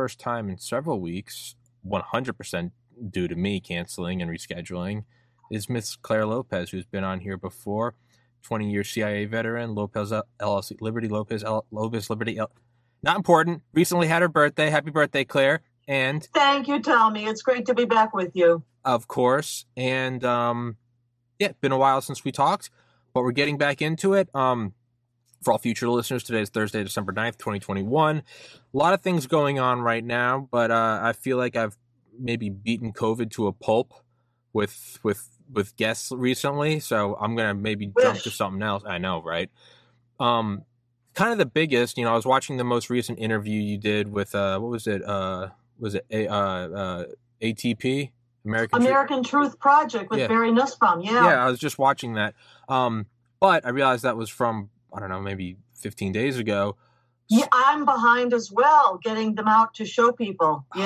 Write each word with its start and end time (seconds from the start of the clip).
first 0.00 0.18
time 0.18 0.48
in 0.48 0.56
several 0.56 0.98
weeks, 0.98 1.56
100% 1.86 2.70
due 3.10 3.28
to 3.28 3.36
me 3.36 3.60
canceling 3.60 4.22
and 4.22 4.30
rescheduling, 4.30 5.04
is 5.50 5.68
Miss 5.68 5.94
Clare 5.94 6.24
Lopez, 6.24 6.70
who's 6.70 6.86
been 6.86 7.04
on 7.04 7.20
here 7.20 7.36
before. 7.36 7.94
20 8.44 8.70
year 8.70 8.82
CIA 8.82 9.26
veteran, 9.26 9.74
Lopez 9.74 10.10
LLC, 10.40 10.80
Liberty 10.80 11.06
Lopez, 11.06 11.44
L- 11.44 11.66
Lopez 11.70 12.08
Liberty. 12.08 12.38
L- 12.38 12.50
not 13.02 13.18
important. 13.18 13.60
Recently 13.74 14.06
had 14.06 14.22
her 14.22 14.28
birthday. 14.28 14.70
Happy 14.70 14.90
birthday, 14.90 15.22
Clare. 15.22 15.60
And 15.86 16.26
thank 16.32 16.66
you, 16.66 16.80
Tommy. 16.80 17.26
It's 17.26 17.42
great 17.42 17.66
to 17.66 17.74
be 17.74 17.84
back 17.84 18.14
with 18.14 18.34
you. 18.34 18.62
Of 18.86 19.06
course. 19.06 19.66
And 19.76 20.24
um, 20.24 20.78
yeah, 21.38 21.52
been 21.60 21.72
a 21.72 21.78
while 21.78 22.00
since 22.00 22.24
we 22.24 22.32
talked, 22.32 22.70
but 23.12 23.20
we're 23.22 23.32
getting 23.32 23.58
back 23.58 23.82
into 23.82 24.14
it. 24.14 24.34
Um, 24.34 24.72
for 25.42 25.52
all 25.52 25.58
future 25.58 25.88
listeners, 25.88 26.22
today 26.22 26.42
is 26.42 26.50
Thursday, 26.50 26.82
December 26.82 27.12
9th, 27.12 27.38
2021. 27.38 28.18
A 28.18 28.22
lot 28.76 28.92
of 28.92 29.00
things 29.00 29.26
going 29.26 29.58
on 29.58 29.80
right 29.80 30.04
now, 30.04 30.48
but 30.50 30.70
uh, 30.70 31.00
I 31.02 31.12
feel 31.12 31.36
like 31.36 31.56
I've 31.56 31.78
maybe 32.18 32.50
beaten 32.50 32.92
COVID 32.92 33.30
to 33.32 33.46
a 33.46 33.52
pulp 33.52 33.92
with 34.52 34.98
with 35.02 35.28
with 35.52 35.76
guests 35.76 36.12
recently, 36.12 36.80
so 36.80 37.16
I'm 37.20 37.34
gonna 37.36 37.54
maybe 37.54 37.92
jump 38.00 38.20
to 38.20 38.30
something 38.30 38.62
else. 38.62 38.84
I 38.86 38.98
know, 38.98 39.22
right? 39.22 39.50
Um, 40.18 40.64
kind 41.14 41.32
of 41.32 41.38
the 41.38 41.46
biggest, 41.46 41.98
you 41.98 42.04
know, 42.04 42.12
I 42.12 42.16
was 42.16 42.26
watching 42.26 42.56
the 42.56 42.64
most 42.64 42.90
recent 42.90 43.18
interview 43.18 43.60
you 43.60 43.78
did 43.78 44.12
with 44.12 44.34
uh, 44.34 44.58
what 44.58 44.70
was 44.70 44.86
it? 44.86 45.02
Uh, 45.02 45.48
was 45.78 45.94
it 45.94 46.06
a 46.10 46.28
uh, 46.28 46.34
uh, 46.34 47.04
ATP? 47.42 48.10
American 48.44 48.80
American 48.80 49.22
Truth, 49.22 49.50
Truth 49.50 49.60
Project 49.60 50.10
with 50.10 50.20
yeah. 50.20 50.28
Barry 50.28 50.50
Nussbaum. 50.50 51.02
Yeah, 51.02 51.24
yeah, 51.24 51.44
I 51.44 51.50
was 51.50 51.58
just 51.58 51.78
watching 51.78 52.14
that. 52.14 52.34
Um, 52.70 53.06
but 53.38 53.66
I 53.66 53.70
realized 53.70 54.04
that 54.04 54.16
was 54.16 54.30
from 54.30 54.70
I 54.94 55.00
don't 55.00 55.08
know, 55.10 55.20
maybe 55.20 55.56
15 55.74 56.12
days 56.12 56.38
ago. 56.38 56.76
Yeah, 57.28 57.46
I'm 57.52 57.84
behind 57.84 58.34
as 58.34 58.50
well, 58.50 58.98
getting 59.02 59.36
them 59.36 59.46
out 59.46 59.74
to 59.74 59.84
show 59.84 60.12
people. 60.12 60.66
Ah, 60.74 60.78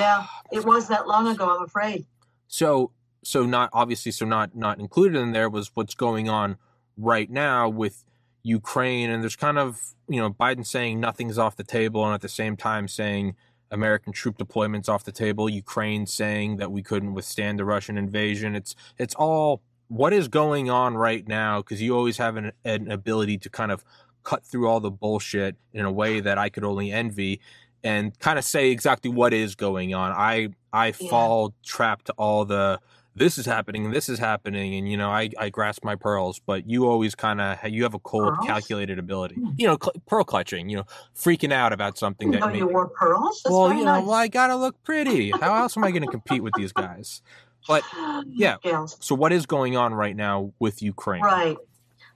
yeah, 0.51 0.57
it 0.57 0.65
was 0.65 0.87
that 0.89 1.07
long 1.07 1.27
ago. 1.27 1.55
I'm 1.55 1.63
afraid. 1.63 2.05
So, 2.47 2.91
so 3.23 3.45
not 3.45 3.69
obviously, 3.73 4.11
so 4.11 4.25
not 4.25 4.55
not 4.55 4.79
included 4.79 5.19
in 5.19 5.31
there 5.31 5.49
was 5.49 5.71
what's 5.73 5.95
going 5.95 6.29
on 6.29 6.57
right 6.97 7.29
now 7.29 7.67
with 7.67 8.03
Ukraine, 8.43 9.09
and 9.09 9.23
there's 9.23 9.35
kind 9.35 9.57
of 9.57 9.95
you 10.07 10.19
know 10.19 10.29
Biden 10.29 10.65
saying 10.65 10.99
nothing's 10.99 11.39
off 11.39 11.55
the 11.55 11.63
table, 11.63 12.05
and 12.05 12.13
at 12.13 12.21
the 12.21 12.29
same 12.29 12.55
time 12.55 12.87
saying 12.87 13.35
American 13.71 14.13
troop 14.13 14.37
deployments 14.37 14.87
off 14.87 15.03
the 15.03 15.11
table. 15.11 15.49
Ukraine 15.49 16.05
saying 16.05 16.57
that 16.57 16.71
we 16.71 16.83
couldn't 16.83 17.13
withstand 17.13 17.57
the 17.57 17.65
Russian 17.65 17.97
invasion. 17.97 18.55
It's 18.55 18.75
it's 18.97 19.15
all 19.15 19.61
what 19.87 20.13
is 20.13 20.27
going 20.27 20.69
on 20.69 20.95
right 20.95 21.27
now 21.27 21.61
because 21.61 21.81
you 21.81 21.95
always 21.95 22.17
have 22.17 22.37
an, 22.37 22.51
an 22.63 22.89
ability 22.89 23.37
to 23.39 23.49
kind 23.49 23.71
of 23.71 23.83
cut 24.23 24.45
through 24.45 24.67
all 24.67 24.79
the 24.79 24.91
bullshit 24.91 25.55
in 25.73 25.85
a 25.85 25.91
way 25.91 26.19
that 26.19 26.37
I 26.37 26.49
could 26.49 26.63
only 26.63 26.91
envy 26.91 27.39
and 27.83 28.17
kind 28.19 28.39
of 28.39 28.43
say 28.43 28.71
exactly 28.71 29.11
what 29.11 29.33
is 29.33 29.55
going 29.55 29.93
on. 29.93 30.11
I 30.11 30.49
I 30.73 30.87
yeah. 30.87 31.09
fall 31.09 31.53
trapped 31.63 32.05
to 32.05 32.13
all 32.13 32.43
the 32.45 32.79
this 33.15 33.37
is 33.37 33.45
happening 33.45 33.85
and 33.85 33.93
this 33.93 34.09
is 34.09 34.19
happening 34.19 34.75
and 34.75 34.91
you 34.91 34.97
know 34.97 35.09
I, 35.09 35.29
I 35.39 35.49
grasp 35.49 35.83
my 35.83 35.95
pearls 35.95 36.39
but 36.45 36.69
you 36.69 36.87
always 36.87 37.15
kind 37.15 37.39
of 37.39 37.57
you 37.67 37.83
have 37.83 37.93
a 37.93 37.99
cold 37.99 38.33
pearls? 38.35 38.45
calculated 38.45 38.99
ability 38.99 39.35
hmm. 39.35 39.51
you 39.57 39.65
know 39.65 39.77
cl- 39.81 39.93
pearl 40.05 40.23
clutching 40.23 40.69
you 40.69 40.77
know 40.77 40.85
freaking 41.15 41.53
out 41.53 41.71
about 41.71 41.97
something 41.97 42.31
that 42.31 42.53
you 42.55 42.67
wore 42.67 42.89
pearls 42.89 43.41
That's 43.43 43.53
well 43.53 43.69
you 43.69 43.85
know 43.85 43.99
nice. 43.99 44.03
well 44.05 44.13
I 44.13 44.27
gotta 44.27 44.55
look 44.55 44.83
pretty 44.83 45.31
how 45.31 45.55
else 45.55 45.77
am 45.77 45.83
I 45.85 45.91
going 45.91 46.03
to 46.03 46.11
compete 46.11 46.43
with 46.43 46.53
these 46.57 46.73
guys 46.73 47.21
but 47.67 47.83
yeah. 48.27 48.57
So 48.85 49.15
what 49.15 49.31
is 49.31 49.45
going 49.45 49.75
on 49.77 49.93
right 49.93 50.15
now 50.15 50.51
with 50.59 50.81
Ukraine? 50.81 51.21
Right. 51.21 51.57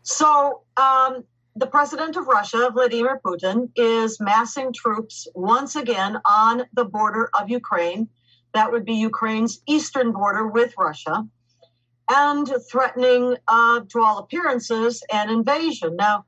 So 0.01 0.61
um, 0.77 1.23
the 1.55 1.67
president 1.67 2.15
of 2.15 2.27
Russia, 2.27 2.69
Vladimir 2.73 3.19
Putin, 3.23 3.69
is 3.75 4.19
massing 4.19 4.71
troops 4.73 5.27
once 5.35 5.75
again 5.75 6.17
on 6.25 6.63
the 6.73 6.85
border 6.85 7.29
of 7.39 7.49
Ukraine. 7.49 8.09
That 8.53 8.71
would 8.71 8.85
be 8.85 8.93
Ukraine's 8.93 9.61
eastern 9.67 10.11
border 10.11 10.47
with 10.47 10.73
Russia, 10.77 11.27
and 12.09 12.51
threatening, 12.71 13.35
uh, 13.47 13.81
to 13.89 14.01
all 14.01 14.17
appearances, 14.19 15.03
an 15.11 15.29
invasion. 15.29 15.95
Now, 15.95 16.25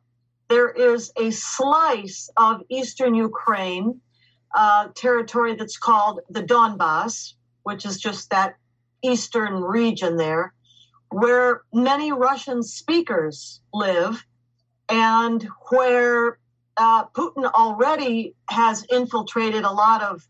there 0.49 0.69
is 0.69 1.11
a 1.17 1.31
slice 1.31 2.29
of 2.37 2.61
eastern 2.69 3.15
Ukraine 3.15 4.01
uh, 4.53 4.89
territory 4.95 5.55
that's 5.55 5.77
called 5.77 6.19
the 6.29 6.43
Donbass, 6.43 7.33
which 7.63 7.85
is 7.85 7.99
just 7.99 8.29
that 8.31 8.55
eastern 9.03 9.55
region 9.55 10.17
there, 10.17 10.53
where 11.09 11.63
many 11.73 12.11
Russian 12.11 12.63
speakers 12.63 13.61
live 13.73 14.23
and 14.89 15.47
where 15.69 16.39
uh, 16.77 17.05
Putin 17.07 17.51
already 17.51 18.35
has 18.49 18.85
infiltrated 18.85 19.63
a 19.63 19.71
lot 19.71 20.01
of 20.01 20.25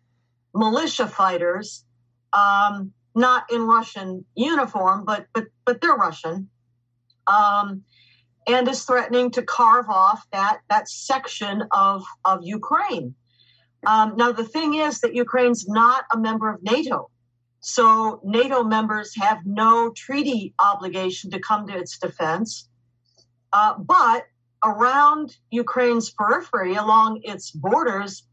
militia 0.54 1.08
fighters, 1.08 1.86
um, 2.34 2.92
not 3.16 3.52
in 3.52 3.62
Russian 3.62 4.26
uniform, 4.36 5.06
but 5.06 5.28
but 5.34 5.46
but 5.66 5.82
they're 5.82 5.96
Russian, 5.96 6.50
um, 7.28 7.84
and 8.48 8.68
is 8.68 8.84
threatening 8.84 9.32
to 9.32 9.44
carve 9.44 9.90
off 9.90 10.26
that 10.32 10.62
that 10.70 10.90
section 10.90 11.64
of 11.72 12.04
of 12.26 12.40
Ukraine. 12.44 13.14
Um, 13.86 14.16
now 14.16 14.32
the 14.32 14.44
thing 14.44 14.76
is 14.76 15.00
that 15.02 15.14
Ukraine's 15.16 15.68
not 15.68 16.06
a 16.14 16.18
member 16.18 16.50
of 16.50 16.62
NATO, 16.64 17.11
so 17.62 18.20
NATO 18.24 18.64
members 18.64 19.16
have 19.16 19.46
no 19.46 19.92
treaty 19.96 20.54
obligation 20.58 21.30
to 21.32 21.40
come 21.40 21.68
to 21.68 21.78
its 21.78 21.98
defense. 22.00 22.68
Uh, 23.54 23.76
but 23.78 24.26
around 24.66 25.38
Ukraine's 25.52 26.10
periphery, 26.10 26.76
along 26.76 27.22
its 27.24 27.52
borders, 27.52 28.24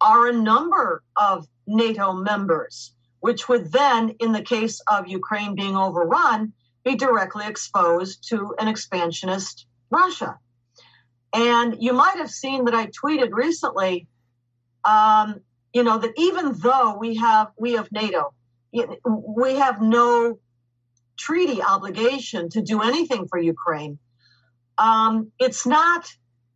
are 0.00 0.28
a 0.28 0.32
number 0.32 1.02
of 1.16 1.46
NATO 1.66 2.14
members, 2.14 2.94
which 3.20 3.48
would 3.48 3.70
then, 3.70 4.10
in 4.20 4.32
the 4.32 4.42
case 4.42 4.80
of 4.90 5.08
Ukraine 5.08 5.54
being 5.54 5.76
overrun, 5.76 6.52
be 6.84 6.94
directly 6.94 7.46
exposed 7.46 8.26
to 8.30 8.54
an 8.58 8.68
expansionist 8.68 9.66
Russia. 9.90 10.38
And 11.34 11.76
you 11.80 11.92
might 11.92 12.16
have 12.16 12.30
seen 12.30 12.64
that 12.64 12.74
I 12.74 12.86
tweeted 12.86 13.32
recently, 13.32 14.06
um, 14.84 15.40
you 15.74 15.82
know, 15.82 15.98
that 15.98 16.12
even 16.16 16.52
though 16.52 16.96
we 16.96 17.16
have 17.16 17.48
we 17.58 17.72
have 17.72 17.92
NATO, 17.92 18.32
we 18.72 19.54
have 19.54 19.80
no 19.80 20.38
treaty 21.16 21.62
obligation 21.62 22.48
to 22.50 22.62
do 22.62 22.82
anything 22.82 23.26
for 23.28 23.38
Ukraine. 23.38 23.98
Um, 24.78 25.32
it's 25.38 25.66
not 25.66 26.06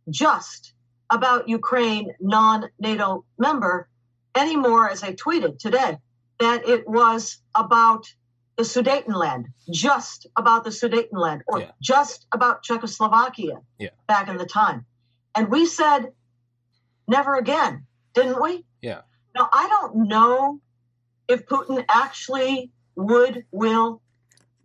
just 0.09 0.73
about 1.09 1.49
Ukraine, 1.49 2.13
non 2.19 2.69
NATO 2.79 3.25
member, 3.37 3.87
anymore, 4.35 4.89
as 4.89 5.03
I 5.03 5.13
tweeted 5.13 5.59
today, 5.59 5.97
that 6.39 6.67
it 6.67 6.87
was 6.87 7.39
about 7.53 8.05
the 8.55 8.63
Sudetenland, 8.63 9.45
just 9.71 10.27
about 10.35 10.63
the 10.63 10.69
Sudetenland, 10.69 11.41
or 11.47 11.59
yeah. 11.59 11.71
just 11.81 12.27
about 12.31 12.63
Czechoslovakia 12.63 13.57
yeah. 13.79 13.89
back 14.07 14.27
in 14.29 14.37
the 14.37 14.45
time. 14.45 14.85
And 15.35 15.49
we 15.49 15.65
said, 15.65 16.11
never 17.07 17.35
again, 17.35 17.85
didn't 18.13 18.41
we? 18.41 18.65
Yeah. 18.81 19.01
Now, 19.35 19.49
I 19.51 19.67
don't 19.67 20.07
know 20.07 20.59
if 21.27 21.45
Putin 21.45 21.83
actually 21.89 22.71
would, 22.95 23.45
will 23.51 24.01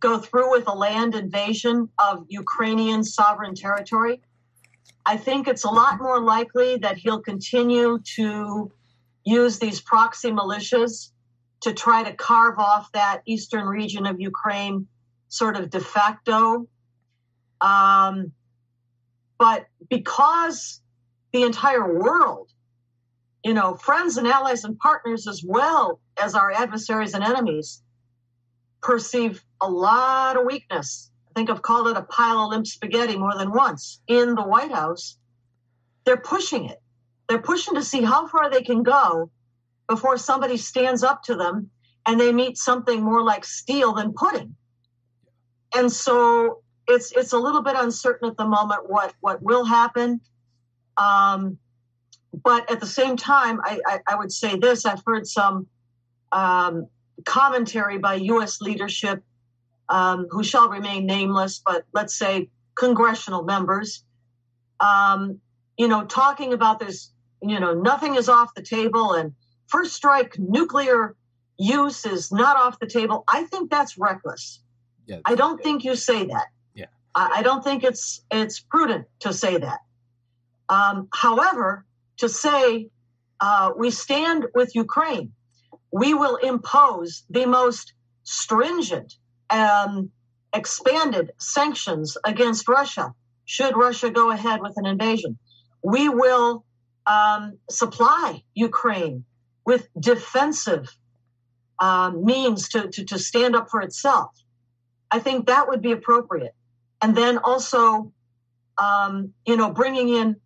go 0.01 0.19
through 0.19 0.51
with 0.51 0.69
a 0.69 0.75
land 0.75 1.15
invasion 1.15 1.89
of 1.99 2.25
Ukrainian 2.29 3.03
sovereign 3.03 3.55
territory, 3.55 4.21
I 5.07 5.17
think 5.17 5.49
it's 5.49 5.65
a 5.65 5.71
lot 5.71 5.99
more 6.01 6.21
likely 6.21 6.77
that 6.79 6.99
he'll 6.99 7.21
continue 7.21 7.99
to 8.17 8.71
use 9.25 9.59
these 9.59 9.81
proxy 9.81 10.31
militias 10.31 11.11
to 11.61 11.73
try 11.73 12.03
to 12.03 12.13
carve 12.13 12.59
off 12.59 12.91
that 12.93 13.23
eastern 13.27 13.67
region 13.67 14.07
of 14.07 14.21
Ukraine 14.21 14.87
sort 15.29 15.57
of 15.57 15.71
de 15.71 15.81
facto. 15.81 16.69
Um, 17.61 18.33
but 19.39 19.67
because 19.89 20.81
the 21.33 21.43
entire 21.43 21.99
world 21.99 22.51
you 23.45 23.55
know, 23.55 23.75
friends 23.75 24.17
and 24.17 24.27
allies 24.27 24.65
and 24.65 24.79
partners 24.79 25.27
as 25.27 25.43
well 25.45 26.01
as 26.21 26.35
our 26.35 26.51
adversaries 26.51 27.15
and 27.15 27.25
enemies 27.25 27.83
perceive 28.83 29.43
a 29.61 29.69
lot 29.69 30.37
of 30.37 30.45
weakness. 30.45 31.11
I 31.31 31.33
think 31.35 31.51
I've 31.51 31.63
called 31.63 31.89
it 31.89 31.97
a 31.97 32.03
pile 32.03 32.45
of 32.45 32.51
limp 32.51 32.67
spaghetti 32.67 33.17
more 33.17 33.37
than 33.37 33.53
once 33.53 34.01
in 34.07 34.35
the 34.35 34.43
White 34.43 34.73
House. 34.73 35.19
They're 36.05 36.17
pushing 36.17 36.65
it. 36.67 36.81
They're 37.29 37.43
pushing 37.43 37.75
to 37.75 37.83
see 37.83 38.03
how 38.03 38.27
far 38.27 38.51
they 38.51 38.63
can 38.63 38.83
go 38.83 39.31
before 39.89 40.19
somebody 40.19 40.57
stands 40.57 41.03
up 41.03 41.23
to 41.25 41.35
them 41.35 41.71
and 42.07 42.19
they 42.19 42.33
meet 42.33 42.57
something 42.57 43.03
more 43.03 43.23
like 43.23 43.45
steel 43.45 43.95
than 43.95 44.15
pudding. 44.15 44.55
And 45.75 45.93
so 45.93 46.63
it's 46.87 47.13
it's 47.13 47.33
a 47.33 47.39
little 47.39 47.63
bit 47.63 47.77
uncertain 47.77 48.31
at 48.31 48.37
the 48.37 48.47
moment 48.47 48.89
what 48.89 49.15
what 49.21 49.43
will 49.43 49.65
happen. 49.65 50.21
Um, 50.97 51.59
but 52.33 52.71
at 52.71 52.81
the 52.81 52.87
same 52.87 53.17
time, 53.17 53.61
I, 53.63 53.81
I, 53.87 54.01
I 54.09 54.15
would 54.17 54.33
say 54.33 54.57
this: 54.59 54.85
I've 54.85 55.03
heard 55.07 55.27
some 55.27 55.67
um, 56.33 56.87
commentary 57.25 57.99
by 57.99 58.15
U.S. 58.15 58.61
leadership, 58.61 59.23
um, 59.89 60.27
who 60.31 60.45
shall 60.45 60.69
remain 60.69 61.07
nameless, 61.07 61.61
but 61.65 61.85
let's 61.93 62.19
say 62.19 62.51
congressional 62.75 63.43
members, 63.43 64.05
um, 64.81 65.41
you 65.77 65.89
know, 65.89 66.05
talking 66.05 66.53
about 66.53 66.79
this. 66.79 67.11
You 67.41 67.61
know, 67.61 67.73
nothing 67.73 68.17
is 68.17 68.29
off 68.29 68.55
the 68.55 68.63
table, 68.63 69.13
and 69.13 69.33
first 69.69 69.95
strike 69.95 70.39
nuclear 70.39 71.15
use 71.57 72.05
is 72.05 72.33
not 72.33 72.57
off 72.57 72.79
the 72.79 72.87
table. 72.87 73.25
I 73.29 73.45
think 73.45 73.71
that's 73.71 73.99
reckless. 73.99 74.61
Yeah. 75.07 75.19
I 75.25 75.35
don't 75.35 75.63
think 75.63 75.85
you 75.85 75.97
say 75.97 76.27
that. 76.27 76.47
Yeah. 76.75 76.87
I, 77.15 77.37
I 77.37 77.43
don't 77.43 77.63
think 77.63 77.85
it's 77.85 78.23
it's 78.31 78.61
prudent 78.61 79.07
to 79.21 79.33
say 79.33 79.59
that. 79.59 79.81
Um, 80.69 81.09
however, 81.13 81.85
to 82.19 82.29
say 82.29 82.89
uh, 83.41 83.71
we 83.77 83.91
stand 83.91 84.47
with 84.55 84.75
Ukraine, 84.75 85.33
we 85.93 86.15
will 86.15 86.37
impose 86.37 87.25
the 87.31 87.47
most 87.47 87.93
stringent, 88.25 89.15
and 89.51 90.11
expanded 90.53 91.33
sanctions 91.39 92.17
against 92.25 92.69
Russia 92.69 93.15
should 93.45 93.77
Russia 93.77 94.11
go 94.11 94.31
ahead 94.31 94.61
with 94.61 94.75
an 94.77 94.87
invasion. 94.87 95.39
We 95.83 96.09
will 96.09 96.65
um, 97.07 97.59
supply 97.71 98.43
Ukraine 98.55 99.25
with 99.65 99.89
defensive 99.99 100.95
um, 101.81 102.25
means 102.25 102.69
to, 102.71 102.89
to, 102.89 103.05
to 103.05 103.19
stand 103.19 103.57
up 103.57 103.71
for 103.71 103.81
itself. 103.81 104.31
I 105.11 105.19
think 105.19 105.47
that 105.47 105.69
would 105.69 105.81
be 105.81 105.93
appropriate. 105.93 106.55
And 107.01 107.17
then 107.17 107.39
also, 107.39 108.13
um, 108.77 109.33
you 109.47 109.57
know, 109.57 109.71
bringing 109.71 110.09
in 110.09 110.37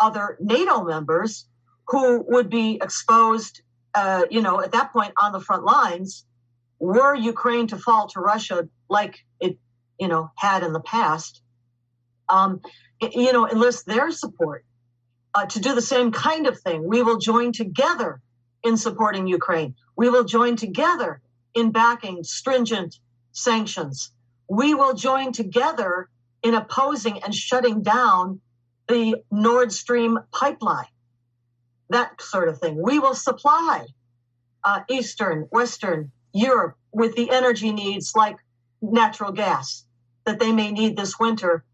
other 0.00 0.36
NATO 0.40 0.84
members 0.84 1.46
who 1.88 2.24
would 2.28 2.48
be 2.50 2.78
exposed, 2.82 3.62
uh, 3.94 4.24
you 4.30 4.42
know, 4.42 4.60
at 4.60 4.72
that 4.72 4.92
point 4.92 5.12
on 5.20 5.32
the 5.32 5.40
front 5.40 5.64
lines, 5.64 6.24
were 6.78 7.14
Ukraine 7.14 7.66
to 7.68 7.76
fall 7.76 8.08
to 8.08 8.20
Russia 8.20 8.68
like 8.88 9.18
it, 9.40 9.58
you 9.98 10.08
know, 10.08 10.30
had 10.36 10.62
in 10.62 10.72
the 10.72 10.80
past, 10.80 11.42
um, 12.28 12.60
you 13.00 13.32
know, 13.32 13.48
enlist 13.48 13.86
their 13.86 14.10
support 14.10 14.64
uh, 15.34 15.46
to 15.46 15.60
do 15.60 15.74
the 15.74 15.82
same 15.82 16.10
kind 16.10 16.46
of 16.46 16.58
thing. 16.60 16.86
We 16.86 17.02
will 17.02 17.18
join 17.18 17.52
together 17.52 18.20
in 18.62 18.76
supporting 18.76 19.26
Ukraine. 19.26 19.74
We 19.96 20.08
will 20.08 20.24
join 20.24 20.56
together 20.56 21.20
in 21.54 21.72
backing 21.72 22.24
stringent 22.24 22.98
sanctions. 23.32 24.10
We 24.48 24.74
will 24.74 24.94
join 24.94 25.32
together 25.32 26.08
in 26.42 26.54
opposing 26.54 27.22
and 27.22 27.34
shutting 27.34 27.82
down 27.82 28.40
the 28.90 29.22
Nord 29.30 29.72
Stream 29.72 30.18
pipeline, 30.32 30.86
that 31.88 32.20
sort 32.20 32.48
of 32.48 32.58
thing. 32.58 32.82
We 32.82 32.98
will 32.98 33.14
supply 33.14 33.86
uh, 34.64 34.80
Eastern, 34.90 35.42
Western 35.50 36.10
Europe 36.32 36.76
with 36.92 37.14
the 37.14 37.30
energy 37.30 37.72
needs 37.72 38.12
like 38.16 38.36
natural 38.82 39.32
gas 39.32 39.84
that 40.26 40.40
they 40.40 40.52
may 40.52 40.72
need 40.72 40.96
this 40.96 41.18
winter 41.18 41.64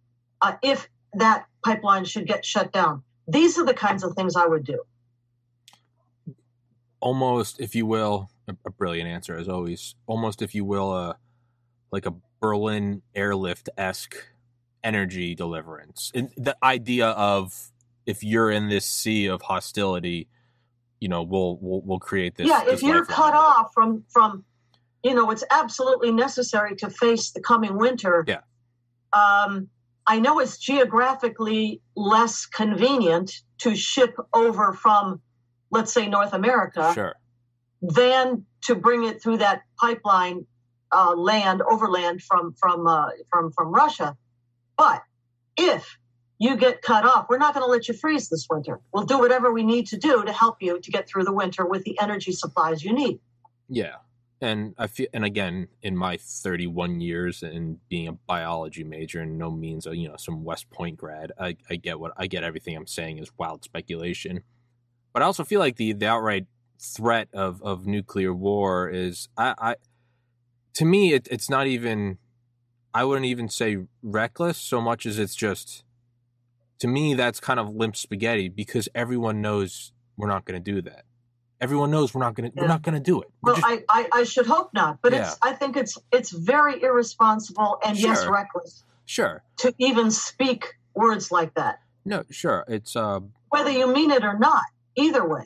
uh, 0.42 0.54
if 0.62 0.88
that 1.14 1.46
pipeline 1.64 2.04
should 2.04 2.26
get 2.26 2.44
shut 2.44 2.72
down. 2.72 3.02
These 3.26 3.58
are 3.58 3.64
the 3.64 3.74
kinds 3.74 4.04
of 4.04 4.14
things 4.14 4.36
I 4.36 4.46
would 4.46 4.64
do. 4.64 4.82
Almost, 7.00 7.60
if 7.60 7.74
you 7.74 7.86
will, 7.86 8.30
a, 8.46 8.70
brilliant 8.70 9.08
answer 9.08 9.36
as 9.36 9.48
always. 9.48 9.94
Almost, 10.06 10.42
if 10.42 10.54
you 10.54 10.64
will, 10.64 10.92
uh, 10.92 11.14
like 11.90 12.06
a 12.06 12.14
Berlin 12.40 13.02
airlift 13.14 13.68
esque 13.76 14.16
energy 14.86 15.34
deliverance. 15.34 16.12
And 16.14 16.30
the 16.36 16.56
idea 16.62 17.08
of 17.08 17.72
if 18.06 18.22
you're 18.22 18.50
in 18.50 18.68
this 18.68 18.86
sea 18.86 19.26
of 19.26 19.42
hostility, 19.42 20.28
you 21.00 21.08
know, 21.08 21.22
we'll 21.22 21.58
we'll, 21.60 21.82
we'll 21.82 21.98
create 21.98 22.36
this. 22.36 22.46
Yeah, 22.46 22.64
this 22.64 22.74
if 22.74 22.82
you're 22.82 23.04
cut 23.04 23.34
off 23.34 23.72
from 23.74 24.04
from, 24.08 24.44
you 25.02 25.14
know, 25.14 25.30
it's 25.30 25.44
absolutely 25.50 26.12
necessary 26.12 26.76
to 26.76 26.88
face 26.88 27.32
the 27.32 27.40
coming 27.40 27.76
winter. 27.76 28.24
Yeah. 28.26 28.40
Um, 29.12 29.68
I 30.06 30.20
know 30.20 30.38
it's 30.38 30.58
geographically 30.58 31.80
less 31.96 32.46
convenient 32.46 33.32
to 33.58 33.74
ship 33.74 34.16
over 34.32 34.72
from, 34.72 35.20
let's 35.70 35.92
say, 35.92 36.06
North 36.06 36.32
America 36.32 36.92
Sure. 36.94 37.14
than 37.82 38.46
to 38.62 38.76
bring 38.76 39.04
it 39.04 39.20
through 39.20 39.38
that 39.38 39.62
pipeline 39.80 40.46
uh, 40.92 41.14
land 41.16 41.62
overland 41.62 42.22
from 42.22 42.54
from 42.60 42.86
uh, 42.86 43.08
from 43.30 43.50
from 43.52 43.72
Russia. 43.72 44.16
But 44.76 45.02
if 45.56 45.98
you 46.38 46.56
get 46.56 46.82
cut 46.82 47.04
off, 47.04 47.26
we're 47.28 47.38
not 47.38 47.54
going 47.54 47.64
to 47.64 47.70
let 47.70 47.88
you 47.88 47.94
freeze 47.94 48.28
this 48.28 48.46
winter. 48.48 48.80
We'll 48.92 49.04
do 49.04 49.18
whatever 49.18 49.52
we 49.52 49.62
need 49.62 49.86
to 49.88 49.96
do 49.96 50.24
to 50.24 50.32
help 50.32 50.56
you 50.60 50.80
to 50.80 50.90
get 50.90 51.08
through 51.08 51.24
the 51.24 51.32
winter 51.32 51.66
with 51.66 51.84
the 51.84 51.98
energy 52.00 52.32
supplies 52.32 52.84
you 52.84 52.92
need. 52.92 53.20
Yeah. 53.68 53.96
And 54.40 54.74
I 54.76 54.86
feel, 54.86 55.06
and 55.14 55.24
again, 55.24 55.68
in 55.80 55.96
my 55.96 56.18
31 56.18 57.00
years 57.00 57.42
and 57.42 57.78
being 57.88 58.06
a 58.06 58.12
biology 58.12 58.84
major 58.84 59.22
and 59.22 59.38
no 59.38 59.50
means 59.50 59.86
you 59.90 60.08
know, 60.08 60.16
some 60.18 60.44
West 60.44 60.68
Point 60.70 60.98
grad, 60.98 61.32
I, 61.40 61.56
I 61.70 61.76
get 61.76 61.98
what 61.98 62.12
I 62.18 62.26
get 62.26 62.44
everything 62.44 62.76
I'm 62.76 62.86
saying 62.86 63.16
is 63.18 63.30
wild 63.38 63.64
speculation. 63.64 64.42
But 65.14 65.22
I 65.22 65.26
also 65.26 65.42
feel 65.42 65.60
like 65.60 65.76
the, 65.76 65.94
the 65.94 66.06
outright 66.06 66.46
threat 66.78 67.28
of, 67.32 67.62
of 67.62 67.86
nuclear 67.86 68.34
war 68.34 68.90
is, 68.90 69.30
I, 69.38 69.54
I 69.58 69.76
to 70.74 70.84
me, 70.84 71.14
it, 71.14 71.26
it's 71.30 71.48
not 71.48 71.66
even, 71.66 72.18
I 72.96 73.04
wouldn't 73.04 73.26
even 73.26 73.48
say 73.50 73.78
reckless 74.02 74.56
so 74.56 74.80
much 74.80 75.04
as 75.04 75.18
it's 75.18 75.34
just, 75.34 75.84
to 76.78 76.88
me, 76.88 77.12
that's 77.12 77.40
kind 77.40 77.60
of 77.60 77.68
limp 77.68 77.94
spaghetti 77.94 78.48
because 78.48 78.88
everyone 78.94 79.42
knows 79.42 79.92
we're 80.16 80.28
not 80.28 80.46
going 80.46 80.62
to 80.62 80.72
do 80.72 80.80
that. 80.82 81.04
Everyone 81.60 81.90
knows 81.90 82.14
we're 82.14 82.22
not 82.22 82.34
going 82.34 82.50
to, 82.50 82.58
we're 82.58 82.66
not 82.66 82.80
going 82.82 82.94
to 82.94 83.00
do 83.00 83.20
it. 83.20 83.28
We're 83.42 83.52
Well, 83.52 83.60
just- 83.60 83.84
I, 83.90 84.00
I, 84.00 84.08
I 84.20 84.24
should 84.24 84.46
hope 84.46 84.70
not, 84.72 85.00
but 85.02 85.12
it's 85.12 85.36
I 85.42 85.52
think 85.52 85.76
it's 85.76 85.98
it's 86.10 86.30
very 86.30 86.82
irresponsible 86.82 87.78
and 87.84 87.98
yes, 87.98 88.26
reckless 88.26 88.82
sure. 89.04 89.42
to 89.58 89.74
even 89.78 90.10
speak 90.10 90.74
words 90.94 91.30
like 91.30 91.54
that, 91.54 91.80
No, 92.06 92.24
sure. 92.30 92.64
It's 92.68 92.96
uh, 92.96 93.20
whether 93.50 93.70
you 93.70 93.92
mean 93.92 94.10
it 94.10 94.24
or 94.24 94.38
not. 94.38 94.64
Either 94.96 95.26
way, 95.26 95.44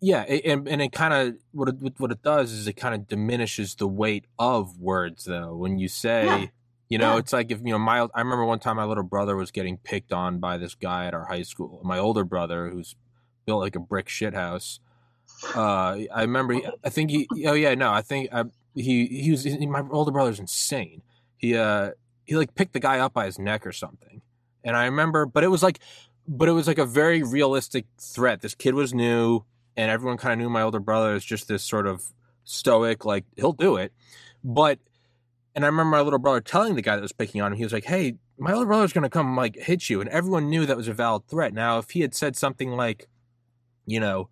yeah, 0.00 0.24
it, 0.26 0.44
and 0.46 0.66
and 0.68 0.80
it 0.82 0.92
kind 0.92 1.12
of 1.14 1.34
what 1.52 1.68
it 1.68 1.76
what 1.98 2.10
it 2.10 2.22
does 2.22 2.50
is 2.52 2.66
it 2.66 2.74
kind 2.74 2.94
of 2.94 3.06
diminishes 3.08 3.74
the 3.74 3.86
weight 3.86 4.24
of 4.38 4.78
words 4.80 5.24
though. 5.24 5.54
When 5.54 5.78
you 5.78 5.88
say, 5.88 6.24
Yeah. 6.24 6.46
You 6.92 6.98
know, 6.98 7.14
Yeah. 7.14 7.20
it's 7.20 7.32
like 7.32 7.50
if 7.50 7.60
you 7.60 7.72
know 7.72 7.78
my 7.78 8.06
I 8.14 8.20
remember 8.20 8.44
one 8.44 8.58
time 8.58 8.76
my 8.76 8.84
little 8.84 9.02
brother 9.02 9.34
was 9.34 9.50
getting 9.50 9.78
picked 9.78 10.12
on 10.12 10.40
by 10.40 10.58
this 10.58 10.74
guy 10.74 11.06
at 11.06 11.14
our 11.14 11.24
high 11.24 11.42
school. 11.42 11.80
My 11.82 11.98
older 11.98 12.22
brother, 12.22 12.68
who's 12.68 12.96
built 13.46 13.60
like 13.60 13.76
a 13.76 13.80
brick 13.80 14.10
shit 14.10 14.34
house. 14.34 14.78
Uh, 15.56 15.96
I 16.14 16.20
remember. 16.20 16.52
He, 16.54 16.66
I 16.84 16.90
think 16.90 17.10
he. 17.10 17.26
Oh 17.46 17.54
yeah, 17.54 17.74
no, 17.74 17.90
I 17.90 18.02
think 18.02 18.28
I, 18.30 18.44
he 18.74 19.06
he 19.06 19.30
was 19.30 19.42
he, 19.44 19.66
my 19.66 19.82
older 19.90 20.12
brother's 20.12 20.38
insane. 20.38 21.00
He 21.38 21.56
uh 21.56 21.92
he 22.24 22.36
like 22.36 22.54
picked 22.54 22.74
the 22.74 22.80
guy 22.80 22.98
up 22.98 23.14
by 23.14 23.24
his 23.24 23.38
neck 23.38 23.66
or 23.66 23.72
something, 23.72 24.20
and 24.62 24.76
I 24.76 24.84
remember, 24.84 25.24
but 25.24 25.44
it 25.44 25.48
was 25.48 25.62
like, 25.62 25.78
but 26.28 26.46
it 26.46 26.52
was 26.52 26.66
like 26.66 26.78
a 26.78 26.84
very 26.84 27.22
realistic 27.22 27.86
threat. 27.98 28.42
This 28.42 28.54
kid 28.54 28.74
was 28.74 28.92
new, 28.92 29.44
and 29.78 29.90
everyone 29.90 30.18
kind 30.18 30.32
of 30.34 30.38
knew 30.38 30.50
my 30.50 30.60
older 30.62 30.78
brother 30.80 31.14
is 31.14 31.24
just 31.24 31.48
this 31.48 31.64
sort 31.64 31.86
of 31.86 32.12
stoic, 32.44 33.06
like 33.06 33.24
he'll 33.36 33.52
do 33.54 33.76
it. 33.76 33.92
But, 34.44 34.78
and 35.54 35.64
I 35.64 35.68
remember 35.68 35.90
my 35.96 36.00
little 36.00 36.18
brother 36.18 36.40
telling 36.40 36.74
the 36.74 36.82
guy 36.82 36.96
that 36.96 37.02
was 37.02 37.12
picking 37.12 37.40
on 37.40 37.52
him, 37.52 37.58
he 37.58 37.64
was 37.64 37.72
like, 37.72 37.84
"Hey, 37.84 38.14
my 38.38 38.50
little 38.50 38.66
brother's 38.66 38.92
gonna 38.92 39.10
come 39.10 39.36
like 39.36 39.56
hit 39.56 39.90
you," 39.90 40.00
and 40.00 40.08
everyone 40.10 40.48
knew 40.50 40.66
that 40.66 40.76
was 40.76 40.88
a 40.88 40.92
valid 40.94 41.26
threat. 41.28 41.52
Now, 41.54 41.78
if 41.78 41.90
he 41.90 42.00
had 42.00 42.14
said 42.14 42.36
something 42.36 42.70
like, 42.72 43.08
you 43.86 44.00
know. 44.00 44.28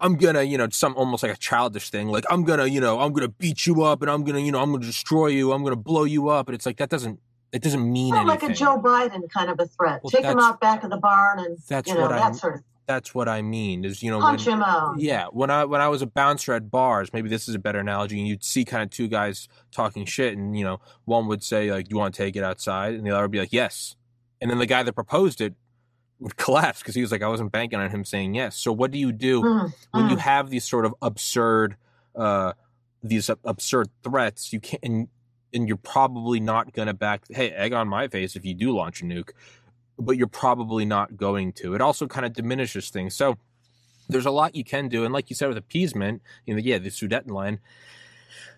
I'm 0.00 0.16
gonna, 0.16 0.42
you 0.44 0.56
know, 0.56 0.66
some 0.70 0.94
almost 0.96 1.22
like 1.22 1.32
a 1.32 1.36
childish 1.36 1.90
thing, 1.90 2.08
like 2.08 2.24
I'm 2.30 2.42
gonna, 2.44 2.64
you 2.64 2.80
know, 2.80 3.00
I'm 3.00 3.12
gonna 3.12 3.28
beat 3.28 3.66
you 3.66 3.82
up, 3.82 4.00
and 4.00 4.10
I'm 4.10 4.24
gonna, 4.24 4.38
you 4.38 4.50
know, 4.50 4.62
I'm 4.62 4.72
gonna 4.72 4.82
destroy 4.86 5.26
you, 5.26 5.52
I'm 5.52 5.62
gonna 5.62 5.76
blow 5.76 6.04
you 6.04 6.30
up, 6.30 6.48
and 6.48 6.54
it's 6.54 6.64
like 6.64 6.78
that 6.78 6.88
doesn't, 6.88 7.20
it 7.52 7.60
doesn't 7.60 7.92
mean 7.92 8.14
anything. 8.14 8.26
like 8.26 8.42
a 8.44 8.54
Joe 8.54 8.78
Biden 8.82 9.28
kind 9.30 9.50
of 9.50 9.60
a 9.60 9.66
threat. 9.66 10.00
Well, 10.02 10.10
Take 10.10 10.24
him 10.24 10.38
out 10.38 10.58
back 10.58 10.84
of 10.84 10.90
the 10.90 10.96
barn 10.96 11.38
and 11.38 11.58
That's 11.68 11.86
you 11.86 11.96
know 11.96 12.00
what 12.00 12.12
that 12.12 12.22
I'm- 12.22 12.32
sort 12.32 12.54
of 12.54 12.62
That's 12.86 13.14
what 13.14 13.28
I 13.28 13.42
mean. 13.42 13.84
Is 13.84 14.02
you 14.02 14.10
know, 14.10 14.20
punch 14.20 14.46
when, 14.46 14.56
him 14.56 14.62
out. 14.62 14.98
yeah, 14.98 15.26
when 15.26 15.50
I 15.50 15.64
when 15.64 15.80
I 15.80 15.88
was 15.88 16.02
a 16.02 16.06
bouncer 16.06 16.52
at 16.52 16.70
bars, 16.70 17.12
maybe 17.12 17.28
this 17.28 17.48
is 17.48 17.54
a 17.54 17.58
better 17.58 17.78
analogy, 17.78 18.18
and 18.18 18.28
you'd 18.28 18.44
see 18.44 18.64
kind 18.64 18.82
of 18.82 18.90
two 18.90 19.08
guys 19.08 19.48
talking 19.70 20.04
shit, 20.04 20.36
and 20.36 20.56
you 20.58 20.64
know, 20.64 20.80
one 21.04 21.26
would 21.28 21.42
say 21.42 21.70
like, 21.70 21.88
Do 21.88 21.94
"You 21.94 21.98
want 21.98 22.14
to 22.14 22.22
take 22.22 22.36
it 22.36 22.44
outside?" 22.44 22.94
and 22.94 23.06
the 23.06 23.10
other 23.10 23.22
would 23.22 23.30
be 23.30 23.38
like, 23.38 23.52
"Yes," 23.52 23.96
and 24.40 24.50
then 24.50 24.58
the 24.58 24.66
guy 24.66 24.82
that 24.82 24.92
proposed 24.92 25.40
it 25.40 25.54
would 26.20 26.36
collapse 26.38 26.80
because 26.80 26.94
he 26.94 27.00
was 27.00 27.10
like, 27.10 27.22
"I 27.22 27.28
wasn't 27.28 27.52
banking 27.52 27.78
on 27.78 27.90
him 27.90 28.04
saying 28.04 28.34
yes." 28.34 28.56
So 28.56 28.72
what 28.72 28.90
do 28.90 28.98
you 28.98 29.12
do? 29.12 29.42
Mm, 29.42 29.72
when 29.92 30.10
you 30.10 30.16
mm. 30.16 30.20
have 30.20 30.50
these 30.50 30.64
sort 30.64 30.84
of 30.84 30.94
absurd 31.00 31.76
uh 32.14 32.52
these 33.04 33.30
absurd 33.44 33.88
threats 34.02 34.52
you 34.52 34.58
can't 34.60 34.82
and, 34.82 35.08
and 35.52 35.68
you're 35.68 35.76
probably 35.76 36.40
not 36.40 36.72
going 36.72 36.86
to 36.86 36.94
back 36.94 37.22
hey 37.28 37.50
egg 37.50 37.72
on 37.72 37.86
my 37.86 38.08
face 38.08 38.34
if 38.34 38.44
you 38.44 38.54
do 38.54 38.74
launch 38.74 39.02
a 39.02 39.04
nuke 39.04 39.30
but 39.98 40.16
you're 40.16 40.26
probably 40.26 40.84
not 40.84 41.16
going 41.16 41.52
to 41.52 41.74
it 41.74 41.80
also 41.80 42.06
kind 42.06 42.26
of 42.26 42.32
diminishes 42.32 42.90
things 42.90 43.14
so 43.14 43.36
there's 44.08 44.26
a 44.26 44.30
lot 44.30 44.54
you 44.54 44.64
can 44.64 44.88
do 44.88 45.04
and 45.04 45.14
like 45.14 45.30
you 45.30 45.36
said 45.36 45.48
with 45.48 45.56
appeasement 45.56 46.22
you 46.46 46.54
know 46.54 46.60
yeah 46.60 46.78
the 46.78 46.90
Sudetenland 46.90 47.58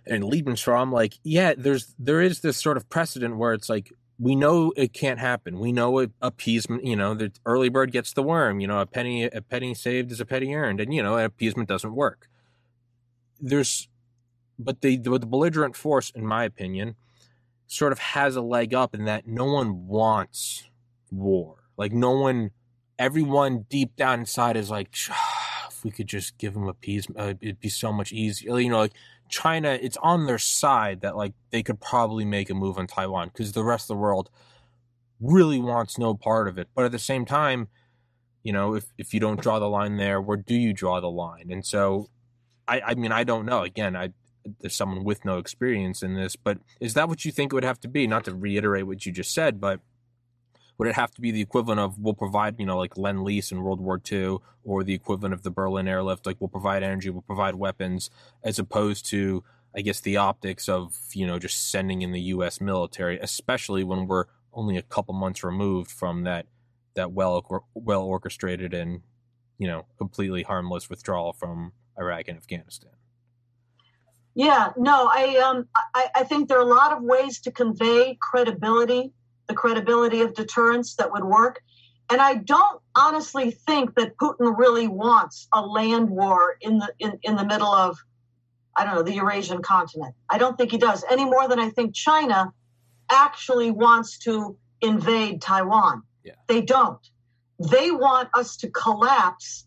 and 0.06 0.24
Lebensraum 0.24 0.92
like 0.92 1.14
yeah 1.22 1.54
there's 1.56 1.94
there 1.98 2.20
is 2.20 2.40
this 2.40 2.56
sort 2.56 2.76
of 2.76 2.88
precedent 2.88 3.36
where 3.36 3.52
it's 3.52 3.68
like 3.68 3.92
we 4.18 4.34
know 4.34 4.72
it 4.76 4.92
can't 4.92 5.18
happen. 5.18 5.58
We 5.58 5.72
know 5.72 5.98
it 5.98 6.10
appeasement. 6.22 6.84
You 6.84 6.96
know, 6.96 7.14
the 7.14 7.32
early 7.44 7.68
bird 7.68 7.92
gets 7.92 8.12
the 8.12 8.22
worm. 8.22 8.60
You 8.60 8.66
know, 8.66 8.80
a 8.80 8.86
penny 8.86 9.24
a 9.24 9.42
penny 9.42 9.74
saved 9.74 10.10
is 10.10 10.20
a 10.20 10.26
penny 10.26 10.54
earned, 10.54 10.80
and 10.80 10.92
you 10.92 11.02
know, 11.02 11.18
appeasement 11.18 11.68
doesn't 11.68 11.94
work. 11.94 12.28
There's, 13.40 13.88
but 14.58 14.80
the 14.80 14.96
the, 14.96 15.18
the 15.18 15.26
belligerent 15.26 15.76
force, 15.76 16.10
in 16.10 16.26
my 16.26 16.44
opinion, 16.44 16.96
sort 17.66 17.92
of 17.92 17.98
has 17.98 18.36
a 18.36 18.40
leg 18.40 18.72
up 18.72 18.94
in 18.94 19.04
that 19.04 19.26
no 19.26 19.44
one 19.44 19.86
wants 19.86 20.64
war. 21.10 21.56
Like 21.76 21.92
no 21.92 22.12
one, 22.12 22.50
everyone 22.98 23.66
deep 23.68 23.96
down 23.96 24.20
inside 24.20 24.56
is 24.56 24.70
like, 24.70 24.88
if 25.68 25.84
we 25.84 25.90
could 25.90 26.06
just 26.06 26.38
give 26.38 26.54
them 26.54 26.68
a 26.68 26.74
piece, 26.74 27.06
uh, 27.16 27.34
it'd 27.40 27.60
be 27.60 27.68
so 27.68 27.92
much 27.92 28.12
easier. 28.12 28.58
You 28.58 28.70
know, 28.70 28.78
like 28.78 28.94
China, 29.28 29.78
it's 29.80 29.96
on 29.98 30.26
their 30.26 30.38
side 30.38 31.00
that 31.02 31.16
like 31.16 31.32
they 31.50 31.62
could 31.62 31.80
probably 31.80 32.24
make 32.24 32.50
a 32.50 32.54
move 32.54 32.78
on 32.78 32.86
Taiwan 32.86 33.28
because 33.28 33.52
the 33.52 33.64
rest 33.64 33.84
of 33.84 33.96
the 33.96 34.00
world 34.00 34.30
really 35.20 35.58
wants 35.58 35.98
no 35.98 36.14
part 36.14 36.48
of 36.48 36.58
it. 36.58 36.68
But 36.74 36.84
at 36.84 36.92
the 36.92 36.98
same 36.98 37.24
time, 37.24 37.68
you 38.42 38.52
know, 38.52 38.74
if 38.74 38.84
if 38.96 39.12
you 39.12 39.20
don't 39.20 39.40
draw 39.40 39.58
the 39.58 39.68
line 39.68 39.96
there, 39.96 40.20
where 40.20 40.36
do 40.36 40.54
you 40.54 40.72
draw 40.72 41.00
the 41.00 41.10
line? 41.10 41.50
And 41.50 41.66
so, 41.66 42.08
I 42.68 42.80
I 42.80 42.94
mean, 42.94 43.12
I 43.12 43.24
don't 43.24 43.44
know. 43.44 43.62
Again, 43.62 43.96
I 43.96 44.10
there's 44.60 44.76
someone 44.76 45.04
with 45.04 45.24
no 45.24 45.38
experience 45.38 46.02
in 46.02 46.14
this, 46.14 46.36
but 46.36 46.58
is 46.80 46.94
that 46.94 47.08
what 47.08 47.24
you 47.24 47.32
think 47.32 47.52
it 47.52 47.56
would 47.56 47.64
have 47.64 47.80
to 47.80 47.88
be? 47.88 48.06
Not 48.06 48.24
to 48.24 48.34
reiterate 48.34 48.86
what 48.86 49.04
you 49.04 49.12
just 49.12 49.34
said, 49.34 49.60
but 49.60 49.80
would 50.78 50.88
it 50.88 50.94
have 50.94 51.10
to 51.12 51.20
be 51.20 51.30
the 51.30 51.40
equivalent 51.40 51.80
of 51.80 51.98
we'll 51.98 52.14
provide, 52.14 52.58
you 52.58 52.66
know, 52.66 52.76
like 52.76 52.96
Lend 52.96 53.24
Lease 53.24 53.50
in 53.50 53.62
World 53.62 53.80
War 53.80 54.00
II, 54.10 54.38
or 54.64 54.84
the 54.84 54.94
equivalent 54.94 55.32
of 55.32 55.42
the 55.42 55.50
Berlin 55.50 55.88
airlift, 55.88 56.26
like 56.26 56.36
we'll 56.40 56.48
provide 56.48 56.82
energy, 56.82 57.08
we'll 57.10 57.22
provide 57.22 57.54
weapons, 57.54 58.10
as 58.42 58.58
opposed 58.58 59.06
to, 59.06 59.42
I 59.74 59.80
guess, 59.80 60.00
the 60.00 60.16
optics 60.16 60.68
of, 60.68 60.96
you 61.12 61.26
know, 61.26 61.38
just 61.38 61.70
sending 61.70 62.02
in 62.02 62.12
the 62.12 62.20
U.S. 62.20 62.60
military, 62.60 63.18
especially 63.18 63.84
when 63.84 64.06
we're 64.06 64.24
only 64.52 64.76
a 64.76 64.82
couple 64.82 65.14
months 65.14 65.44
removed 65.44 65.90
from 65.90 66.24
that 66.24 66.46
that 66.94 67.12
well 67.12 67.64
well 67.74 68.02
orchestrated 68.02 68.74
and, 68.74 69.02
you 69.58 69.66
know, 69.66 69.86
completely 69.98 70.42
harmless 70.42 70.90
withdrawal 70.90 71.32
from 71.32 71.72
Iraq 71.98 72.28
and 72.28 72.36
Afghanistan. 72.36 72.90
Yeah, 74.34 74.72
no, 74.76 75.08
I 75.10 75.36
um 75.38 75.66
I, 75.94 76.08
I 76.16 76.24
think 76.24 76.48
there 76.48 76.58
are 76.58 76.62
a 76.62 76.74
lot 76.74 76.92
of 76.92 77.02
ways 77.02 77.40
to 77.40 77.50
convey 77.50 78.18
credibility 78.20 79.12
the 79.48 79.54
credibility 79.54 80.20
of 80.22 80.34
deterrence 80.34 80.96
that 80.96 81.12
would 81.12 81.24
work. 81.24 81.60
And 82.08 82.20
I 82.20 82.34
don't 82.34 82.80
honestly 82.94 83.50
think 83.50 83.94
that 83.96 84.16
Putin 84.16 84.56
really 84.56 84.86
wants 84.86 85.48
a 85.52 85.60
land 85.60 86.08
war 86.08 86.56
in 86.60 86.78
the 86.78 86.92
in, 86.98 87.18
in 87.22 87.36
the 87.36 87.44
middle 87.44 87.72
of, 87.72 87.98
I 88.76 88.84
don't 88.84 88.94
know, 88.94 89.02
the 89.02 89.14
Eurasian 89.14 89.62
continent. 89.62 90.14
I 90.30 90.38
don't 90.38 90.56
think 90.56 90.70
he 90.70 90.78
does 90.78 91.04
any 91.10 91.24
more 91.24 91.48
than 91.48 91.58
I 91.58 91.70
think 91.70 91.94
China 91.94 92.52
actually 93.10 93.70
wants 93.70 94.18
to 94.18 94.56
invade 94.80 95.40
Taiwan. 95.42 96.02
Yeah. 96.22 96.34
They 96.46 96.62
don't. 96.62 97.00
They 97.58 97.90
want 97.90 98.28
us 98.34 98.56
to 98.58 98.70
collapse 98.70 99.66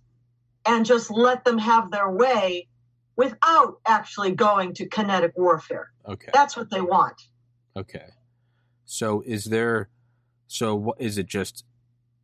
and 0.66 0.86
just 0.86 1.10
let 1.10 1.44
them 1.44 1.58
have 1.58 1.92
their 1.92 2.10
way 2.10 2.68
without 3.16 3.80
actually 3.86 4.32
going 4.32 4.74
to 4.76 4.86
kinetic 4.86 5.34
warfare. 5.36 5.92
Okay. 6.08 6.30
That's 6.34 6.56
what 6.56 6.70
they 6.70 6.82
want. 6.82 7.22
Okay. 7.76 8.06
So 8.90 9.22
is 9.26 9.46
there? 9.46 9.88
So 10.48 10.74
what 10.74 11.00
is 11.00 11.20
it? 11.20 11.28
Just 11.28 11.64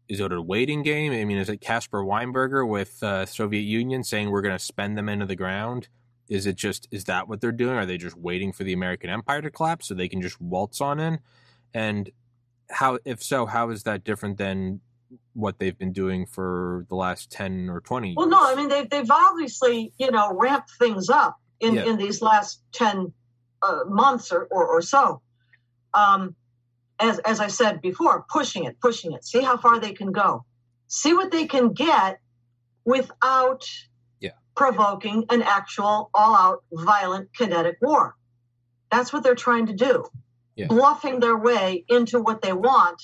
is 0.09 0.19
it 0.19 0.31
a 0.31 0.41
waiting 0.41 0.81
game? 0.81 1.11
I 1.11 1.23
mean, 1.23 1.37
is 1.37 1.47
it 1.47 1.61
Caspar 1.61 2.03
Weinberger 2.03 2.67
with 2.67 3.01
uh, 3.03 3.27
Soviet 3.27 3.61
Union 3.61 4.03
saying 4.03 4.31
we're 4.31 4.41
going 4.41 4.57
to 4.57 4.63
spend 4.63 4.97
them 4.97 5.07
into 5.07 5.27
the 5.27 5.35
ground? 5.35 5.87
Is 6.27 6.47
it 6.47 6.55
just 6.55 6.87
is 6.89 7.03
that 7.03 7.27
what 7.27 7.39
they're 7.39 7.51
doing? 7.51 7.75
Are 7.75 7.85
they 7.85 7.97
just 7.97 8.17
waiting 8.17 8.51
for 8.51 8.63
the 8.63 8.73
American 8.73 9.11
Empire 9.11 9.43
to 9.43 9.51
collapse 9.51 9.87
so 9.87 9.93
they 9.93 10.07
can 10.07 10.21
just 10.21 10.41
waltz 10.41 10.81
on 10.81 10.99
in? 10.99 11.19
And 11.75 12.09
how, 12.71 12.97
if 13.05 13.21
so, 13.21 13.45
how 13.45 13.69
is 13.69 13.83
that 13.83 14.03
different 14.03 14.37
than 14.37 14.81
what 15.33 15.59
they've 15.59 15.77
been 15.77 15.93
doing 15.93 16.25
for 16.25 16.87
the 16.89 16.95
last 16.95 17.29
ten 17.29 17.69
or 17.69 17.79
twenty? 17.79 18.09
Years? 18.09 18.15
Well, 18.17 18.27
no, 18.29 18.39
I 18.41 18.55
mean 18.55 18.69
they've 18.69 18.89
they've 18.89 19.11
obviously 19.11 19.93
you 19.99 20.09
know 20.09 20.33
ramped 20.33 20.71
things 20.79 21.11
up 21.11 21.37
in 21.59 21.75
Yeah. 21.75 21.85
in 21.85 21.97
these 21.97 22.23
last 22.23 22.63
ten 22.71 23.13
uh, 23.61 23.81
months 23.87 24.31
or, 24.31 24.47
or 24.49 24.65
or 24.65 24.81
so. 24.81 25.21
Um, 25.93 26.35
as 26.99 27.19
as 27.19 27.39
I 27.39 27.47
said 27.47 27.81
before, 27.81 28.25
pushing 28.29 28.63
it, 28.65 28.79
pushing 28.79 29.11
it. 29.13 29.25
See 29.25 29.41
how 29.41 29.57
far 29.57 29.79
they 29.79 29.93
can 29.93 30.11
go. 30.11 30.45
See 30.87 31.13
what 31.13 31.31
they 31.31 31.45
can 31.45 31.73
get 31.73 32.19
without 32.85 33.63
Yeah. 34.19 34.31
provoking 34.55 35.25
an 35.29 35.41
actual 35.41 36.09
all-out 36.13 36.63
violent 36.71 37.33
kinetic 37.35 37.77
war. 37.81 38.15
That's 38.91 39.11
what 39.11 39.23
they're 39.23 39.35
trying 39.35 39.65
to 39.67 39.73
do. 39.73 40.05
Yeah. 40.55 40.67
Bluffing 40.67 41.19
their 41.19 41.35
way 41.37 41.83
into 41.89 42.19
what 42.21 42.41
they 42.41 42.53
want, 42.53 43.01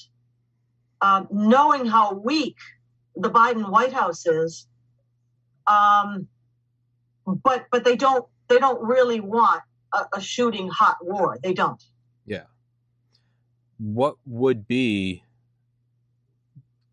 um, 1.01 1.27
knowing 1.31 1.85
how 1.85 2.13
weak 2.13 2.57
the 3.15 3.29
Biden 3.29 3.69
White 3.69 3.91
House 3.91 4.25
is, 4.25 4.67
um, 5.67 6.27
but 7.25 7.65
but 7.71 7.83
they 7.83 7.95
don't 7.97 8.25
they 8.47 8.57
don't 8.57 8.81
really 8.81 9.19
want 9.19 9.61
a, 9.93 10.05
a 10.13 10.21
shooting 10.21 10.69
hot 10.69 10.97
war. 11.01 11.37
They 11.43 11.53
don't. 11.53 11.83
Yeah. 12.25 12.45
What 13.81 14.17
would 14.27 14.67
be? 14.67 15.23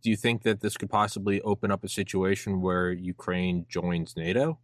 Do 0.03 0.09
you 0.09 0.17
think 0.17 0.43
that 0.45 0.61
this 0.61 0.79
could 0.79 0.89
possibly 0.89 1.43
open 1.43 1.71
up 1.71 1.85
a 1.85 1.89
situation 1.89 2.63
where 2.63 2.91
Ukraine 2.91 3.67
joins 3.69 4.17
NATO? 4.17 4.59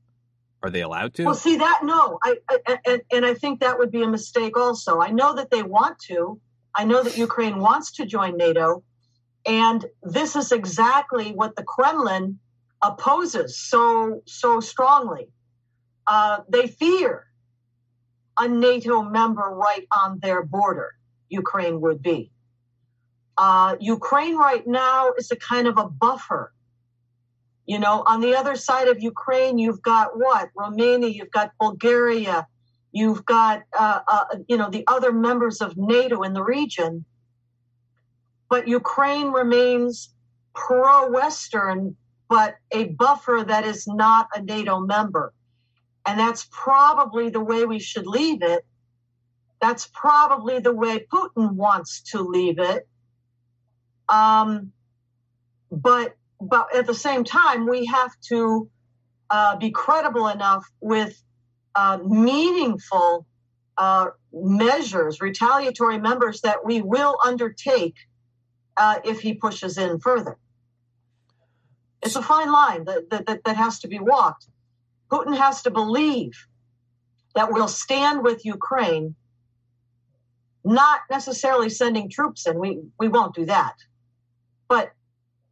Are 0.63 0.71
they 0.71 0.81
allowed 0.81 1.13
to? 1.15 1.25
Well, 1.27 1.35
see 1.35 1.59
that 1.59 1.81
no, 1.83 2.19
I, 2.23 2.37
I 2.49 2.79
and, 2.87 3.03
and 3.13 3.27
I 3.27 3.35
think 3.35 3.61
that 3.61 3.79
would 3.79 3.91
be 3.91 4.03
a 4.03 4.09
mistake. 4.09 4.57
Also, 4.57 5.01
I 5.01 5.11
know 5.11 5.35
that 5.35 5.51
they 5.51 5.63
want 5.63 5.99
to. 6.07 6.41
I 6.75 6.87
know 6.87 7.03
that 7.03 7.19
Ukraine 7.19 7.59
wants 7.59 7.93
to 7.97 8.07
join 8.07 8.39
NATO, 8.39 8.83
and 9.45 9.85
this 10.03 10.35
is 10.35 10.51
exactly 10.51 11.33
what 11.33 11.57
the 11.57 11.65
Kremlin 11.65 12.39
opposes 12.81 13.59
so 13.59 14.23
so 14.25 14.61
strongly. 14.61 15.29
Uh, 16.07 16.39
they 16.49 16.69
fear 16.69 17.27
a 18.39 18.49
NATO 18.49 19.03
member 19.03 19.43
right 19.43 19.87
on 19.93 20.21
their 20.21 20.43
border. 20.43 20.95
Ukraine 21.29 21.81
would 21.81 22.03
be. 22.03 22.31
Uh, 23.37 23.77
Ukraine 23.81 24.37
right 24.37 24.67
now 24.67 25.13
is 25.19 25.31
a 25.31 25.37
kind 25.37 25.67
of 25.67 25.77
a 25.79 25.89
buffer 25.89 26.53
you 27.67 27.79
know, 27.79 28.03
on 28.07 28.21
the 28.21 28.37
other 28.37 28.57
side 28.57 28.89
of 28.89 29.03
Ukraine, 29.03 29.59
you've 29.59 29.81
got 29.81 30.19
what? 30.19 30.51
Romania, 30.55 31.09
you've 31.09 31.31
got 31.31 31.53
Bulgaria, 31.59 32.47
you've 32.93 33.25
got, 33.25 33.63
uh, 33.73 34.01
uh, 34.07 34.25
you 34.49 34.57
know, 34.57 34.69
the 34.69 34.85
other 34.87 35.13
members 35.13 35.61
of 35.63 35.77
NATO 35.77 36.23
in 36.23 36.35
the 36.35 36.43
region. 36.43 37.05
But 38.51 38.69
Ukraine 38.69 39.33
remains 39.33 40.11
pro 40.55 41.11
Western, 41.11 41.97
but 42.29 42.57
a 42.71 42.85
buffer 42.85 43.43
that 43.47 43.65
is 43.65 43.87
not 43.87 44.29
a 44.35 44.43
NATO 44.43 44.81
member. 44.81 45.33
And 46.07 46.21
that's 46.21 46.47
probably 46.51 47.31
the 47.31 47.41
way 47.41 47.65
we 47.65 47.79
should 47.79 48.07
leave 48.07 48.43
it. 48.43 48.67
That's 49.65 49.87
probably 49.87 50.59
the 50.59 50.75
way 50.75 51.07
Putin 51.11 51.53
wants 51.55 52.03
to 52.11 52.21
leave 52.21 52.59
it. 52.59 52.87
Um, 54.11 54.73
but 55.71 56.19
but 56.39 56.77
at 56.77 56.87
the 56.87 56.95
same 56.95 57.25
time, 57.25 57.67
we 57.67 57.87
have 57.87 58.13
to 58.29 58.69
uh, 59.31 59.57
be 59.57 59.71
credible 59.71 60.29
enough 60.29 60.67
with 60.83 61.19
uh, 61.75 61.97
meaningful 62.05 63.27
uh, 63.79 64.09
measures, 64.35 65.23
retaliatory 65.23 65.99
members 65.99 66.43
that 66.43 66.67
we 66.67 66.83
will 66.83 67.17
undertake 67.25 67.97
uh, 68.77 68.97
if 69.03 69.23
he 69.23 69.33
pushes 69.33 69.79
in 69.79 69.99
further. 69.99 70.37
It's 72.03 72.17
a 72.17 72.23
fine 72.23 72.53
line 72.53 72.85
that, 72.85 73.09
that, 73.09 73.45
that 73.47 73.57
has 73.57 73.79
to 73.79 73.89
be 73.89 73.99
walked. 73.99 74.47
Putin 75.11 75.35
has 75.39 75.63
to 75.63 75.71
believe 75.71 76.35
that 77.35 77.51
we'll 77.51 77.67
stand 77.85 78.23
with 78.23 78.45
Ukraine, 78.45 79.15
not 80.65 81.01
necessarily 81.11 81.69
sending 81.69 82.09
troops 82.09 82.47
in. 82.47 82.59
We, 82.59 82.81
we 82.99 83.09
won't 83.09 83.35
do 83.35 83.47
that. 83.47 83.75
But 84.69 84.93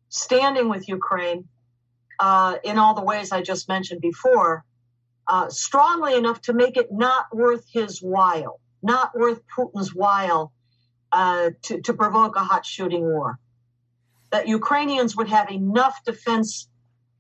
standing 0.09 0.69
with 0.69 0.89
Ukraine 0.89 1.49
uh, 2.19 2.57
in 2.65 2.79
all 2.79 2.95
the 2.95 3.03
ways 3.03 3.33
I 3.33 3.43
just 3.43 3.69
mentioned 3.69 4.01
before, 4.01 4.65
uh, 5.27 5.49
strongly 5.49 6.15
enough 6.15 6.41
to 6.43 6.53
make 6.53 6.77
it 6.77 6.89
not 6.91 7.35
worth 7.35 7.65
his 7.73 8.01
while, 8.01 8.61
not 8.83 9.17
worth 9.17 9.41
Putin's 9.55 9.95
while 9.95 10.53
uh, 11.13 11.51
to, 11.63 11.81
to 11.83 11.95
provoke 11.95 12.37
a 12.37 12.41
hot 12.45 12.67
shooting 12.67 13.03
war. 13.03 13.39
That 14.31 14.49
Ukrainians 14.49 15.17
would 15.17 15.29
have 15.29 15.51
enough 15.51 16.03
defense 16.05 16.69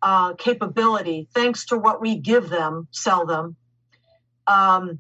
uh, 0.03 0.35
capability, 0.35 1.29
thanks 1.33 1.67
to 1.67 1.79
what 1.79 2.01
we 2.01 2.17
give 2.17 2.49
them, 2.49 2.89
sell 2.91 3.25
them, 3.25 3.57
um, 4.47 4.99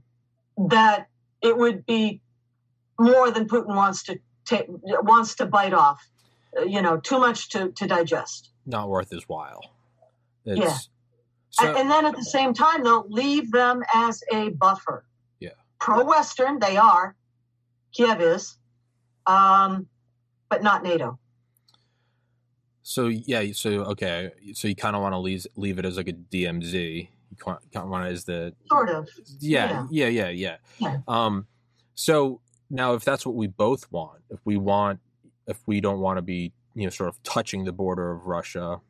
that 0.56 1.08
it 1.42 1.56
would 1.56 1.84
be 1.84 2.21
more 3.02 3.30
than 3.30 3.48
Putin 3.48 3.74
wants 3.74 4.02
to 4.04 4.18
take, 4.44 4.66
wants 4.68 5.34
to 5.36 5.46
bite 5.46 5.74
off 5.74 6.08
you 6.66 6.82
know 6.82 6.98
too 6.98 7.18
much 7.18 7.48
to 7.50 7.70
to 7.72 7.86
digest 7.86 8.50
Not 8.66 8.88
worth 8.88 9.10
his 9.10 9.24
while. 9.28 9.60
It's, 10.44 10.60
Yeah. 10.60 10.76
So, 11.50 11.74
and, 11.76 11.90
then 11.90 12.06
at 12.06 12.16
the 12.16 12.24
same 12.24 12.54
time 12.54 12.82
they'll 12.82 13.06
leave 13.08 13.52
them 13.52 13.82
as 13.94 14.22
a 14.32 14.48
buffer 14.50 15.04
Yeah. 15.38 15.50
pro-western 15.78 16.58
they 16.58 16.76
are 16.78 17.14
kiev 17.92 18.20
is 18.20 18.56
um, 19.26 19.86
but 20.48 20.62
not 20.62 20.82
nato 20.82 21.18
so 22.82 23.06
yeah. 23.06 23.44
So 23.52 23.70
okay. 23.92 24.32
So 24.54 24.68
you 24.68 24.74
kind 24.74 24.96
of 24.96 25.02
want 25.02 25.12
to 25.12 25.18
leave 25.18 25.46
leave 25.56 25.78
it 25.78 25.84
as 25.86 25.96
like 25.96 26.08
a 26.08 26.12
DMZ. 26.12 27.08
You 27.30 27.36
kind 27.36 27.58
of 27.74 27.88
want 27.88 28.06
it 28.06 28.12
as 28.12 28.24
the 28.24 28.54
sort 28.68 28.90
of 28.90 29.08
yeah, 29.40 29.86
yeah, 29.90 30.08
yeah, 30.08 30.28
yeah, 30.28 30.56
Yeah. 30.78 30.98
Um, 31.08 31.46
so 31.94 32.40
now, 32.72 32.94
if 32.94 33.04
that's 33.04 33.24
what 33.24 33.36
we 33.36 33.46
both 33.46 33.86
want, 33.92 34.22
if 34.30 34.40
we 34.44 34.56
want, 34.56 34.98
if 35.46 35.58
we 35.66 35.80
don't 35.80 36.00
want 36.00 36.18
to 36.18 36.22
be, 36.22 36.52
you 36.74 36.84
know, 36.84 36.90
sort 36.90 37.08
of 37.08 37.22
touching 37.22 37.64
the 37.64 37.72
border 37.72 38.10
of 38.10 38.26
Russia, 38.26 38.80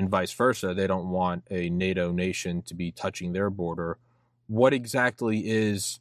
and 0.00 0.08
vice 0.08 0.32
versa. 0.32 0.74
They 0.74 0.86
don't 0.86 1.10
want 1.10 1.44
a 1.50 1.68
NATO 1.68 2.10
nation 2.10 2.62
to 2.62 2.74
be 2.74 2.90
touching 2.90 3.32
their 3.32 3.50
border. 3.50 3.98
What 4.46 4.72
exactly 4.72 5.48
is 5.48 6.00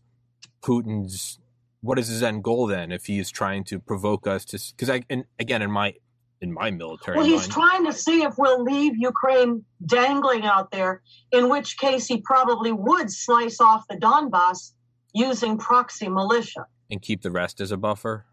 Putin's? 0.63 1.39
What 1.81 2.00
is 2.00 2.08
his 2.08 2.24
end 2.24 2.43
goal 2.43 2.67
then? 2.67 2.91
If 2.91 3.05
he 3.05 3.19
is 3.19 3.29
trying 3.29 3.63
to 3.65 3.79
provoke 3.79 4.25
us 4.25 4.46
to, 4.46 4.60
because 4.72 4.89
I 4.89 5.03
and 5.10 5.25
again 5.38 5.62
in 5.62 5.72
my 5.72 5.93
in 6.41 6.53
my 6.53 6.72
military, 6.72 7.17
Well, 7.17 7.25
he's 7.25 7.41
mind, 7.41 7.51
trying 7.51 7.86
to 7.86 7.93
see 7.93 8.24
if 8.24 8.38
we'll 8.38 8.63
leave 8.63 8.96
Ukraine 8.98 9.65
dangling 9.86 10.46
out 10.46 10.72
there, 10.72 11.01
in 11.31 11.50
which 11.50 11.77
case 11.77 12.08
he 12.08 12.22
probably 12.22 12.72
would 12.72 13.12
slice 13.12 13.60
off 13.60 13.84
the 13.89 13.96
Donbass 13.96 14.72
using 15.13 15.58
proxy 15.58 16.08
militia. 16.08 16.65
And 16.89 17.01
keep 17.01 17.22
the 17.22 17.31
rest 17.31 17.62
as 17.62 17.72
a 17.72 17.77
buffer. 17.77 18.25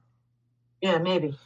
Yeah, 0.81 0.99
maybe. 0.99 1.37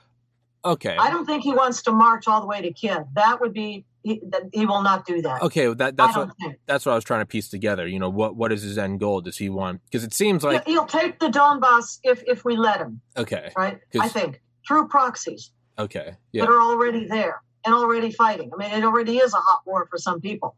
Okay. 0.65 0.97
I 0.97 1.11
don't 1.11 1.25
think 1.25 1.43
he 1.43 1.53
wants 1.53 1.83
to 1.83 1.93
march 1.93 2.29
all 2.29 2.41
the 2.41 2.47
way 2.47 2.61
to 2.61 2.73
Kiev. 2.73 3.05
That 3.15 3.41
would 3.41 3.53
be 3.53 3.85
he, 4.03 4.21
he 4.53 4.65
will 4.67 4.83
not 4.83 5.05
do 5.05 5.21
that. 5.23 5.43
Okay, 5.43 5.67
well, 5.67 5.75
that 5.77 5.97
that's 5.97 6.17
what 6.17 6.31
think. 6.41 6.59
that's 6.67 6.87
what 6.87 6.93
I 6.93 6.95
was 6.95 7.05
trying 7.05 7.21
to 7.21 7.27
piece 7.27 7.49
together. 7.49 7.87
You 7.87 7.99
know, 7.99 8.09
what 8.09 8.35
what 8.35 8.51
is 8.51 8.63
his 8.63 8.79
end 8.79 8.99
goal? 9.01 9.21
Does 9.21 9.37
he 9.37 9.49
want? 9.51 9.83
Because 9.85 10.05
it 10.05 10.15
seems 10.15 10.43
like 10.43 10.67
He'll 10.67 10.87
take 10.87 11.19
the 11.19 11.29
Donbass 11.29 11.99
if 12.03 12.23
if 12.27 12.45
we 12.45 12.57
let 12.57 12.81
him, 12.81 13.01
okay, 13.17 13.51
Right. 13.57 13.79
I 14.01 14.09
think 14.09 14.41
through 14.67 14.89
proxies 14.89 15.51
okay, 15.79 16.15
yeah, 16.33 16.45
that 16.45 16.51
are 16.51 16.61
already 16.61 17.07
there 17.07 17.43
and 17.65 17.75
already 17.75 18.11
fighting. 18.11 18.51
I 18.55 18.57
mean, 18.57 18.71
it 18.73 18.85
already 18.85 19.19
is 19.19 19.35
a 19.35 19.39
hot 19.39 19.61
war 19.67 19.87
for 19.91 19.99
some 19.99 20.21
people. 20.21 20.57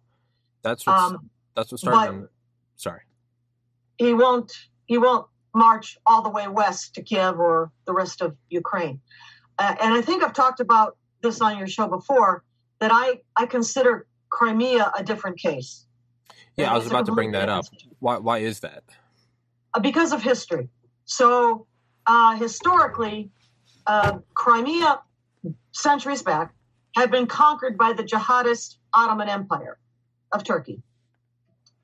that's 0.62 0.87
what's 0.87 1.02
Um, 1.02 1.30
that's 1.56 1.73
what 1.73 1.80
started. 1.80 2.28
Sorry. 2.76 3.00
he 3.99 4.14
won't 4.14 4.52
he 4.87 4.99
won't 4.99 5.26
march 5.54 5.99
all 6.06 6.23
the 6.23 6.30
way 6.30 6.49
west 6.49 6.94
to 6.94 7.02
Kiev 7.02 7.38
or 7.38 7.71
the 7.87 7.92
rest 7.92 8.21
of 8.21 8.37
Ukraine. 8.50 9.00
Uh, 9.59 9.75
and 9.82 9.94
I 9.94 10.00
think 10.00 10.23
I've 10.23 10.32
talked 10.32 10.61
about 10.61 10.97
this 11.23 11.40
on 11.40 11.59
your 11.59 11.66
show 11.66 11.87
before 11.88 12.42
that 12.80 12.90
I 12.92 13.21
I 13.37 13.47
consider 13.47 14.06
Crimea 14.30 14.90
a 14.97 15.02
different 15.04 15.38
case 15.38 15.87
Yeah, 16.56 16.73
I 16.73 16.76
was 16.76 16.87
about 16.87 17.06
to 17.06 17.12
bring 17.12 17.32
that 17.32 17.49
up. 17.49 17.66
Why 18.00 18.18
why 18.18 18.38
is 18.38 18.61
that? 18.61 18.85
uh, 19.75 19.80
because 19.80 20.12
of 20.12 20.23
history. 20.23 20.68
So 21.04 21.66
uh, 22.06 22.37
historically, 22.37 23.30
uh, 23.87 24.18
Crimea, 24.35 25.00
centuries 25.73 26.23
back, 26.23 26.54
had 26.94 27.11
been 27.11 27.26
conquered 27.26 27.78
by 27.78 27.92
the 27.92 28.04
jihadist 28.04 28.76
Ottoman 28.92 29.28
Empire 29.28 29.78
of 30.32 30.44
Turkey, 30.44 30.82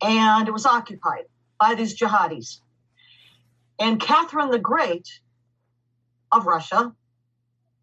and 0.02 0.48
it 0.48 0.52
was 0.52 0.66
occupied 0.66 1.24
by 1.58 1.74
these 1.74 1.98
jihadis. 1.98 2.60
And 3.78 4.00
Catherine 4.00 4.50
the 4.50 4.58
Great 4.58 5.08
of 6.32 6.46
Russia 6.46 6.94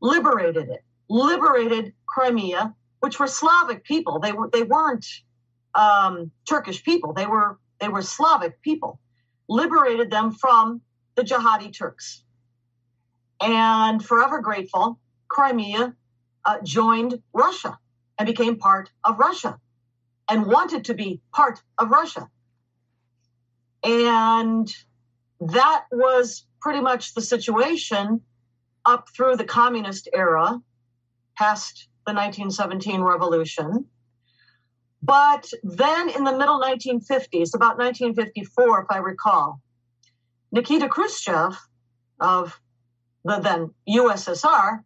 liberated 0.02 0.70
it, 0.70 0.84
liberated 1.10 1.94
Crimea, 2.06 2.76
which 3.00 3.20
were 3.20 3.28
Slavic 3.28 3.84
people. 3.84 4.20
They 4.20 4.32
were 4.32 4.50
they 4.52 4.64
weren't 4.64 5.06
um, 5.74 6.32
Turkish 6.48 6.84
people. 6.84 7.14
They 7.14 7.26
were 7.26 7.60
they 7.80 7.90
were 7.90 8.02
Slavic 8.02 8.62
people 8.62 9.00
liberated 9.48 10.10
them 10.10 10.32
from 10.32 10.82
the 11.16 11.24
jihadi 11.24 11.76
Turks. 11.76 12.24
And 13.42 14.04
forever 14.04 14.42
grateful, 14.42 15.00
Crimea 15.28 15.94
uh, 16.46 16.58
joined 16.64 17.22
Russia 17.34 17.78
and 18.18 18.26
became 18.26 18.58
part 18.58 18.90
of 19.04 19.20
Russia 19.20 19.60
and 20.30 20.46
wanted 20.46 20.86
to 20.86 20.94
be 20.94 21.22
part 21.34 21.62
of 21.78 21.92
Russia. 21.92 22.30
And 23.84 24.74
that 25.40 25.86
was 25.92 26.46
pretty 26.62 26.82
much 26.82 27.14
the 27.14 27.22
situation 27.22 28.22
up 28.86 29.08
through 29.16 29.36
the 29.36 29.46
communist 29.46 30.08
era, 30.14 30.60
past 31.38 31.90
the 32.06 32.14
1917 32.14 33.02
revolution. 33.02 33.86
But 35.02 35.52
then 35.64 36.10
in 36.10 36.24
the 36.24 36.38
middle 36.38 36.60
1950s, 36.60 37.54
about 37.54 37.78
1954, 37.78 38.82
if 38.82 38.88
I 38.90 38.98
recall, 38.98 39.62
Nikita 40.52 40.88
Khrushchev 40.88 41.58
of 42.20 42.60
the 43.24 43.40
then 43.40 43.72
USSR, 43.90 44.80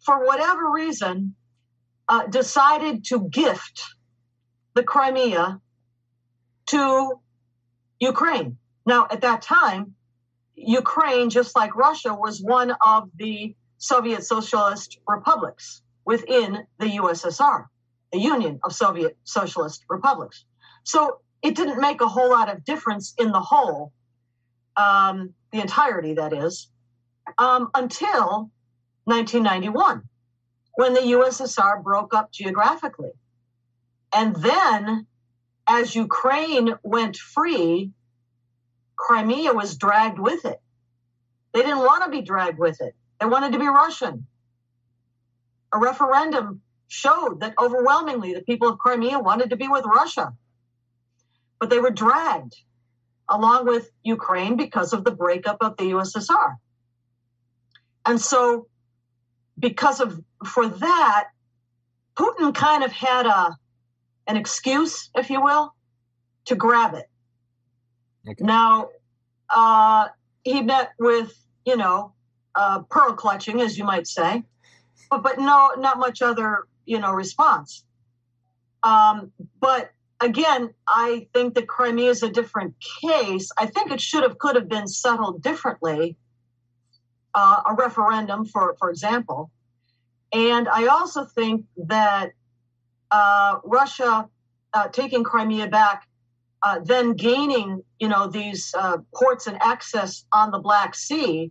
for 0.00 0.26
whatever 0.26 0.70
reason, 0.70 1.34
uh, 2.08 2.26
decided 2.26 3.04
to 3.04 3.28
gift 3.28 3.82
the 4.74 4.82
Crimea 4.82 5.60
to 6.66 7.20
Ukraine. 8.00 8.58
Now, 8.90 9.06
at 9.08 9.20
that 9.20 9.40
time, 9.40 9.94
Ukraine, 10.56 11.30
just 11.30 11.54
like 11.54 11.76
Russia, 11.76 12.12
was 12.12 12.42
one 12.42 12.72
of 12.84 13.08
the 13.14 13.54
Soviet 13.78 14.24
Socialist 14.24 14.98
republics 15.06 15.82
within 16.04 16.66
the 16.80 16.86
USSR 17.00 17.66
the 18.10 18.18
Union 18.18 18.58
of 18.64 18.72
Soviet 18.72 19.16
Socialist 19.22 19.84
Republics. 19.88 20.44
So 20.82 21.20
it 21.40 21.54
didn't 21.54 21.80
make 21.80 22.00
a 22.00 22.08
whole 22.08 22.30
lot 22.30 22.52
of 22.52 22.64
difference 22.64 23.14
in 23.16 23.30
the 23.30 23.40
whole, 23.40 23.92
um, 24.76 25.34
the 25.52 25.60
entirety, 25.60 26.14
that 26.14 26.32
is, 26.32 26.68
um, 27.38 27.70
until 27.74 28.50
1991, 29.04 30.02
when 30.74 30.94
the 30.94 31.06
USSR 31.16 31.80
broke 31.80 32.12
up 32.12 32.32
geographically. 32.32 33.12
And 34.12 34.34
then, 34.34 35.06
as 35.68 35.94
Ukraine 35.94 36.74
went 36.82 37.16
free, 37.16 37.92
Crimea 39.00 39.52
was 39.54 39.76
dragged 39.76 40.18
with 40.18 40.44
it. 40.44 40.60
They 41.52 41.62
didn't 41.62 41.78
want 41.78 42.04
to 42.04 42.10
be 42.10 42.20
dragged 42.22 42.58
with 42.58 42.80
it, 42.80 42.94
they 43.18 43.26
wanted 43.26 43.52
to 43.52 43.58
be 43.58 43.66
Russian. 43.66 44.26
A 45.72 45.78
referendum 45.78 46.60
showed 46.88 47.40
that 47.40 47.54
overwhelmingly 47.58 48.34
the 48.34 48.42
people 48.42 48.68
of 48.68 48.78
Crimea 48.78 49.18
wanted 49.18 49.50
to 49.50 49.56
be 49.56 49.68
with 49.68 49.84
Russia. 49.84 50.32
But 51.58 51.70
they 51.70 51.78
were 51.78 51.90
dragged 51.90 52.56
along 53.28 53.66
with 53.66 53.88
Ukraine 54.02 54.56
because 54.56 54.92
of 54.92 55.04
the 55.04 55.12
breakup 55.12 55.58
of 55.60 55.76
the 55.76 55.84
USSR. 55.92 56.56
And 58.04 58.20
so, 58.20 58.66
because 59.58 60.00
of 60.00 60.20
for 60.44 60.66
that, 60.66 61.28
Putin 62.16 62.54
kind 62.54 62.82
of 62.82 62.92
had 62.92 63.26
a 63.26 63.56
an 64.26 64.36
excuse, 64.36 65.10
if 65.14 65.30
you 65.30 65.42
will, 65.42 65.74
to 66.46 66.54
grab 66.54 66.94
it. 66.94 67.09
Okay. 68.28 68.44
Now, 68.44 68.90
uh, 69.48 70.08
he 70.42 70.62
met 70.62 70.92
with, 70.98 71.32
you 71.64 71.76
know, 71.76 72.12
uh, 72.54 72.80
pearl 72.90 73.14
clutching, 73.14 73.60
as 73.60 73.78
you 73.78 73.84
might 73.84 74.06
say, 74.06 74.42
but 75.10 75.22
but 75.22 75.38
no, 75.38 75.72
not 75.78 75.98
much 75.98 76.22
other, 76.22 76.66
you 76.84 76.98
know, 76.98 77.12
response. 77.12 77.84
Um, 78.82 79.32
but 79.60 79.92
again, 80.20 80.70
I 80.86 81.28
think 81.32 81.54
that 81.54 81.66
Crimea 81.68 82.10
is 82.10 82.22
a 82.22 82.30
different 82.30 82.74
case. 83.02 83.50
I 83.56 83.66
think 83.66 83.90
it 83.90 84.00
should 84.00 84.22
have, 84.22 84.38
could 84.38 84.56
have 84.56 84.68
been 84.68 84.86
settled 84.86 85.42
differently. 85.42 86.16
Uh, 87.32 87.62
a 87.64 87.74
referendum, 87.74 88.44
for 88.44 88.74
for 88.80 88.90
example, 88.90 89.52
and 90.32 90.68
I 90.68 90.86
also 90.86 91.24
think 91.24 91.64
that 91.76 92.32
uh, 93.12 93.58
Russia 93.62 94.28
uh, 94.74 94.88
taking 94.88 95.22
Crimea 95.22 95.68
back, 95.68 96.08
uh, 96.62 96.78
then 96.84 97.14
gaining, 97.14 97.82
you 97.98 98.08
know, 98.08 98.26
these 98.28 98.74
uh, 98.76 98.98
ports 99.14 99.46
and 99.46 99.56
access 99.62 100.24
on 100.32 100.50
the 100.50 100.58
Black 100.58 100.94
Sea, 100.94 101.50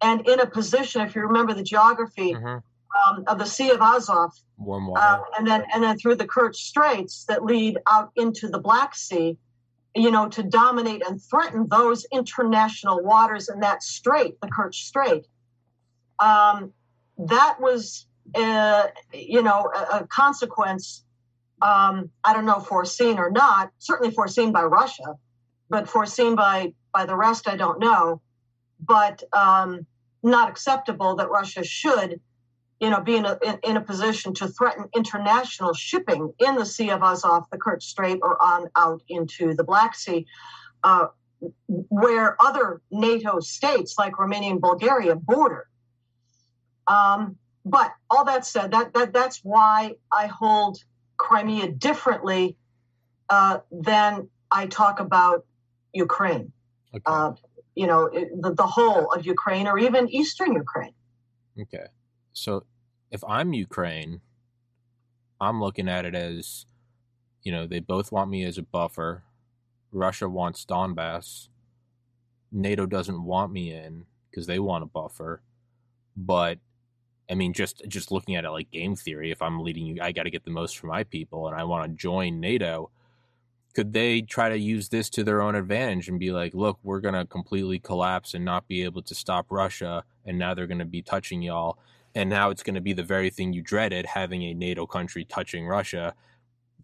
and 0.00 0.26
in 0.28 0.40
a 0.40 0.46
position, 0.46 1.02
if 1.02 1.14
you 1.14 1.22
remember 1.22 1.52
the 1.54 1.62
geography 1.62 2.32
Mhm. 2.34 2.62
um, 3.06 3.24
of 3.26 3.38
the 3.38 3.44
Sea 3.46 3.70
of 3.70 3.80
Azov, 3.82 4.32
Warm 4.56 4.86
water. 4.88 5.00
uh, 5.02 5.20
and 5.36 5.46
then 5.46 5.64
and 5.74 5.82
then 5.84 5.98
through 5.98 6.14
the 6.16 6.26
Kerch 6.26 6.56
Straits 6.56 7.24
that 7.26 7.44
lead 7.44 7.78
out 7.86 8.10
into 8.16 8.48
the 8.48 8.58
Black 8.58 8.94
Sea, 8.94 9.36
you 9.94 10.10
know, 10.10 10.28
to 10.28 10.42
dominate 10.42 11.02
and 11.06 11.20
threaten 11.22 11.66
those 11.68 12.06
international 12.12 13.02
waters 13.02 13.48
in 13.48 13.60
that 13.60 13.82
strait, 13.82 14.40
the 14.40 14.48
Kerch 14.48 14.74
Strait. 14.74 15.26
Um, 16.18 16.72
that 17.18 17.60
was, 17.60 18.06
uh, 18.34 18.86
you 19.12 19.42
know, 19.42 19.70
a, 19.74 19.98
a 19.98 20.06
consequence. 20.06 21.04
Um, 21.60 22.10
I 22.22 22.32
don't 22.34 22.46
know, 22.46 22.60
foreseen 22.60 23.18
or 23.18 23.30
not. 23.30 23.70
Certainly 23.78 24.14
foreseen 24.14 24.52
by 24.52 24.62
Russia, 24.62 25.16
but 25.68 25.88
foreseen 25.88 26.34
by 26.34 26.74
by 26.92 27.04
the 27.04 27.16
rest, 27.16 27.48
I 27.48 27.56
don't 27.56 27.80
know. 27.80 28.20
But 28.80 29.22
um, 29.32 29.86
not 30.22 30.48
acceptable 30.48 31.16
that 31.16 31.30
Russia 31.30 31.64
should 31.64 32.20
you 32.80 32.90
know, 32.90 33.00
be 33.00 33.16
in 33.16 33.24
a, 33.24 33.38
in, 33.44 33.58
in 33.64 33.76
a 33.76 33.80
position 33.80 34.34
to 34.34 34.48
threaten 34.48 34.84
international 34.94 35.74
shipping 35.74 36.32
in 36.38 36.54
the 36.54 36.64
Sea 36.64 36.90
of 36.90 37.02
Azov, 37.02 37.44
the 37.50 37.58
Kerch 37.58 37.82
Strait, 37.82 38.20
or 38.22 38.40
on 38.40 38.68
out 38.76 39.02
into 39.08 39.54
the 39.54 39.64
Black 39.64 39.96
Sea, 39.96 40.26
uh, 40.84 41.06
where 41.66 42.36
other 42.40 42.80
NATO 42.90 43.40
states 43.40 43.96
like 43.98 44.18
Romania 44.18 44.52
and 44.52 44.60
Bulgaria 44.60 45.16
border. 45.16 45.66
Um, 46.86 47.36
but 47.64 47.92
all 48.08 48.24
that 48.24 48.46
said, 48.46 48.70
that, 48.70 48.94
that 48.94 49.12
that's 49.12 49.40
why 49.42 49.94
I 50.12 50.26
hold 50.26 50.78
Crimea 51.18 51.68
differently 51.72 52.56
uh, 53.28 53.58
than 53.70 54.28
I 54.50 54.66
talk 54.66 55.00
about 55.00 55.44
Ukraine. 55.92 56.52
okay. 56.94 57.02
Uh, 57.04 57.32
you 57.74 57.86
know, 57.86 58.08
the, 58.10 58.54
the 58.54 58.66
whole 58.66 59.12
of 59.12 59.26
Ukraine 59.26 59.68
or 59.68 59.78
even 59.78 60.08
Eastern 60.08 60.52
Ukraine. 60.54 60.94
okay. 61.60 61.86
So 62.32 62.64
if 63.10 63.22
I'm 63.24 63.52
Ukraine, 63.52 64.20
I'm 65.40 65.60
looking 65.60 65.88
at 65.88 66.04
it 66.04 66.14
as, 66.14 66.66
you 67.42 67.52
know, 67.52 67.66
they 67.66 67.80
both 67.80 68.10
want 68.10 68.30
me 68.30 68.44
as 68.44 68.58
a 68.58 68.62
buffer. 68.62 69.24
Russia 69.92 70.28
wants 70.28 70.64
Donbass. 70.64 71.48
NATO 72.50 72.86
doesn't 72.86 73.22
want 73.22 73.52
me 73.52 73.72
in 73.72 74.06
because 74.30 74.46
they 74.46 74.58
want 74.58 74.82
a 74.82 74.86
buffer. 74.86 75.42
But 76.16 76.58
I 77.30 77.34
mean, 77.34 77.52
just 77.52 77.82
just 77.88 78.10
looking 78.10 78.36
at 78.36 78.44
it 78.44 78.50
like 78.50 78.70
game 78.70 78.96
theory, 78.96 79.30
if 79.30 79.42
I'm 79.42 79.60
leading 79.60 79.86
you, 79.86 80.00
I 80.00 80.12
got 80.12 80.24
to 80.24 80.30
get 80.30 80.44
the 80.44 80.50
most 80.50 80.78
for 80.78 80.86
my 80.86 81.04
people, 81.04 81.46
and 81.46 81.56
I 81.56 81.64
want 81.64 81.90
to 81.90 81.96
join 81.96 82.40
NATO. 82.40 82.90
Could 83.74 83.92
they 83.92 84.22
try 84.22 84.48
to 84.48 84.58
use 84.58 84.88
this 84.88 85.10
to 85.10 85.22
their 85.24 85.42
own 85.42 85.54
advantage 85.54 86.08
and 86.08 86.18
be 86.18 86.32
like, 86.32 86.54
"Look, 86.54 86.78
we're 86.82 87.00
going 87.00 87.14
to 87.14 87.26
completely 87.26 87.78
collapse 87.78 88.34
and 88.34 88.44
not 88.44 88.66
be 88.66 88.82
able 88.82 89.02
to 89.02 89.14
stop 89.14 89.46
Russia, 89.50 90.04
and 90.24 90.38
now 90.38 90.54
they're 90.54 90.66
going 90.66 90.78
to 90.78 90.84
be 90.84 91.02
touching 91.02 91.42
y'all, 91.42 91.78
and 92.14 92.30
now 92.30 92.50
it's 92.50 92.62
going 92.62 92.74
to 92.74 92.80
be 92.80 92.94
the 92.94 93.04
very 93.04 93.30
thing 93.30 93.52
you 93.52 93.62
dreaded, 93.62 94.06
having 94.06 94.42
a 94.42 94.54
NATO 94.54 94.86
country 94.86 95.24
touching 95.24 95.66
Russia." 95.66 96.14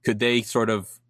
Could 0.04 0.18
they 0.18 0.42
sort 0.42 0.68
of 0.68 1.00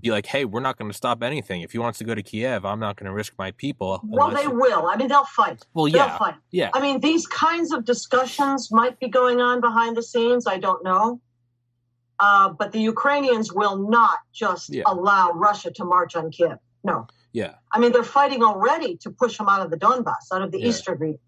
be 0.00 0.10
like, 0.10 0.26
hey, 0.26 0.44
we're 0.44 0.60
not 0.60 0.78
going 0.78 0.90
to 0.90 0.96
stop 0.96 1.22
anything. 1.22 1.60
If 1.62 1.72
he 1.72 1.78
wants 1.78 1.98
to 1.98 2.04
go 2.04 2.14
to 2.14 2.22
Kiev, 2.22 2.64
I'm 2.64 2.80
not 2.80 2.96
going 2.96 3.06
to 3.06 3.12
risk 3.12 3.34
my 3.38 3.50
people. 3.52 4.00
Well, 4.04 4.30
they 4.30 4.46
will. 4.46 4.86
I 4.86 4.96
mean, 4.96 5.08
they'll 5.08 5.24
fight. 5.24 5.62
Well, 5.74 5.88
yeah. 5.88 6.06
they'll 6.08 6.18
fight. 6.18 6.34
yeah, 6.50 6.70
I 6.74 6.80
mean, 6.80 7.00
these 7.00 7.26
kinds 7.26 7.72
of 7.72 7.84
discussions 7.84 8.70
might 8.70 8.98
be 9.00 9.08
going 9.08 9.40
on 9.40 9.60
behind 9.60 9.96
the 9.96 10.02
scenes. 10.02 10.46
I 10.46 10.58
don't 10.58 10.82
know. 10.84 11.20
Uh, 12.18 12.50
but 12.50 12.70
the 12.72 12.80
Ukrainians 12.80 13.52
will 13.52 13.76
not 13.88 14.18
just 14.32 14.72
Yeah. 14.72 14.84
allow 14.86 15.32
Russia 15.32 15.70
to 15.72 15.84
march 15.84 16.14
on 16.14 16.30
Kiev. 16.30 16.58
No. 16.84 17.06
yeah, 17.32 17.54
I 17.72 17.78
mean, 17.78 17.92
they're 17.92 18.04
fighting 18.04 18.42
already 18.42 18.96
to 18.98 19.10
push 19.10 19.38
them 19.38 19.48
out 19.48 19.60
of 19.64 19.70
the 19.70 19.76
Donbass, 19.78 20.24
out 20.32 20.42
of 20.42 20.50
the 20.52 20.60
Yeah. 20.60 20.66
eastern 20.68 20.98
regions. 20.98 21.20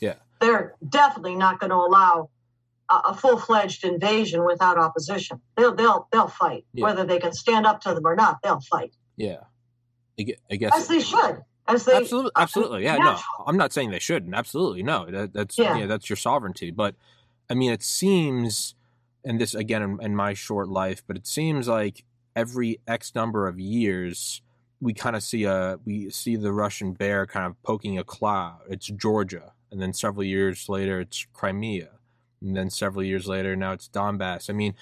Yeah. 0.00 0.14
They're 0.40 0.74
definitely 0.88 1.36
not 1.36 1.60
going 1.60 1.70
to 1.70 1.76
allow 1.76 2.30
a, 2.90 3.14
full-fledged 3.14 3.84
invasion 3.84 4.44
without 4.44 4.78
opposition. 4.78 5.40
They'll 5.56 5.74
they'll 5.74 6.08
they'll 6.12 6.28
fight, 6.28 6.64
Yeah. 6.72 6.84
whether 6.84 7.04
they 7.04 7.18
can 7.18 7.32
stand 7.32 7.66
up 7.66 7.80
to 7.82 7.94
them 7.94 8.06
or 8.06 8.16
not. 8.16 8.38
They'll 8.42 8.60
fight, 8.60 8.94
yeah. 9.16 9.40
I 10.50 10.56
guess 10.56 10.72
as 10.74 10.88
they 10.88 11.00
should. 11.00 11.42
As 11.68 11.84
they 11.84 11.94
absolutely, 11.94 12.30
absolutely, 12.34 12.84
yeah. 12.84 12.96
No. 12.96 13.18
I'm 13.46 13.56
not 13.58 13.72
saying 13.72 13.90
they 13.90 13.98
shouldn't. 13.98 14.34
Absolutely, 14.34 14.82
no. 14.82 15.06
That, 15.10 15.32
that's 15.34 15.58
Yeah. 15.58 15.76
yeah. 15.76 15.86
that's 15.86 16.08
your 16.08 16.16
sovereignty. 16.16 16.70
But 16.70 16.94
I 17.50 17.54
mean, 17.54 17.72
it 17.72 17.82
seems, 17.82 18.74
and 19.24 19.40
this 19.40 19.54
again 19.54 19.82
in, 19.82 19.98
in 20.02 20.16
my 20.16 20.32
short 20.34 20.68
life, 20.68 21.02
but 21.06 21.16
it 21.16 21.26
seems 21.26 21.68
like 21.68 22.04
every 22.34 22.80
X 22.86 23.14
number 23.14 23.46
of 23.46 23.60
years, 23.60 24.40
we 24.80 24.94
kind 24.94 25.14
of 25.14 25.22
see 25.22 25.44
a 25.44 25.78
we 25.84 26.08
see 26.10 26.36
the 26.36 26.52
Russian 26.52 26.92
bear 26.94 27.26
kind 27.26 27.44
of 27.46 27.62
poking 27.62 27.98
a 27.98 28.04
cloud. 28.04 28.60
It's 28.70 28.86
Georgia, 28.86 29.52
and 29.70 29.80
then 29.82 29.92
several 29.92 30.24
years 30.24 30.68
later, 30.68 31.00
it's 31.00 31.26
Crimea, 31.32 31.90
and 32.42 32.56
then 32.56 32.70
several 32.70 33.04
years 33.04 33.26
later, 33.26 33.56
now 33.56 33.72
it's 33.72 33.88
Donbass. 33.88 34.50
I 34.50 34.52
mean, 34.52 34.74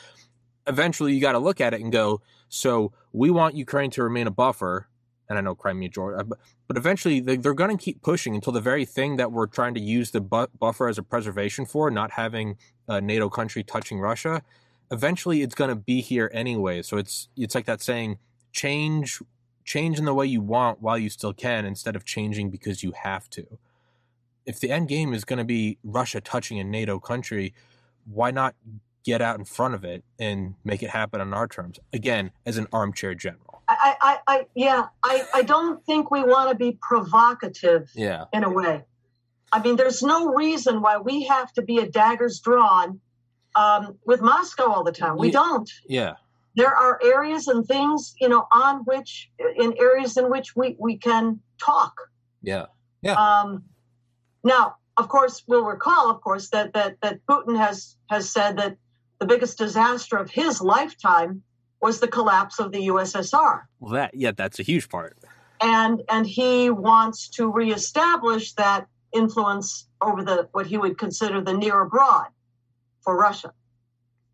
eventually, 0.67 1.15
you 1.15 1.21
got 1.21 1.33
to 1.33 1.39
look 1.39 1.61
at 1.61 1.75
it 1.75 1.81
and 1.81 1.93
go. 1.93 2.21
So 2.49 2.93
we 3.13 3.31
want 3.31 3.55
Ukraine 3.55 3.91
to 3.93 4.03
remain 4.03 4.27
a 4.27 4.31
buffer, 4.31 4.89
and 5.29 5.39
I 5.39 5.41
know 5.41 5.55
Crimea, 5.55 5.89
Georgia, 5.89 6.21
uh, 6.21 6.23
but 6.25 6.39
but 6.69 6.77
eventually 6.77 7.21
they, 7.21 7.37
they're 7.37 7.55
going 7.55 7.77
to 7.77 7.83
keep 7.83 8.03
pushing 8.03 8.35
until 8.35 8.53
the 8.53 8.61
very 8.61 8.85
thing 8.85 9.17
that 9.17 9.31
we're 9.31 9.47
trying 9.47 9.75
to 9.75 9.81
use 9.81 10.11
the 10.11 10.21
bu- 10.21 10.49
buffer 10.59 10.89
as 10.89 10.99
a 10.99 11.03
preservation 11.03 11.65
for, 11.65 11.91
not 11.91 12.13
having 12.13 12.57
a 12.89 13.01
NATO 13.01 13.29
country 13.29 13.63
touching 13.63 14.01
Russia, 14.01 14.43
eventually 14.91 15.43
it's 15.43 15.55
going 15.55 15.71
to 15.71 15.77
be 15.77 16.01
here 16.01 16.31
anyway. 16.35 16.83
So 16.83 16.97
it's 16.97 17.29
it's 17.37 17.55
like 17.55 17.67
that 17.67 17.83
saying, 17.83 18.19
change 18.53 19.21
change 19.65 19.99
in 19.99 20.05
the 20.05 20.15
way 20.15 20.27
you 20.27 20.41
want 20.41 20.81
while 20.81 20.97
you 20.97 21.11
still 21.11 21.33
can, 21.33 21.65
instead 21.65 21.97
of 21.97 22.05
changing 22.05 22.51
because 22.51 22.83
you 22.83 22.93
have 23.03 23.29
to. 23.31 23.59
If 24.47 24.61
the 24.61 24.71
end 24.71 24.89
game 24.89 25.13
is 25.13 25.25
going 25.25 25.39
to 25.39 25.45
be 25.45 25.79
Russia 25.83 26.21
touching 26.21 26.59
a 26.61 26.65
NATO 26.65 26.99
country, 27.01 27.53
why 28.07 28.31
not 28.31 28.55
get 29.05 29.21
out 29.21 29.39
in 29.39 29.45
front 29.45 29.75
of 29.75 29.85
it 29.85 30.05
and 30.19 30.55
make 30.65 30.83
it 30.83 30.91
happen 30.91 31.21
on 31.21 31.35
our 31.35 31.49
terms? 31.49 31.79
Again, 31.93 32.31
as 32.47 32.57
an 32.57 32.69
armchair 32.73 33.15
general. 33.15 33.63
I, 33.69 33.97
I, 34.01 34.19
I, 34.29 34.47
yeah, 34.55 34.87
I, 35.03 35.25
I 35.35 35.43
don't 35.43 35.85
think 35.85 36.13
we 36.13 36.23
want 36.23 36.51
to 36.51 36.55
be 36.57 36.79
provocative 36.81 37.91
Yeah. 37.97 38.27
in 38.33 38.45
a 38.45 38.51
way. 38.51 38.85
I 39.51 39.61
mean, 39.61 39.75
there's 39.75 40.03
no 40.05 40.33
reason 40.33 40.81
why 40.81 40.99
we 40.99 41.25
have 41.25 41.53
to 41.55 41.63
be 41.63 41.79
a 41.79 41.89
daggers 41.91 42.39
drawn 42.39 43.01
um, 43.57 43.99
with 44.07 44.21
Moscow 44.21 44.71
all 44.71 44.85
the 44.85 44.93
time. 44.93 45.17
We 45.17 45.29
Yeah. 45.29 45.33
don't. 45.33 45.71
Yeah. 45.89 46.13
There 46.55 46.75
are 46.75 47.01
areas 47.03 47.49
and 47.49 47.67
things, 47.67 48.15
you 48.21 48.29
know, 48.29 48.47
on 48.53 48.79
which, 48.85 49.31
in 49.57 49.75
areas 49.81 50.17
in 50.17 50.31
which 50.31 50.55
we, 50.55 50.77
we 50.79 50.97
can 50.97 51.41
talk. 51.61 51.95
Yeah. 52.43 52.67
Um, 53.05 53.65
now, 54.47 54.77
of 54.97 55.09
course, 55.09 55.43
we'll 55.47 55.65
recall, 55.65 56.09
of 56.09 56.21
course, 56.21 56.49
that 56.51 56.73
that 56.73 56.97
that 57.03 57.19
Putin 57.29 57.59
has 57.59 57.97
has 58.09 58.31
said 58.31 58.57
that 58.59 58.77
the 59.19 59.27
biggest 59.27 59.59
disaster 59.59 60.17
of 60.17 60.31
his 60.31 60.61
lifetime 60.61 61.43
was 61.83 62.01
the 62.01 62.09
collapse 62.09 62.59
of 62.59 62.73
the 62.73 62.87
USSR. 62.89 63.63
Well, 63.81 63.93
that 63.93 64.15
yeah, 64.15 64.31
that's 64.31 64.59
a 64.59 64.63
huge 64.63 64.89
part. 64.89 65.19
and 65.61 66.03
and 66.09 66.27
he 66.27 66.71
wants 66.71 67.29
to 67.31 67.51
reestablish 67.51 68.53
that 68.55 68.87
influence 69.13 69.89
over 70.01 70.23
the 70.23 70.49
what 70.53 70.67
he 70.67 70.79
would 70.79 70.97
consider 70.97 71.41
the 71.41 71.53
near 71.53 71.81
abroad 71.81 72.29
for 73.03 73.17
Russia. 73.17 73.53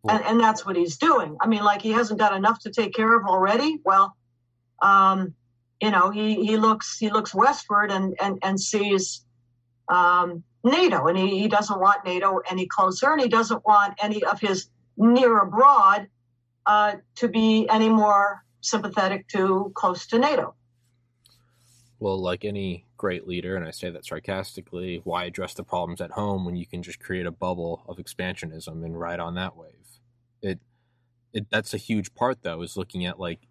And, 0.05 0.21
and 0.25 0.37
that's 0.37 0.65
what 0.65 0.75
he's 0.75 0.97
doing. 0.97 1.37
I 1.39 1.47
mean, 1.47 1.63
like 1.63 1.81
he 1.81 1.93
hasn't 1.93 2.19
got 2.19 2.35
enough 2.35 2.59
to 2.63 2.71
take 2.71 2.93
care 2.93 3.15
of 3.15 3.23
already. 3.25 3.79
Well, 3.85 4.13
um, 4.81 5.33
you 5.81 5.91
know, 5.91 6.09
he, 6.11 6.45
he 6.45 6.57
looks 6.57 6.97
he 6.97 7.09
looks 7.09 7.33
westward 7.33 7.89
and 7.89 8.13
and 8.21 8.37
and 8.43 8.59
sees 8.59 9.25
um, 9.89 10.43
NATO, 10.63 11.07
and 11.07 11.17
he, 11.17 11.39
he 11.39 11.47
doesn't 11.47 11.79
want 11.79 12.05
NATO 12.05 12.39
any 12.49 12.65
closer, 12.65 13.11
and 13.11 13.21
he 13.21 13.27
doesn't 13.27 13.65
want 13.65 13.95
any 14.01 14.23
of 14.23 14.39
his 14.39 14.69
near 14.97 15.39
abroad 15.39 16.07
uh, 16.65 16.93
to 17.15 17.27
be 17.27 17.67
any 17.69 17.89
more 17.89 18.43
sympathetic 18.61 19.27
to 19.29 19.71
close 19.75 20.07
to 20.07 20.19
NATO. 20.19 20.55
Well, 21.99 22.21
like 22.21 22.45
any 22.45 22.85
great 22.97 23.27
leader, 23.27 23.55
and 23.55 23.65
I 23.65 23.71
say 23.71 23.89
that 23.89 24.05
sarcastically, 24.05 25.01
why 25.03 25.25
address 25.25 25.53
the 25.53 25.63
problems 25.63 26.01
at 26.01 26.11
home 26.11 26.45
when 26.45 26.55
you 26.55 26.65
can 26.65 26.83
just 26.83 26.99
create 26.99 27.25
a 27.25 27.31
bubble 27.31 27.83
of 27.87 27.97
expansionism 27.97 28.83
and 28.83 28.99
ride 28.99 29.19
on 29.19 29.35
that 29.35 29.55
wave? 29.55 29.99
It, 30.41 30.59
it 31.33 31.47
that's 31.49 31.73
a 31.73 31.77
huge 31.77 32.13
part 32.13 32.43
though, 32.43 32.61
is 32.61 32.77
looking 32.77 33.05
at 33.05 33.19
like 33.19 33.47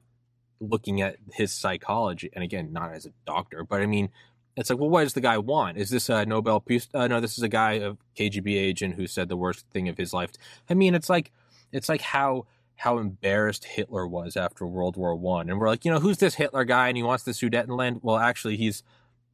looking 0.61 1.01
at 1.01 1.17
his 1.33 1.53
psychology, 1.53 2.31
and 2.33 2.45
again, 2.45 2.73
not 2.73 2.93
as 2.93 3.07
a 3.07 3.13
doctor, 3.27 3.65
but 3.65 3.81
I 3.81 3.87
mean, 3.87 4.11
it's 4.57 4.71
like, 4.71 4.79
well, 4.79 4.91
what 4.91 5.05
does 5.05 5.15
the 5.15 5.21
guy 5.21 5.39
want? 5.39 5.79
Is 5.79 5.91
this 5.91 6.09
a 6.09 6.27
Nobel 6.27 6.61
Peace? 6.61 6.89
Uh, 6.93 7.09
no, 7.09 7.21
this 7.21 7.39
is 7.39 7.43
a 7.43 7.49
guy, 7.49 7.73
a 7.73 7.95
KGB 8.17 8.55
agent 8.57 8.95
who 8.97 9.07
said 9.07 9.29
the 9.29 9.37
worst 9.37 9.67
thing 9.71 9.89
of 9.89 9.97
his 9.97 10.13
life. 10.13 10.33
I 10.69 10.75
mean, 10.75 10.95
it's 10.95 11.09
like, 11.09 11.33
it's 11.73 11.89
like 11.89 12.03
how 12.03 12.47
how 12.77 12.99
embarrassed 12.99 13.65
Hitler 13.65 14.07
was 14.09 14.37
after 14.37 14.67
World 14.67 14.97
War 14.97 15.15
One, 15.15 15.49
and 15.49 15.59
we're 15.59 15.69
like, 15.69 15.85
you 15.85 15.93
know, 15.93 16.01
who's 16.01 16.19
this 16.19 16.35
Hitler 16.35 16.65
guy, 16.65 16.89
and 16.89 16.97
he 16.97 17.03
wants 17.03 17.25
the 17.25 17.33
Sudetenland? 17.33 18.01
Well, 18.03 18.17
actually, 18.17 18.57
he's 18.57 18.83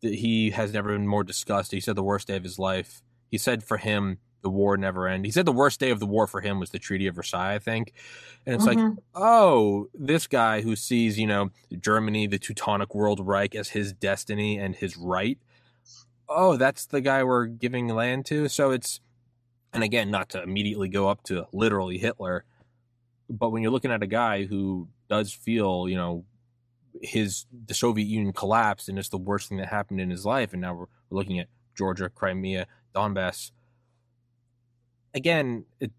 he 0.01 0.51
has 0.51 0.73
never 0.73 0.93
been 0.93 1.09
more 1.09 1.25
disgusted. 1.25 1.77
He 1.77 1.81
said 1.81 1.97
the 1.97 2.03
worst 2.03 2.29
day 2.29 2.37
of 2.37 2.45
his 2.45 2.59
life. 2.59 3.03
He 3.31 3.39
said 3.39 3.65
for 3.65 3.79
him 3.79 4.19
the 4.43 4.51
war 4.51 4.77
never 4.77 5.09
end. 5.09 5.25
He 5.25 5.33
said 5.33 5.47
the 5.47 5.53
worst 5.53 5.81
day 5.81 5.91
of 5.91 6.01
the 6.01 6.07
war 6.07 6.27
for 6.27 6.41
him 6.41 6.61
was 6.61 6.71
the 6.71 6.79
Treaty 6.79 7.07
of 7.07 7.15
Versailles, 7.17 7.55
I 7.55 7.59
think. 7.59 7.93
And 8.47 8.55
it's 8.55 8.65
like, 8.67 8.79
Mhm. 8.79 8.99
oh, 9.15 9.89
this 9.95 10.27
guy 10.27 10.61
who 10.63 10.77
sees, 10.77 11.19
you 11.19 11.27
know, 11.27 11.51
Germany, 11.81 12.27
the 12.27 12.39
Teutonic 12.39 12.95
World 12.95 13.21
Reich 13.27 13.55
as 13.55 13.71
his 13.71 13.93
destiny 13.93 14.59
and 14.59 14.77
his 14.77 14.97
right. 14.97 15.39
Oh, 16.29 16.57
that's 16.57 16.87
the 16.87 17.01
guy 17.01 17.25
we're 17.25 17.47
giving 17.47 17.89
land 17.89 18.27
to. 18.27 18.49
So 18.49 18.71
it's, 18.71 19.01
and 19.73 19.83
again, 19.83 20.11
not 20.11 20.29
to 20.31 20.43
immediately 20.43 20.89
go 20.89 21.09
up 21.09 21.23
to 21.25 21.47
literally 21.53 21.99
Hitler, 21.99 22.45
but 23.29 23.51
when 23.51 23.63
you're 23.63 23.73
looking 23.73 23.91
at 23.93 24.03
a 24.03 24.07
guy 24.07 24.45
who 24.45 24.89
does 25.09 25.33
feel, 25.33 25.89
you 25.89 25.97
know, 25.97 26.25
his 27.03 27.47
the 27.67 27.75
Soviet 27.75 28.07
Union 28.07 28.33
collapsed 28.33 28.89
and 28.89 28.99
it's 28.99 29.09
the 29.09 29.19
worst 29.19 29.49
thing 29.49 29.59
that 29.59 29.69
happened 29.69 30.01
in 30.01 30.11
his 30.11 30.25
life, 30.25 30.53
and 30.53 30.63
now 30.63 30.75
we're, 30.75 30.87
we're 31.11 31.19
looking 31.19 31.39
at 31.39 31.49
Georgia, 31.77 32.09
Crimea, 32.09 32.67
Donbass. 32.95 33.51
Again, 35.19 35.65
it, 35.81 35.91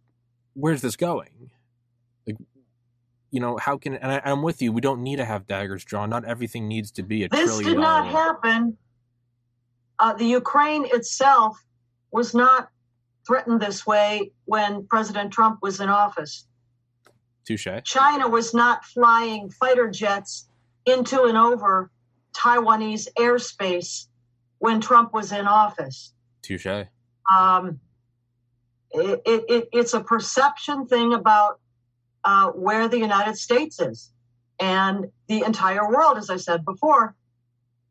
where's 0.54 0.82
this 0.82 0.96
going? 0.96 1.52
Like, 2.26 2.38
you 3.32 3.42
know, 3.42 3.58
how 3.58 3.78
can 3.78 3.96
and 3.96 4.14
I, 4.14 4.22
I'm 4.24 4.42
with 4.42 4.62
you. 4.62 4.72
We 4.72 4.80
don't 4.80 5.04
need 5.04 5.18
to 5.18 5.26
have 5.26 5.46
daggers 5.46 5.84
drawn. 5.84 6.10
Not 6.10 6.24
everything 6.24 6.70
needs 6.70 6.90
to 6.92 7.04
be 7.04 7.26
a 7.26 7.30
This 7.30 7.58
did 7.58 7.78
not 7.78 8.06
dollar 8.06 8.12
happen. 8.12 8.78
Uh, 10.00 10.14
the 10.14 10.24
Ukraine 10.24 10.86
itself 10.86 11.62
was 12.14 12.34
not 12.34 12.70
threatened 13.28 13.60
this 13.62 13.86
way 13.86 14.32
when 14.46 14.88
President 14.88 15.34
Trump 15.34 15.60
was 15.62 15.82
in 15.82 15.90
office. 15.90 16.48
Touche. 17.46 17.68
China 17.84 18.30
was 18.30 18.54
not 18.54 18.86
flying 18.86 19.50
fighter 19.50 19.90
jets 19.90 20.48
into 20.86 21.24
and 21.24 21.38
over 21.38 21.92
Taiwanese 22.34 23.10
airspace 23.18 24.08
when 24.60 24.80
Trump 24.80 25.14
was 25.14 25.34
in 25.34 25.46
office. 25.46 26.14
Touche. 26.42 26.88
Um, 27.38 27.82
it, 28.92 29.22
it, 29.26 29.46
it, 29.50 29.70
it's 29.72 29.94
a 29.94 30.00
perception 30.02 30.88
thing 30.88 31.14
about 31.14 31.60
uh, 32.24 32.50
where 32.52 32.88
the 32.88 32.98
United 32.98 33.38
States 33.38 33.80
is. 33.80 34.12
And 34.60 35.06
the 35.28 35.44
entire 35.44 35.88
world, 35.90 36.18
as 36.18 36.30
I 36.30 36.36
said 36.38 36.66
before, 36.66 37.16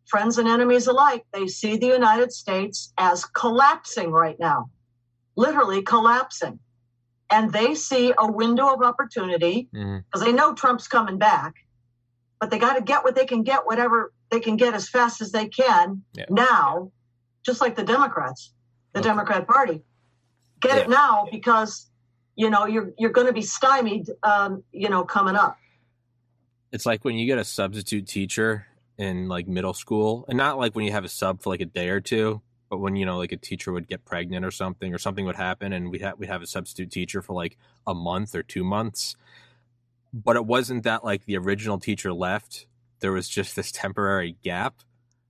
friends 0.07 0.39
and 0.39 0.49
enemies 0.49 0.87
alike, 0.87 1.25
they 1.33 1.47
see 1.47 1.77
the 1.77 1.87
United 1.87 2.33
States 2.33 2.93
as 2.99 3.25
collapsing 3.25 4.11
right 4.11 4.39
now, 4.39 4.71
literally 5.37 5.83
collapsing. 5.83 6.59
and 7.31 7.53
they 7.53 7.75
see 7.75 8.11
a 8.17 8.27
window 8.33 8.69
of 8.73 8.81
opportunity 8.81 9.69
because 9.71 10.23
Mhm. 10.23 10.25
they 10.25 10.33
know 10.33 10.55
Trump's 10.55 10.89
coming 10.89 11.19
back, 11.19 11.53
but 12.41 12.49
they 12.49 12.59
got 12.59 12.77
to 12.77 12.81
get 12.81 13.05
what 13.05 13.15
they 13.15 13.27
can 13.27 13.43
get, 13.43 13.67
whatever 13.67 14.15
they 14.31 14.41
can 14.41 14.57
get 14.57 14.73
as 14.73 14.89
fast 14.89 15.21
as 15.21 15.31
they 15.31 15.47
can 15.47 16.03
Yeah. 16.15 16.25
now, 16.31 16.91
just 17.45 17.61
like 17.61 17.77
the 17.77 17.85
Democrats, 17.85 18.55
the 18.95 19.01
Okay. 19.01 19.09
Democrat 19.11 19.47
Party. 19.47 19.83
Get 20.61 20.79
it 20.79 20.89
now 20.89 21.29
because 21.31 21.87
you 22.35 22.51
know 22.51 22.67
you're 22.67 22.93
you're 22.99 23.11
going 23.11 23.27
to 23.27 23.33
be 23.33 23.43
stymied, 23.43 24.11
um, 24.23 24.65
you 24.73 24.89
know, 24.89 25.05
coming 25.05 25.37
up. 25.37 25.57
It's 26.73 26.87
like 26.87 27.05
when 27.05 27.17
you 27.17 27.27
get 27.27 27.39
a 27.39 27.45
substitute 27.45 28.07
teacher 28.07 28.67
in 28.99 29.29
like 29.29 29.49
middle 29.49 29.75
school, 29.75 30.25
and 30.29 30.37
not 30.37 30.59
like 30.59 30.75
when 30.75 30.85
you 30.85 30.93
have 30.93 31.05
a 31.05 31.09
sub 31.09 31.43
for 31.43 31.51
like 31.51 31.61
a 31.61 31.67
day 31.67 31.89
or 31.89 32.01
two, 32.01 32.43
but 32.69 32.79
when 32.79 32.97
you 32.97 33.07
know 33.07 33.19
like 33.19 33.33
a 33.33 33.37
teacher 33.37 33.73
would 33.73 33.89
get 33.89 34.05
pregnant 34.05 34.45
or 34.45 34.51
something, 34.51 34.93
or 34.93 34.99
something 34.99 35.25
would 35.25 35.37
happen, 35.37 35.73
and 35.73 35.91
we'd 35.91 36.03
have 36.03 36.19
we'd 36.19 36.29
have 36.29 36.43
a 36.43 36.47
substitute 36.47 36.91
teacher 36.91 37.23
for 37.23 37.35
like 37.35 37.57
a 37.87 37.95
month 37.95 38.35
or 38.35 38.43
two 38.43 38.65
months. 38.65 39.17
But 40.13 40.37
it 40.37 40.47
wasn't 40.47 40.85
that 40.85 41.05
like 41.05 41.25
the 41.25 41.37
original 41.37 41.79
teacher 41.79 42.13
left. 42.13 42.67
There 43.01 43.13
was 43.13 43.29
just 43.29 43.55
this 43.57 43.71
temporary 43.71 44.37
gap. 44.43 44.83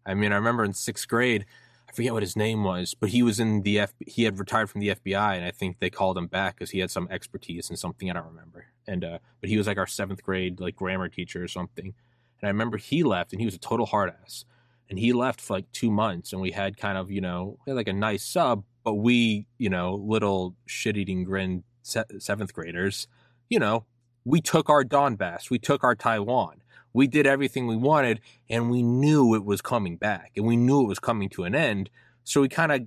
I 0.07 0.15
mean, 0.15 0.33
I 0.33 0.37
remember 0.37 0.65
in 0.65 0.73
sixth 0.73 1.07
grade, 1.07 1.45
I 1.89 1.93
forget 1.93 2.13
what 2.13 2.23
his 2.23 2.37
name 2.37 2.65
was, 2.65 2.95
but 2.95 3.09
he 3.09 3.23
was 3.23 3.41
in 3.41 3.63
the 3.63 3.79
F. 3.79 3.95
He 4.07 4.25
had 4.25 4.39
retired 4.39 4.69
from 4.69 4.81
the 4.81 4.91
FBI, 4.91 5.37
and 5.37 5.45
I 5.45 5.51
think 5.51 5.79
they 5.79 5.89
called 5.89 6.19
him 6.19 6.27
back 6.27 6.57
because 6.57 6.71
he 6.71 6.81
had 6.81 6.91
some 6.91 7.09
expertise 7.11 7.71
in 7.71 7.77
something 7.77 8.11
I 8.11 8.15
don't 8.15 8.27
remember. 8.27 8.67
And 8.87 9.05
uh, 9.05 9.19
but 9.41 9.49
he 9.49 9.57
was 9.57 9.67
like 9.67 9.79
our 9.79 9.87
seventh 9.87 10.23
grade 10.23 10.61
like 10.61 10.77
grammar 10.77 11.09
teacher 11.09 11.43
or 11.43 11.49
something. 11.49 11.95
And 12.41 12.47
I 12.47 12.49
remember 12.49 12.77
he 12.77 13.03
left, 13.03 13.33
and 13.33 13.41
he 13.41 13.47
was 13.47 13.55
a 13.55 13.59
total 13.59 13.87
hard 13.87 14.13
ass. 14.23 14.45
And 14.91 14.99
he 14.99 15.13
left 15.13 15.41
for 15.41 15.55
like 15.55 15.71
two 15.73 15.91
months, 15.91 16.33
and 16.33 16.41
we 16.43 16.51
had 16.51 16.77
kind 16.77 16.99
of 16.99 17.11
you 17.11 17.21
know 17.21 17.59
like 17.67 17.89
a 17.89 17.93
nice 17.93 18.25
sub, 18.25 18.65
but 18.85 18.95
we 18.95 19.47
you 19.57 19.71
know 19.71 19.95
little 19.95 20.55
shit 20.67 20.97
eating 20.97 21.25
grin 21.25 21.65
se- 21.83 22.05
seventh 22.19 22.53
graders, 22.53 23.09
you 23.49 23.59
know, 23.59 23.87
we 24.25 24.41
took 24.41 24.69
our 24.69 24.85
Donbass, 24.85 25.51
we 25.51 25.59
took 25.59 25.83
our 25.83 25.95
Taiwan, 25.95 26.63
we 26.99 27.07
did 27.07 27.29
everything 27.29 27.69
we 27.69 27.77
wanted, 27.77 28.21
and 28.51 28.71
we 28.71 28.83
knew 28.83 29.37
it 29.37 29.45
was 29.45 29.61
coming 29.63 29.97
back, 29.97 30.33
and 30.37 30.45
we 30.45 30.57
knew 30.57 30.83
it 30.83 30.89
was 30.89 30.99
coming 30.99 31.29
to 31.31 31.45
an 31.45 31.55
end. 31.55 31.89
So 32.25 32.41
we 32.41 32.49
kind 32.49 32.73
of 32.73 32.81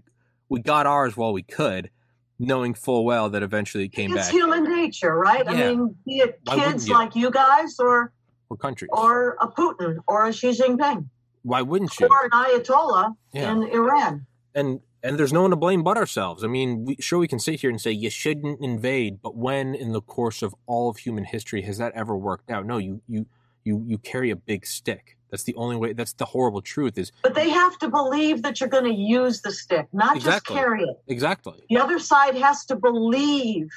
we 0.50 0.60
got 0.60 0.86
ours 0.86 1.16
while 1.16 1.32
we 1.32 1.44
could, 1.44 1.90
knowing 2.38 2.74
full 2.74 3.06
well 3.06 3.30
that 3.30 3.42
eventually 3.42 3.86
it 3.86 3.94
came 3.94 4.12
it's 4.12 4.18
back. 4.28 4.28
It's 4.28 4.36
human 4.36 4.64
nature, 4.66 5.16
right? 5.18 5.48
I 5.48 5.54
mean, 5.56 5.96
be 6.06 6.18
it 6.20 6.42
kids 6.46 6.90
you? 6.90 6.94
like 6.94 7.16
you 7.16 7.32
guys 7.32 7.80
or 7.80 8.12
Or 8.50 8.58
countries. 8.58 8.90
or 8.92 9.38
a 9.40 9.48
Putin 9.48 9.96
or 10.08 10.28
a 10.28 10.34
Xi 10.34 10.50
Jinping 10.50 11.06
Why 11.44 11.62
wouldn't 11.62 11.98
you? 11.98 12.08
or 12.08 12.26
an 12.26 12.32
Ayatollah 12.32 13.16
Yeah. 13.34 13.54
in 13.54 13.64
Iran. 13.64 14.26
and 14.54 14.82
and 15.04 15.18
there's 15.18 15.32
no 15.34 15.42
one 15.44 15.50
to 15.52 15.56
blame 15.56 15.82
but 15.84 15.98
ourselves. 15.98 16.44
I 16.44 16.48
mean, 16.48 16.86
we, 16.86 16.96
sure 17.00 17.18
we 17.18 17.28
can 17.30 17.40
sit 17.40 17.62
here 17.62 17.70
and 17.72 17.80
say 17.82 17.92
you 17.92 18.10
shouldn't 18.12 18.62
invade, 18.62 19.20
but 19.24 19.36
when 19.36 19.74
in 19.74 19.94
the 19.94 20.02
course 20.02 20.44
of 20.44 20.54
all 20.68 20.90
of 20.92 20.98
human 20.98 21.24
history 21.24 21.62
has 21.64 21.78
that 21.80 21.92
ever 21.96 22.16
worked 22.16 22.52
out? 22.52 22.66
No, 22.68 22.78
you 22.78 23.02
you 23.08 23.26
you 23.64 23.84
you 23.88 23.98
carry 23.98 24.32
a 24.32 24.36
big 24.36 24.66
stick. 24.66 25.18
That's 25.30 25.44
the 25.44 25.56
only 25.56 25.78
way. 25.78 25.94
That's 25.94 26.14
the 26.14 26.26
horrible 26.26 26.62
truth. 26.62 26.98
Is 26.98 27.12
But 27.24 27.36
they 27.36 27.50
have 27.50 27.78
to 27.80 27.90
believe 27.90 28.42
that 28.44 28.60
you're 28.60 28.70
going 28.70 28.84
to 28.86 28.94
use 28.94 29.42
the 29.42 29.52
stick, 29.52 29.88
not 29.94 30.18
Exactly. 30.18 30.56
just 30.56 30.62
carry 30.64 30.84
it. 30.84 30.98
exactly 31.08 31.64
The 31.70 31.78
other 31.78 32.00
side 32.00 32.36
has 32.36 32.66
to 32.66 32.76
believe 32.76 33.70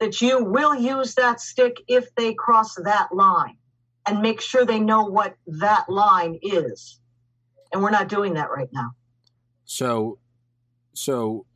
that 0.00 0.20
you 0.20 0.44
will 0.44 0.74
use 0.74 1.14
that 1.14 1.40
stick 1.40 1.76
if 1.88 2.14
they 2.16 2.34
cross 2.34 2.74
that 2.74 3.08
line 3.14 3.56
and 4.06 4.20
make 4.20 4.40
sure 4.40 4.64
they 4.66 4.80
know 4.80 5.04
what 5.04 5.34
that 5.46 5.88
line 5.88 6.38
is. 6.42 6.98
And 7.72 7.82
we're 7.82 7.90
not 7.90 8.08
doing 8.08 8.34
that 8.34 8.50
right 8.50 8.68
now. 8.72 8.90
so. 9.64 10.18
So, 10.94 11.46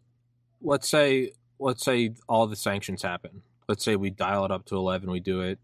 let's 0.62 0.88
say 0.88 1.32
let's 1.58 1.84
say 1.84 2.14
all 2.26 2.46
the 2.46 2.56
sanctions 2.56 3.02
happen. 3.02 3.42
Let's 3.68 3.84
say 3.84 3.96
we 3.96 4.08
dial 4.08 4.46
it 4.46 4.50
up 4.50 4.64
to 4.66 4.76
eleven, 4.76 5.10
we 5.10 5.20
do 5.20 5.40
it, 5.42 5.58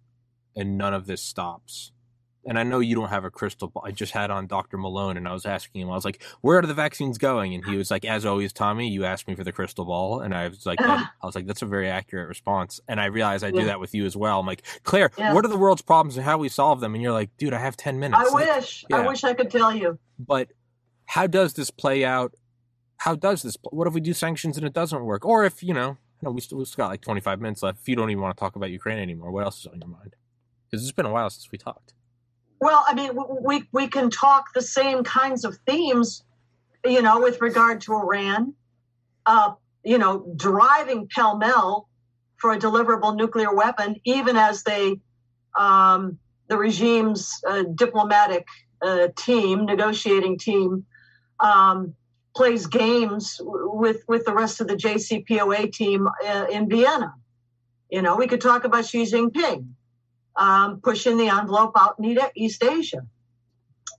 and 0.55 0.77
none 0.77 0.93
of 0.93 1.07
this 1.07 1.23
stops. 1.23 1.92
And 2.45 2.59
I 2.59 2.65
know 2.65 2.81
you 2.81 2.97
don't 2.97 3.09
have 3.11 3.25
a 3.25 3.31
crystal 3.31 3.69
ball. 3.69 3.85
I 3.87 3.93
just 3.93 4.13
had 4.13 4.31
on 4.33 4.49
Dr. 4.49 4.77
Malone 4.77 5.17
and 5.17 5.29
I 5.29 5.33
was 5.33 5.47
asking 5.47 5.83
him, 5.83 5.91
I 5.91 5.95
was 5.95 6.05
like, 6.05 6.21
where 6.41 6.59
are 6.59 6.63
the 6.67 6.75
vaccines 6.75 7.17
going? 7.17 7.55
And 7.55 7.65
he 7.65 7.77
was 7.77 7.89
like, 7.89 8.05
as 8.05 8.27
always, 8.27 8.53
Tommy, 8.53 8.89
you 8.89 9.05
asked 9.05 9.29
me 9.29 9.37
for 9.37 9.45
the 9.45 9.53
crystal 9.53 9.85
ball. 9.85 10.21
And 10.21 10.35
I 10.35 10.49
was 10.49 10.67
like, 10.67 10.81
I 10.81 11.07
was 11.23 11.37
like, 11.37 11.47
that's 11.47 11.63
a 11.63 11.67
very 11.67 11.89
accurate 11.89 12.27
response. 12.29 12.81
And 12.89 13.01
I 13.01 13.05
realized 13.07 13.45
I 13.45 13.53
do 13.53 13.65
that 13.67 13.79
with 13.79 13.95
you 13.95 14.07
as 14.07 14.17
well. 14.17 14.41
I'm 14.41 14.47
like, 14.47 14.63
Clare, 14.83 15.13
Yeah. 15.17 15.35
what 15.35 15.45
are 15.45 15.49
the 15.49 15.57
world's 15.57 15.83
problems 15.83 16.17
and 16.17 16.25
how 16.25 16.37
we 16.37 16.49
solve 16.49 16.81
them? 16.81 16.95
And 16.95 17.03
you're 17.03 17.13
like, 17.13 17.31
dude, 17.37 17.55
I 17.55 17.61
have 17.61 17.77
10 17.77 18.01
minutes. 18.01 18.21
I 18.21 18.33
Like, 18.35 18.57
wish, 18.57 18.85
I 18.93 19.07
wish 19.07 19.23
I 19.23 19.35
could 19.35 19.51
tell 19.51 19.75
you. 19.77 19.99
but 20.19 20.49
how 21.05 21.29
does 21.29 21.55
this 21.55 21.71
play 21.71 22.05
out? 22.05 22.35
How 22.97 23.15
does 23.15 23.43
this? 23.43 23.57
What 23.71 23.87
if 23.87 23.95
we 23.95 24.01
do 24.01 24.13
sanctions 24.15 24.57
and 24.57 24.67
it 24.67 24.73
doesn't 24.73 25.05
work? 25.05 25.25
Or 25.25 25.45
if 25.45 25.63
you 25.63 25.75
know, 25.75 25.97
no, 26.23 26.31
we 26.33 26.41
still, 26.41 26.59
we 26.59 26.65
still 26.65 26.85
got 26.85 26.89
like 26.91 27.03
25 27.03 27.41
minutes 27.41 27.63
left. 27.63 27.81
If 27.83 27.89
you 27.89 27.95
don't 27.97 28.11
even 28.11 28.21
want 28.23 28.37
to 28.37 28.41
talk 28.41 28.57
about 28.57 28.71
Ukraine 28.71 28.99
anymore, 28.99 29.31
what 29.31 29.45
else 29.45 29.61
is 29.61 29.67
on 29.67 29.79
your 29.81 29.89
mind? 29.89 30.17
Because 30.71 30.83
it's 30.85 30.93
been 30.93 31.07
a 31.07 31.11
while 31.13 31.29
since 31.31 31.49
we 31.53 31.59
talked. 31.59 31.95
Well, 32.63 32.85
I 32.87 32.95
mean, 32.95 33.19
we 33.43 33.65
we 33.73 33.89
can 33.89 34.09
talk 34.09 34.55
the 34.55 34.63
same 34.63 35.03
kinds 35.03 35.45
of 35.45 35.59
themes, 35.67 36.23
you 36.85 37.03
know, 37.03 37.21
with 37.21 37.41
regard 37.41 37.81
to 37.81 37.95
Iran, 37.95 38.55
uh, 39.27 39.55
you 39.83 39.99
know, 39.99 40.33
driving 40.37 41.09
pell 41.13 41.37
mell 41.37 41.89
for 42.37 42.53
a 42.53 42.59
deliverable 42.61 43.17
nuclear 43.17 43.53
weapon, 43.53 43.97
even 44.05 44.37
as 44.37 44.63
they, 44.63 45.01
um, 45.59 46.21
the 46.47 46.57
regime's 46.57 47.41
uh, 47.49 47.65
diplomatic 47.75 48.47
uh, 48.81 49.09
team, 49.17 49.65
negotiating 49.65 50.39
team, 50.39 50.87
um, 51.41 51.95
plays 52.37 52.69
games 52.69 53.41
with 53.43 54.05
with 54.07 54.25
the 54.25 54.33
rest 54.33 54.61
of 54.61 54.69
the 54.69 54.77
JCPOA 54.77 55.73
team 55.73 56.07
uh, 56.25 56.47
in 56.49 56.69
Vienna. 56.69 57.13
You 57.91 58.03
know, 58.03 58.15
we 58.15 58.29
could 58.29 58.41
talk 58.41 58.63
about 58.63 58.87
Xi 58.87 59.03
Jinping 59.03 59.67
um, 60.37 60.81
pushing 60.81 61.17
the 61.17 61.29
envelope 61.29 61.73
out 61.79 61.97
in 61.99 62.19
East 62.35 62.63
Asia, 62.63 63.07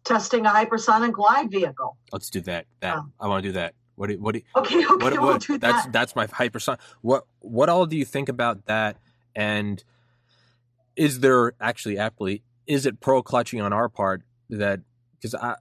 testing 0.04 0.46
a 0.46 0.50
hypersonic 0.50 1.14
glide 1.14 1.52
vehicle. 1.52 1.98
Let's 2.12 2.30
do 2.30 2.42
that. 2.42 2.66
That 2.82 2.98
Oh. 2.98 3.06
I 3.20 3.28
want 3.28 3.44
to 3.44 3.50
do 3.50 3.54
that. 3.54 3.76
What? 3.96 4.08
Do, 4.10 4.20
what? 4.20 4.34
Do, 4.34 4.42
Okay, 4.56 4.84
okay, 4.86 4.88
what, 4.88 5.14
we'll 5.14 5.22
what 5.24 5.42
do 5.42 5.58
that's 5.58 5.84
that. 5.84 5.94
that's 5.94 6.16
my 6.16 6.26
hypersonic. 6.28 6.80
What? 7.02 7.26
What 7.40 7.70
all 7.70 7.86
do 7.86 7.96
you 7.96 8.06
think 8.06 8.28
about 8.30 8.66
that? 8.66 8.98
And 9.36 9.84
is 10.96 11.20
there 11.20 11.54
actually 11.60 11.98
aptly 11.98 12.44
is 12.66 12.86
it 12.86 13.00
pro 13.00 13.22
clutching 13.22 13.62
on 13.62 13.74
our 13.74 13.90
part 13.90 14.24
that 14.50 14.82
because 15.16 15.36
I. 15.36 15.56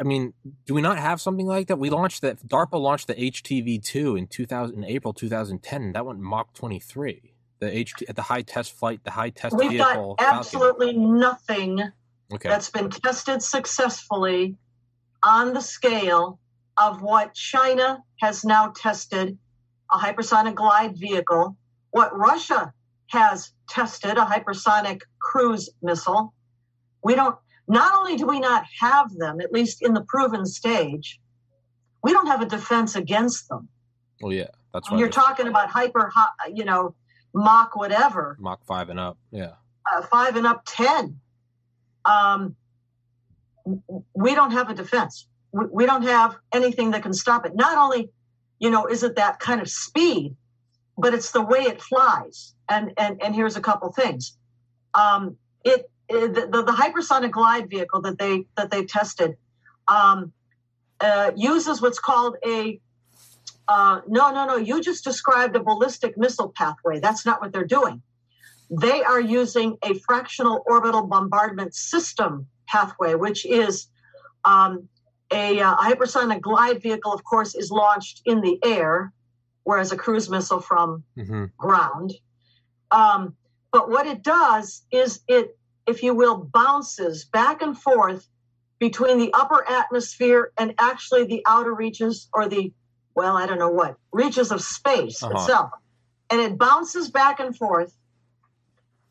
I 0.00 0.04
mean, 0.04 0.32
do 0.64 0.72
we 0.72 0.80
not 0.80 0.98
have 0.98 1.20
something 1.20 1.46
like 1.46 1.68
that? 1.68 1.78
We 1.78 1.90
launched 1.90 2.22
that. 2.22 2.48
DARPA 2.48 2.80
launched 2.80 3.08
the 3.08 3.14
HTV 3.14 3.84
two 3.84 4.16
in 4.16 4.26
two 4.26 4.46
thousand 4.46 4.78
in 4.78 4.84
April 4.84 5.12
two 5.12 5.28
thousand 5.28 5.62
ten. 5.62 5.92
That 5.92 6.06
went 6.06 6.18
Mach 6.18 6.54
twenty 6.54 6.80
three. 6.80 7.31
The 7.62 7.70
HT 7.70 8.02
at 8.08 8.16
the 8.16 8.22
high 8.22 8.42
test 8.42 8.72
flight, 8.72 9.04
the 9.04 9.12
high 9.12 9.30
test 9.30 9.56
We've 9.56 9.70
vehicle. 9.70 10.16
got 10.16 10.20
Falcon. 10.20 10.36
absolutely 10.36 10.96
nothing 10.96 11.80
okay. 12.34 12.48
that's 12.48 12.70
been 12.70 12.90
tested 12.90 13.40
successfully 13.40 14.56
on 15.22 15.54
the 15.54 15.60
scale 15.60 16.40
of 16.76 17.02
what 17.02 17.34
China 17.34 18.02
has 18.20 18.44
now 18.44 18.72
tested 18.74 19.38
a 19.92 19.96
hypersonic 19.96 20.56
glide 20.56 20.96
vehicle, 20.96 21.56
what 21.92 22.10
Russia 22.18 22.74
has 23.10 23.52
tested 23.68 24.18
a 24.18 24.24
hypersonic 24.24 25.02
cruise 25.20 25.70
missile. 25.82 26.34
We 27.04 27.14
don't, 27.14 27.36
not 27.68 27.96
only 27.96 28.16
do 28.16 28.26
we 28.26 28.40
not 28.40 28.64
have 28.80 29.14
them, 29.14 29.40
at 29.40 29.52
least 29.52 29.82
in 29.82 29.94
the 29.94 30.00
proven 30.08 30.46
stage, 30.46 31.20
we 32.02 32.12
don't 32.12 32.26
have 32.26 32.40
a 32.40 32.46
defense 32.46 32.96
against 32.96 33.48
them. 33.48 33.68
well, 34.20 34.32
yeah, 34.32 34.48
that's 34.72 34.90
When 34.90 34.96
why 34.96 35.02
you're 35.02 35.10
talking 35.12 35.46
about 35.46 35.70
hyper, 35.70 36.10
you 36.52 36.64
know, 36.64 36.96
Mach 37.34 37.74
whatever, 37.76 38.36
Mach 38.40 38.64
five 38.64 38.88
and 38.90 39.00
up. 39.00 39.18
Yeah. 39.30 39.52
uh, 39.90 40.02
five 40.02 40.36
and 40.36 40.46
up 40.46 40.62
10. 40.66 41.18
Um, 42.04 42.56
we 44.14 44.34
don't 44.34 44.50
have 44.52 44.70
a 44.70 44.74
defense. 44.74 45.26
We, 45.52 45.66
we 45.72 45.86
don't 45.86 46.02
have 46.02 46.36
anything 46.52 46.90
that 46.92 47.02
can 47.02 47.12
stop 47.14 47.46
it. 47.46 47.54
Not 47.54 47.78
only, 47.78 48.10
you 48.58 48.70
know, 48.70 48.86
is 48.86 49.02
it 49.02 49.16
that 49.16 49.38
kind 49.40 49.60
of 49.60 49.68
speed, 49.68 50.36
but 50.98 51.14
it's 51.14 51.30
the 51.32 51.42
way 51.42 51.60
it 51.60 51.80
flies. 51.80 52.54
And 52.68 52.92
and 52.96 53.22
and 53.22 53.34
here's 53.34 53.56
a 53.56 53.60
couple 53.60 53.90
things. 53.92 54.36
Um, 54.94 55.36
it, 55.64 55.90
it 56.08 56.34
the, 56.34 56.42
the, 56.50 56.62
the 56.64 56.72
hypersonic 56.72 57.30
glide 57.30 57.70
vehicle 57.70 58.02
that 58.02 58.18
they 58.18 58.46
that 58.56 58.70
they 58.70 58.84
tested 58.84 59.36
um, 59.88 60.32
uh, 61.00 61.32
uses 61.36 61.80
what's 61.80 61.98
called 61.98 62.36
a 62.46 62.80
uh, 63.68 64.00
no 64.06 64.32
no 64.32 64.46
no. 64.46 64.56
You 64.56 64.82
just 64.82 65.04
described 65.04 65.56
a 65.56 65.62
ballistic 65.62 66.16
missile 66.16 66.52
pathway. 66.54 67.00
That's 67.00 67.24
not 67.24 67.40
what 67.40 67.52
they're 67.52 67.64
doing 67.64 68.02
they 68.72 69.02
are 69.02 69.20
using 69.20 69.76
a 69.84 69.94
fractional 69.94 70.62
orbital 70.66 71.06
bombardment 71.06 71.74
system 71.74 72.46
pathway, 72.66 73.14
which 73.14 73.44
is 73.44 73.88
um, 74.44 74.88
a 75.30 75.60
uh, 75.60 75.76
hypersonic 75.76 76.40
glide 76.40 76.80
vehicle, 76.80 77.12
of 77.12 77.22
course, 77.22 77.54
is 77.54 77.70
launched 77.70 78.22
in 78.24 78.40
the 78.40 78.58
air, 78.64 79.12
whereas 79.64 79.92
a 79.92 79.96
cruise 79.96 80.30
missile 80.30 80.60
from 80.60 81.04
hmm 81.14 81.44
ground. 81.58 82.12
Um, 82.90 83.36
but 83.70 83.88
what 83.88 84.06
it 84.06 84.22
does 84.22 84.82
is 84.90 85.20
it, 85.28 85.56
if 85.86 86.02
you 86.02 86.14
will, 86.14 86.36
bounces 86.52 87.26
back 87.26 87.62
and 87.62 87.78
forth 87.78 88.26
between 88.78 89.18
the 89.18 89.32
upper 89.32 89.66
atmosphere 89.68 90.50
and 90.58 90.74
actually 90.78 91.24
the 91.24 91.42
outer 91.46 91.74
reaches 91.74 92.28
or 92.32 92.48
the, 92.48 92.72
well, 93.14 93.36
I 93.36 93.46
don't 93.46 93.58
know 93.58 93.70
what, 93.70 93.96
reaches 94.12 94.50
of 94.52 94.60
space 94.62 95.22
Uh-huh. 95.22 95.34
itself. 95.34 95.70
and 96.30 96.40
it 96.40 96.56
bounces 96.58 97.10
back 97.10 97.40
and 97.40 97.56
forth 97.56 97.94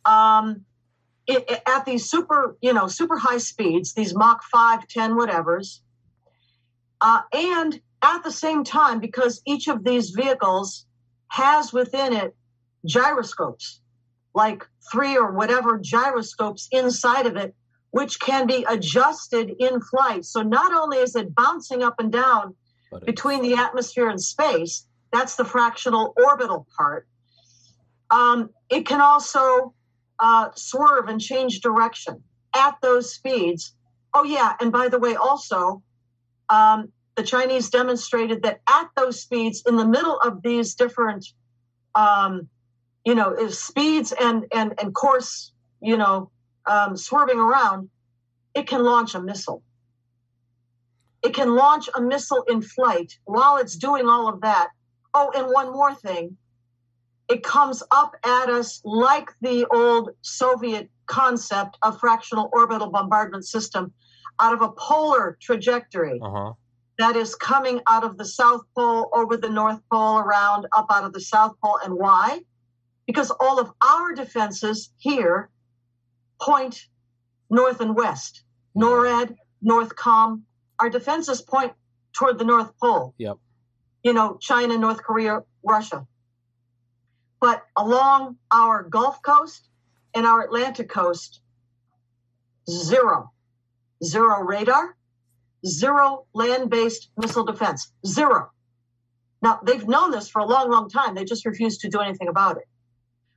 um, 0.05 0.65
it, 1.27 1.45
it- 1.49 1.61
at 1.67 1.85
these 1.85 2.09
super, 2.09 2.57
you 2.61 2.73
know, 2.73 2.87
super 2.87 3.17
high 3.17 3.37
speeds, 3.37 3.93
these 3.93 4.15
Mach 4.15 4.41
5, 4.43 4.87
10, 4.87 5.11
whatevers. 5.11 5.79
Uh, 6.99 7.21
and 7.33 7.79
at 8.01 8.23
the 8.23 8.31
same 8.31 8.63
time, 8.63 8.99
because 8.99 9.41
each 9.45 9.67
of 9.67 9.83
these 9.83 10.09
vehicles 10.09 10.85
has 11.27 11.71
within 11.71 12.13
it 12.13 12.35
gyroscopes, 12.85 13.79
like 14.33 14.67
three 14.91 15.15
or 15.17 15.31
whatever 15.31 15.77
gyroscopes 15.77 16.67
inside 16.71 17.27
of 17.27 17.35
it, 17.35 17.53
which 17.91 18.19
can 18.19 18.47
be 18.47 18.65
adjusted 18.67 19.51
in 19.59 19.79
flight. 19.81 20.25
So 20.25 20.41
not 20.41 20.73
only 20.73 20.97
is 20.97 21.15
it 21.15 21.35
bouncing 21.35 21.83
up 21.83 21.99
and 21.99 22.11
down 22.11 22.55
But 22.91 23.05
between 23.05 23.41
the 23.41 23.55
atmosphere 23.55 24.09
and 24.09 24.21
space. 24.21 24.85
That's 25.11 25.35
the 25.35 25.45
fractional 25.45 26.13
orbital 26.17 26.67
part. 26.77 27.07
Um, 28.09 28.49
it 28.69 28.85
can 28.85 29.01
also 29.01 29.73
uh, 30.19 30.49
swerve 30.55 31.07
and 31.09 31.19
change 31.19 31.61
direction 31.61 32.23
at 32.55 32.75
those 32.81 33.13
speeds. 33.13 33.73
Oh, 34.13 34.23
yeah. 34.23 34.55
And 34.59 34.71
by 34.71 34.89
the 34.89 34.99
way, 34.99 35.15
also, 35.15 35.81
um, 36.49 36.91
the 37.15 37.23
Chinese 37.23 37.69
demonstrated 37.69 38.43
that 38.43 38.61
at 38.67 38.89
those 38.95 39.21
speeds, 39.21 39.63
in 39.67 39.75
the 39.75 39.85
middle 39.85 40.17
of 40.19 40.41
these 40.41 40.75
different, 40.75 41.25
um, 41.95 42.47
you 43.05 43.15
know, 43.15 43.47
speeds 43.49 44.13
and, 44.13 44.45
and, 44.53 44.73
and 44.81 44.93
course, 44.93 45.51
you 45.81 45.97
know, 45.97 46.31
um, 46.65 46.95
swerving 46.95 47.39
around, 47.39 47.89
it 48.53 48.67
can 48.67 48.83
launch 48.83 49.15
a 49.15 49.21
missile 49.21 49.63
it 51.23 51.33
can 51.33 51.55
launch 51.55 51.87
a 51.95 52.01
missile 52.01 52.43
in 52.49 52.61
flight 52.61 53.17
while 53.25 53.57
it's 53.57 53.75
doing 53.75 54.07
all 54.07 54.27
of 54.27 54.41
that. 54.41 54.69
Oh, 55.13 55.31
and 55.35 55.47
one 55.47 55.71
more 55.71 55.93
thing. 55.93 56.37
It 57.29 57.43
comes 57.43 57.83
up 57.91 58.15
at 58.25 58.49
us 58.49 58.81
like 58.83 59.29
the 59.41 59.65
old 59.71 60.11
Soviet 60.21 60.89
concept 61.05 61.77
of 61.81 61.99
fractional 61.99 62.49
orbital 62.53 62.89
bombardment 62.89 63.45
system 63.45 63.93
out 64.39 64.53
of 64.53 64.61
a 64.61 64.71
polar 64.71 65.37
trajectory 65.39 66.19
uh-huh. 66.21 66.53
that 66.97 67.15
is 67.15 67.35
coming 67.35 67.81
out 67.87 68.03
of 68.03 68.17
the 68.17 68.25
South 68.25 68.61
Pole 68.75 69.09
over 69.13 69.37
the 69.37 69.49
North 69.49 69.79
Pole, 69.91 70.19
around, 70.19 70.65
up 70.75 70.87
out 70.91 71.03
of 71.03 71.13
the 71.13 71.21
South 71.21 71.55
Pole. 71.63 71.79
And 71.83 71.93
why? 71.93 72.41
Because 73.05 73.31
all 73.39 73.59
of 73.59 73.71
our 73.81 74.13
defenses 74.13 74.91
here 74.97 75.49
point 76.41 76.87
north 77.49 77.81
and 77.81 77.95
west. 77.95 78.43
NORAD, 78.75 79.35
NORTHCOM, 79.63 80.41
our 80.81 80.89
defenses 80.89 81.41
point 81.41 81.73
toward 82.11 82.39
the 82.39 82.43
North 82.43 82.77
Pole. 82.79 83.13
Yep. 83.17 83.37
You 84.03 84.13
know, 84.13 84.37
China, 84.41 84.77
North 84.77 85.03
Korea, 85.03 85.43
Russia. 85.63 86.07
But 87.39 87.63
along 87.77 88.37
our 88.51 88.83
Gulf 88.83 89.21
Coast 89.21 89.69
and 90.13 90.25
our 90.25 90.41
Atlantic 90.43 90.89
coast, 90.89 91.41
zero. 92.69 93.31
Zero 94.03 94.41
radar, 94.41 94.97
zero 95.65 96.25
land 96.33 96.71
based 96.71 97.11
missile 97.15 97.45
defense. 97.45 97.93
Zero. 98.05 98.49
Now, 99.43 99.59
they've 99.63 99.87
known 99.87 100.09
this 100.09 100.27
for 100.27 100.39
a 100.39 100.45
long, 100.45 100.71
long 100.71 100.89
time. 100.89 101.13
They 101.13 101.23
just 101.23 101.45
refuse 101.45 101.77
to 101.79 101.89
do 101.89 101.99
anything 101.99 102.27
about 102.27 102.57
it. 102.57 102.63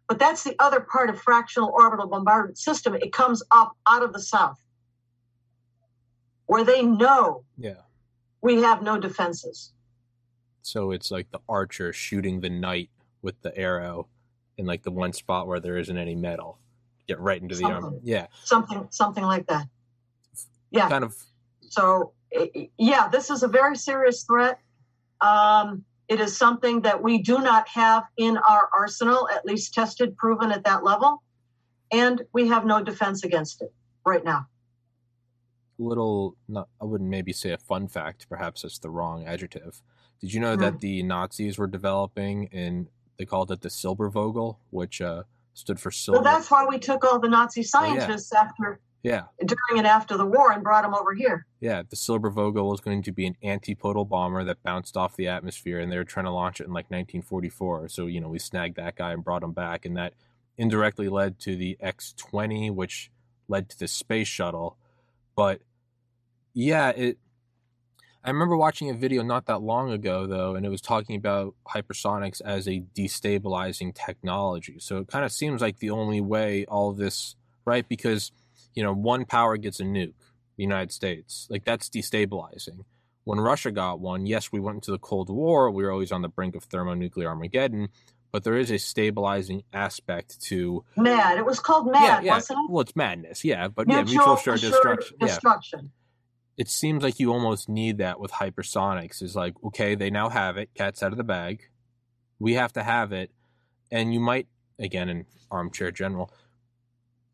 But 0.09 0.19
that's 0.19 0.43
the 0.43 0.55
other 0.59 0.81
part 0.81 1.11
of 1.11 1.21
fractional 1.21 1.71
orbital 1.73 2.07
bombardment 2.07 2.59
system. 2.59 2.95
It 2.95 3.13
comes 3.13 3.43
up 3.51 3.73
out 3.87 4.03
of 4.03 4.15
the 4.15 4.21
south, 4.21 4.59
where 6.47 6.65
they 6.65 6.83
know 6.83 7.45
Yeah. 7.59 7.83
we 8.43 8.63
have 8.63 8.83
no 8.83 8.99
defenses. 8.99 9.73
So 10.63 10.91
it's 10.93 11.11
like 11.11 11.31
the 11.31 11.41
archer 11.49 11.93
shooting 11.93 12.41
the 12.41 12.51
knight 12.51 12.91
with 13.23 13.41
the 13.43 13.57
arrow 13.57 14.09
in 14.57 14.67
like 14.67 14.83
the 14.83 14.91
one 14.91 15.13
spot 15.13 15.47
where 15.47 15.61
there 15.61 15.77
isn't 15.77 15.97
any 15.97 16.15
metal. 16.15 16.59
Get 17.07 17.21
right 17.21 17.41
into 17.41 17.55
the 17.55 17.65
arm. 17.65 17.83
Something. 17.83 18.01
Yeah. 18.03 18.27
Something, 18.45 18.87
something 18.91 19.25
like 19.25 19.47
that. 19.49 19.67
Yeah. 20.71 20.89
Kind 20.89 21.05
of 21.05 21.15
So, 21.69 22.13
yeah, 22.79 23.09
this 23.09 23.31
is 23.31 23.43
a 23.43 23.49
very 23.49 23.77
serious 23.77 24.23
threat. 24.25 24.59
Um, 25.21 25.85
it 26.09 26.21
is 26.21 26.37
something 26.37 26.83
that 26.83 27.03
we 27.03 27.19
do 27.19 27.39
not 27.39 27.67
have 27.69 28.05
in 28.17 28.37
our 28.37 28.69
arsenal, 28.77 29.29
at 29.35 29.45
least 29.47 29.73
tested, 29.75 30.17
proven 30.17 30.51
at 30.53 30.65
that 30.65 30.85
level. 30.85 31.23
And 31.93 32.23
we 32.33 32.49
have 32.49 32.65
no 32.65 32.83
defense 32.83 33.25
against 33.25 33.63
it 33.63 33.73
right 34.05 34.25
now. 34.25 34.47
Little 35.79 36.37
not 36.49 36.69
I 36.81 36.85
wouldn't 36.85 37.11
maybe 37.11 37.33
say 37.33 37.51
a 37.53 37.59
fun 37.59 37.89
fact, 37.89 38.29
perhaps 38.29 38.63
that's 38.63 38.79
the 38.79 38.91
wrong 38.91 39.25
adjective. 39.27 39.83
Did 40.21 40.33
you 40.33 40.41
know 40.41 40.55
Hmm. 40.55 40.61
that 40.61 40.81
the 40.81 41.03
Nazis 41.03 41.59
were 41.59 41.67
developing 41.67 42.49
and 42.53 42.89
they 43.19 43.25
called 43.25 43.51
it 43.51 43.61
the 43.61 43.69
Silbervogel, 43.69 44.57
which 44.71 45.01
uh, 45.01 45.25
stood 45.53 45.79
for 45.81 45.91
silver? 45.91 46.21
Well, 46.21 46.33
that's 46.33 46.51
why 46.51 46.65
we 46.67 46.79
took 46.79 47.05
all 47.05 47.19
the 47.21 47.29
Nazi 47.29 47.63
scientists 47.63 48.33
after, 48.33 48.81
yeah. 49.05 49.25
during 49.39 49.79
and 49.79 49.87
after 49.87 50.17
the 50.17 50.27
war 50.27 50.51
and 50.51 50.63
brought 50.65 50.83
them 50.83 50.95
over 50.95 51.15
here. 51.15 51.47
Yeah, 51.61 51.83
the 51.89 51.95
Silbervogel 51.97 52.69
was 52.69 52.81
going 52.81 53.03
to 53.03 53.13
be 53.13 53.27
an 53.27 53.37
antipodal 53.43 54.05
bomber 54.05 54.43
that 54.45 54.63
bounced 54.65 54.97
off 54.97 55.15
the 55.17 55.29
atmosphere, 55.29 55.79
and 55.79 55.93
they 55.93 55.97
were 55.97 56.05
trying 56.05 56.27
to 56.27 56.33
launch 56.33 56.61
it 56.61 56.65
in 56.65 56.71
like 56.73 56.87
1944. 56.91 57.89
So 57.89 58.07
you 58.07 58.21
know, 58.21 58.29
we 58.29 58.39
snagged 58.39 58.77
that 58.77 58.97
guy 58.97 59.13
and 59.13 59.23
brought 59.23 59.43
him 59.45 59.53
back, 59.53 59.85
and 59.85 59.97
that 59.97 60.15
indirectly 60.57 61.09
led 61.09 61.39
to 61.41 61.55
the 61.57 61.77
X-20, 61.81 62.71
which 62.73 63.11
led 63.49 63.69
to 63.69 63.79
the 63.79 63.89
space 63.89 64.29
shuttle. 64.29 64.77
But 65.37 65.61
yeah, 66.53 66.91
it. 66.91 67.19
I 68.27 68.31
remember 68.31 68.57
watching 68.57 68.89
a 68.89 68.95
video 68.95 69.23
not 69.23 69.47
that 69.47 69.61
long 69.61 69.91
ago 69.91 70.27
though, 70.27 70.55
and 70.55 70.65
it 70.65 70.71
was 70.71 70.81
talking 70.81 71.17
about 71.17 71.55
hypersonics 71.69 72.41
as 72.43 72.67
a 72.67 72.83
destabilizing 72.97 73.95
technology. 73.95 74.77
So 74.79 74.99
it 74.99 75.09
kind 75.09 75.25
of 75.27 75.33
seems 75.33 75.61
like 75.61 75.79
the 75.79 75.91
only 75.91 76.23
way 76.23 76.65
all 76.67 76.91
of 76.91 76.97
this, 76.97 77.37
right? 77.67 77.87
Because 77.87 78.33
you 78.75 78.83
know, 78.83 78.93
one 78.93 79.25
power 79.25 79.57
gets 79.57 79.79
a 79.81 79.85
nuke 79.85 80.15
the 80.57 80.63
United 80.63 80.93
States. 80.93 81.47
Like 81.51 81.65
that's 81.65 81.89
destabilizing. 81.89 82.85
When 83.25 83.41
Russia 83.41 83.71
got 83.71 84.01
one, 84.01 84.27
yes, 84.27 84.53
we 84.53 84.61
went 84.61 84.77
into 84.77 84.91
the 84.91 84.99
Cold 84.99 85.31
War. 85.31 85.71
We 85.71 85.83
were 85.83 85.91
always 85.91 86.13
on 86.13 86.23
the 86.23 86.29
brink 86.29 86.55
of 86.55 86.65
thermonuclear 86.65 87.29
Armageddon, 87.29 87.89
but 88.35 88.43
there 88.43 88.57
is 88.57 88.73
a 88.73 88.79
stabilizing 88.81 89.63
aspect 89.73 90.41
to 90.41 90.85
Mad. 90.97 91.39
It 91.39 91.47
was 91.47 91.61
called 91.61 91.87
mad, 91.87 92.03
yeah, 92.03 92.21
yeah. 92.21 92.35
wasn't 92.35 92.59
it? 92.59 92.69
Well, 92.69 92.81
it's 92.81 92.97
madness, 92.97 93.45
yeah, 93.45 93.69
but 93.69 93.89
yeah, 93.89 94.03
mutual 94.03 94.35
assured 94.35 94.61
destruction. 94.61 95.17
Yeah, 95.21 95.27
destruction. 95.29 95.93
it 96.57 96.69
seems 96.69 97.05
like 97.05 97.21
you 97.21 97.33
almost 97.33 97.69
need 97.69 97.99
that 97.99 98.19
with 98.19 98.33
hypersonics. 98.33 99.23
Is 99.23 99.37
like, 99.37 99.55
okay, 99.67 99.95
they 99.95 100.11
now 100.11 100.31
have 100.31 100.57
it. 100.57 100.71
Cat's 100.75 101.01
out 101.01 101.13
of 101.13 101.17
the 101.17 101.23
bag. 101.23 101.69
We 102.41 102.55
have 102.55 102.73
to 102.73 102.83
have 102.83 103.13
it, 103.13 103.31
and 103.93 104.13
you 104.13 104.19
might 104.19 104.49
again 104.81 105.09
in 105.09 105.27
armchair 105.49 105.93
general. 105.93 106.29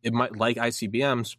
It 0.02 0.12
might 0.12 0.36
like 0.36 0.58
ICBMs. 0.58 1.36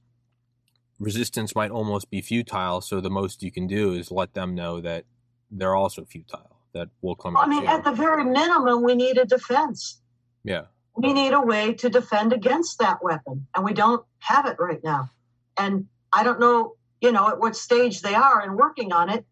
Resistance 0.97 1.55
might 1.55 1.69
almost 1.69 2.09
be 2.09 2.21
futile, 2.21 2.81
so 2.81 2.99
the 2.99 3.11
most 3.11 3.43
you 3.43 3.51
can 3.51 3.67
do 3.67 3.93
is 3.93 4.09
let 4.09 4.33
them 4.33 4.55
know 4.55 4.81
that 4.81 5.05
they're 5.51 5.75
also 5.75 6.03
futile. 6.03 6.60
That 6.73 6.89
will 7.01 7.15
come. 7.15 7.35
Out. 7.35 7.45
I 7.45 7.47
mean, 7.47 7.63
you. 7.63 7.67
at 7.67 7.83
the 7.83 7.91
very 7.91 8.23
minimum, 8.23 8.83
we 8.83 8.95
need 8.95 9.17
a 9.17 9.25
defense. 9.25 9.99
yeah, 10.43 10.63
we 10.95 11.13
need 11.13 11.33
a 11.33 11.41
way 11.41 11.73
to 11.73 11.89
defend 11.89 12.33
against 12.33 12.79
that 12.79 13.03
weapon 13.03 13.47
and 13.55 13.63
we 13.63 13.73
don't 13.73 14.05
have 14.19 14.45
it 14.45 14.57
right 14.59 14.83
now 14.83 15.09
and 15.57 15.87
i 16.11 16.23
don't 16.23 16.39
know 16.39 16.73
you 16.99 17.11
know 17.11 17.29
at 17.29 17.39
what 17.39 17.55
stage 17.55 18.01
they 18.01 18.13
are 18.13 18.43
in 18.43 18.55
working 18.55 18.91
on 18.91 19.09
it 19.09 19.25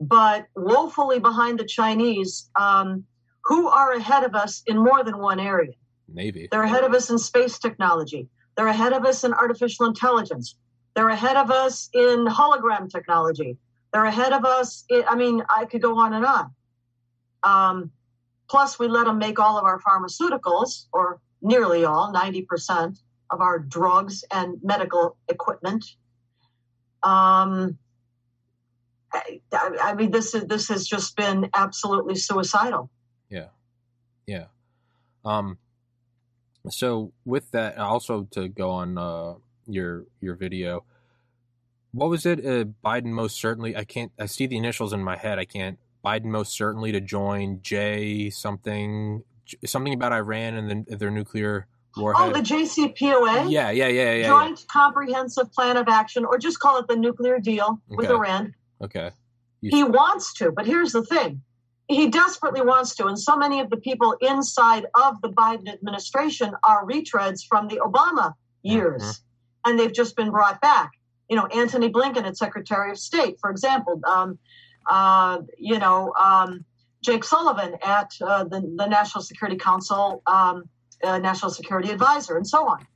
but 0.00 0.46
woefully 0.54 1.18
behind 1.18 1.58
the 1.58 1.64
chinese 1.64 2.48
um, 2.58 3.04
who 3.44 3.68
are 3.68 3.92
ahead 3.92 4.24
of 4.24 4.34
us 4.34 4.62
in 4.66 4.78
more 4.78 5.04
than 5.04 5.18
one 5.18 5.40
area 5.40 5.72
Navy. 6.08 6.48
they're 6.50 6.62
ahead 6.62 6.84
of 6.84 6.92
us 6.94 7.10
in 7.10 7.18
space 7.18 7.58
technology 7.58 8.28
they're 8.56 8.66
ahead 8.66 8.92
of 8.92 9.04
us 9.04 9.24
in 9.24 9.34
artificial 9.34 9.86
intelligence 9.86 10.56
they're 10.94 11.08
ahead 11.08 11.36
of 11.36 11.50
us 11.50 11.88
in 11.92 12.26
hologram 12.26 12.90
technology 12.90 13.58
they're 13.92 14.04
ahead 14.04 14.32
of 14.32 14.44
us 14.44 14.84
in, 14.88 15.04
i 15.08 15.14
mean 15.14 15.42
i 15.48 15.64
could 15.64 15.82
go 15.82 15.98
on 15.98 16.12
and 16.12 16.24
on 16.24 16.50
um, 17.42 17.92
Plus, 18.48 18.78
we 18.78 18.88
let 18.88 19.06
them 19.06 19.18
make 19.18 19.38
all 19.38 19.58
of 19.58 19.64
our 19.64 19.80
pharmaceuticals, 19.80 20.86
or 20.92 21.20
nearly 21.42 21.84
all, 21.84 22.12
90% 22.12 22.98
of 23.30 23.40
our 23.40 23.58
drugs 23.58 24.24
and 24.30 24.58
medical 24.62 25.16
equipment. 25.28 25.84
Um, 27.02 27.78
I, 29.12 29.40
I 29.52 29.94
mean, 29.94 30.10
this 30.10 30.34
is 30.34 30.44
this 30.46 30.68
has 30.68 30.86
just 30.86 31.16
been 31.16 31.48
absolutely 31.54 32.16
suicidal. 32.16 32.90
Yeah, 33.30 33.48
yeah. 34.26 34.46
Um. 35.24 35.58
So 36.68 37.12
with 37.24 37.50
that, 37.52 37.78
also 37.78 38.24
to 38.32 38.48
go 38.48 38.70
on 38.70 38.98
uh, 38.98 39.34
your 39.66 40.06
your 40.20 40.34
video, 40.34 40.84
what 41.96 42.10
was 42.10 42.26
it? 42.26 42.44
Uh, 42.44 42.64
Biden 42.84 43.06
most 43.06 43.40
certainly. 43.40 43.74
I 43.76 43.84
can't. 43.84 44.12
I 44.18 44.26
see 44.26 44.46
the 44.46 44.56
initials 44.56 44.92
in 44.92 45.02
my 45.02 45.16
head. 45.16 45.38
I 45.38 45.46
can't. 45.46 45.78
Biden 46.04 46.26
most 46.26 46.56
certainly 46.56 46.92
to 46.92 47.00
join 47.00 47.60
J 47.62 48.30
something 48.30 49.22
something 49.64 49.94
about 49.94 50.12
Iran 50.12 50.54
and 50.54 50.86
the, 50.86 50.96
their 50.96 51.10
nuclear 51.10 51.66
warhead. 51.96 52.28
Oh, 52.28 52.32
the 52.32 52.40
JCPOA, 52.40 53.50
yeah, 53.50 53.70
yeah, 53.70 53.88
yeah, 53.88 53.88
yeah, 53.88 54.12
yeah. 54.12 54.26
Joint 54.26 54.64
Comprehensive 54.70 55.50
Plan 55.52 55.76
of 55.76 55.88
Action, 55.88 56.24
or 56.24 56.38
just 56.38 56.60
call 56.60 56.78
it 56.78 56.86
the 56.86 56.96
nuclear 56.96 57.38
deal 57.38 57.80
with 57.88 58.10
Iran. 58.10 58.54
Okay. 58.82 59.10
You- 59.62 59.70
He 59.70 59.82
wants 59.84 60.34
to, 60.34 60.52
but 60.52 60.66
here's 60.66 60.92
the 60.92 61.02
thing: 61.02 61.42
he 61.88 62.08
desperately 62.08 62.60
wants 62.60 62.94
to. 62.96 63.06
And 63.06 63.18
so 63.18 63.36
many 63.36 63.60
of 63.60 63.70
the 63.70 63.78
people 63.78 64.16
inside 64.20 64.86
of 64.94 65.20
the 65.22 65.30
Biden 65.30 65.72
administration 65.72 66.54
are 66.62 66.84
retreads 66.84 67.40
from 67.48 67.68
the 67.68 67.76
Obama 67.76 68.34
years, 68.62 69.02
mm-hmm. 69.02 69.70
and 69.70 69.78
they've 69.78 69.94
just 69.94 70.14
been 70.14 70.30
brought 70.30 70.60
back. 70.60 70.90
You 71.28 71.36
know, 71.36 71.46
Antony 71.46 71.90
Blinken 71.90 72.24
as 72.24 72.38
Secretary 72.38 72.90
of 72.90 72.98
State, 72.98 73.38
for 73.40 73.50
example. 73.50 74.00
Um, 74.06 74.38
uh, 74.88 75.42
you 75.58 75.78
know, 75.78 76.12
um, 76.18 76.64
Jake 77.02 77.24
Sullivan 77.24 77.76
at 77.82 78.12
uh, 78.20 78.44
the, 78.44 78.60
the, 78.60 78.86
National 78.86 79.22
Security 79.22 79.56
Council, 79.56 80.22
um, 80.26 80.68
uh, 81.02 81.18
National 81.18 81.50
Security 81.50 81.90
Advisor, 81.90 82.36
and 82.36 82.46
so 82.46 82.68
on. 82.68 82.86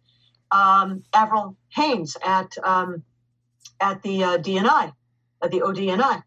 Um, 0.53 1.03
Avril 1.13 1.57
Haines 1.75 2.17
at 2.25 2.53
um, 2.63 3.03
at 3.81 4.03
the 4.03 4.25
uh, 4.25 4.39
DNI, 4.39 4.93
at 5.43 5.51
the 5.51 5.61
ODNI. 5.61 6.23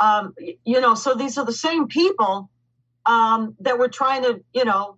Um, 0.00 0.34
you 0.64 0.80
know, 0.80 0.94
so 0.94 1.14
these 1.14 1.36
are 1.38 1.44
the 1.44 1.52
same 1.52 1.88
people 1.88 2.50
um, 3.04 3.56
that 3.60 3.78
were 3.78 3.88
trying 3.88 4.22
to, 4.22 4.42
you 4.52 4.64
know, 4.64 4.96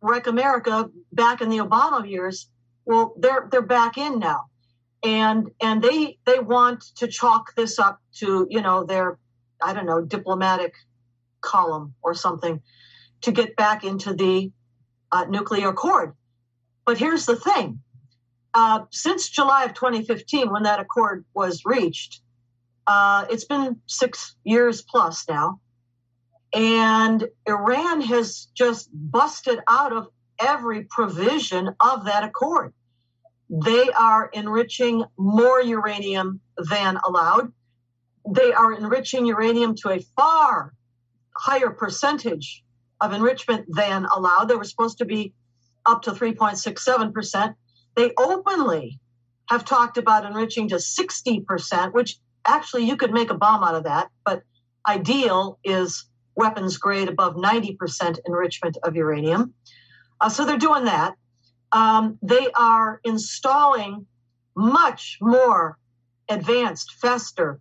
wreck 0.00 0.26
America 0.26 0.90
back 1.12 1.40
in 1.40 1.48
the 1.48 1.58
Obama 1.58 2.08
years. 2.08 2.48
Well, 2.84 3.14
they're 3.18 3.48
they're 3.50 3.62
back 3.62 3.98
in 3.98 4.18
now, 4.18 4.46
and 5.02 5.50
and 5.62 5.82
they 5.82 6.18
they 6.26 6.38
want 6.38 6.84
to 6.96 7.06
chalk 7.08 7.54
this 7.54 7.78
up 7.78 8.00
to 8.16 8.46
you 8.50 8.60
know 8.60 8.84
their 8.84 9.18
I 9.62 9.72
don't 9.72 9.86
know 9.86 10.02
diplomatic 10.02 10.74
column 11.40 11.94
or 12.02 12.14
something 12.14 12.60
to 13.22 13.32
get 13.32 13.56
back 13.56 13.84
into 13.84 14.14
the 14.14 14.50
uh, 15.12 15.24
nuclear 15.28 15.68
accord. 15.68 16.14
But 16.84 16.98
here's 16.98 17.26
the 17.26 17.36
thing: 17.36 17.80
uh, 18.54 18.80
since 18.90 19.28
July 19.28 19.64
of 19.64 19.74
2015, 19.74 20.50
when 20.50 20.64
that 20.64 20.80
accord 20.80 21.24
was 21.34 21.62
reached, 21.64 22.20
uh, 22.86 23.26
it's 23.30 23.44
been 23.44 23.80
six 23.86 24.36
years 24.44 24.82
plus 24.82 25.24
now. 25.28 25.60
And 26.52 27.28
Iran 27.46 28.00
has 28.00 28.48
just 28.54 28.90
busted 28.92 29.60
out 29.68 29.92
of 29.92 30.08
every 30.40 30.82
provision 30.84 31.74
of 31.78 32.06
that 32.06 32.24
accord. 32.24 32.72
They 33.50 33.90
are 33.90 34.30
enriching 34.32 35.04
more 35.18 35.60
uranium 35.60 36.40
than 36.56 36.98
allowed. 37.04 37.52
They 38.28 38.52
are 38.52 38.72
enriching 38.72 39.26
uranium 39.26 39.74
to 39.76 39.90
a 39.90 40.00
far 40.16 40.72
higher 41.36 41.70
percentage 41.70 42.62
of 43.00 43.12
enrichment 43.12 43.66
than 43.68 44.06
allowed. 44.06 44.44
They 44.44 44.54
were 44.54 44.64
supposed 44.64 44.98
to 44.98 45.04
be 45.04 45.32
up 45.84 46.02
to 46.02 46.12
3.67%. 46.12 47.54
They 47.96 48.12
openly 48.16 49.00
have 49.48 49.64
talked 49.64 49.98
about 49.98 50.24
enriching 50.24 50.68
to 50.68 50.76
60%, 50.76 51.92
which 51.92 52.18
actually 52.46 52.84
you 52.84 52.96
could 52.96 53.12
make 53.12 53.30
a 53.30 53.34
bomb 53.34 53.64
out 53.64 53.74
of 53.74 53.84
that, 53.84 54.10
but 54.24 54.42
ideal 54.86 55.58
is 55.64 56.06
weapons 56.36 56.76
grade 56.78 57.08
above 57.08 57.34
90% 57.34 58.18
enrichment 58.26 58.76
of 58.84 58.94
uranium. 58.94 59.54
Uh, 60.20 60.28
so 60.28 60.44
they're 60.44 60.56
doing 60.56 60.84
that. 60.84 61.14
Um, 61.72 62.18
they 62.22 62.50
are 62.52 63.00
installing 63.04 64.06
much 64.56 65.18
more 65.20 65.78
advanced, 66.28 66.94
faster, 67.00 67.60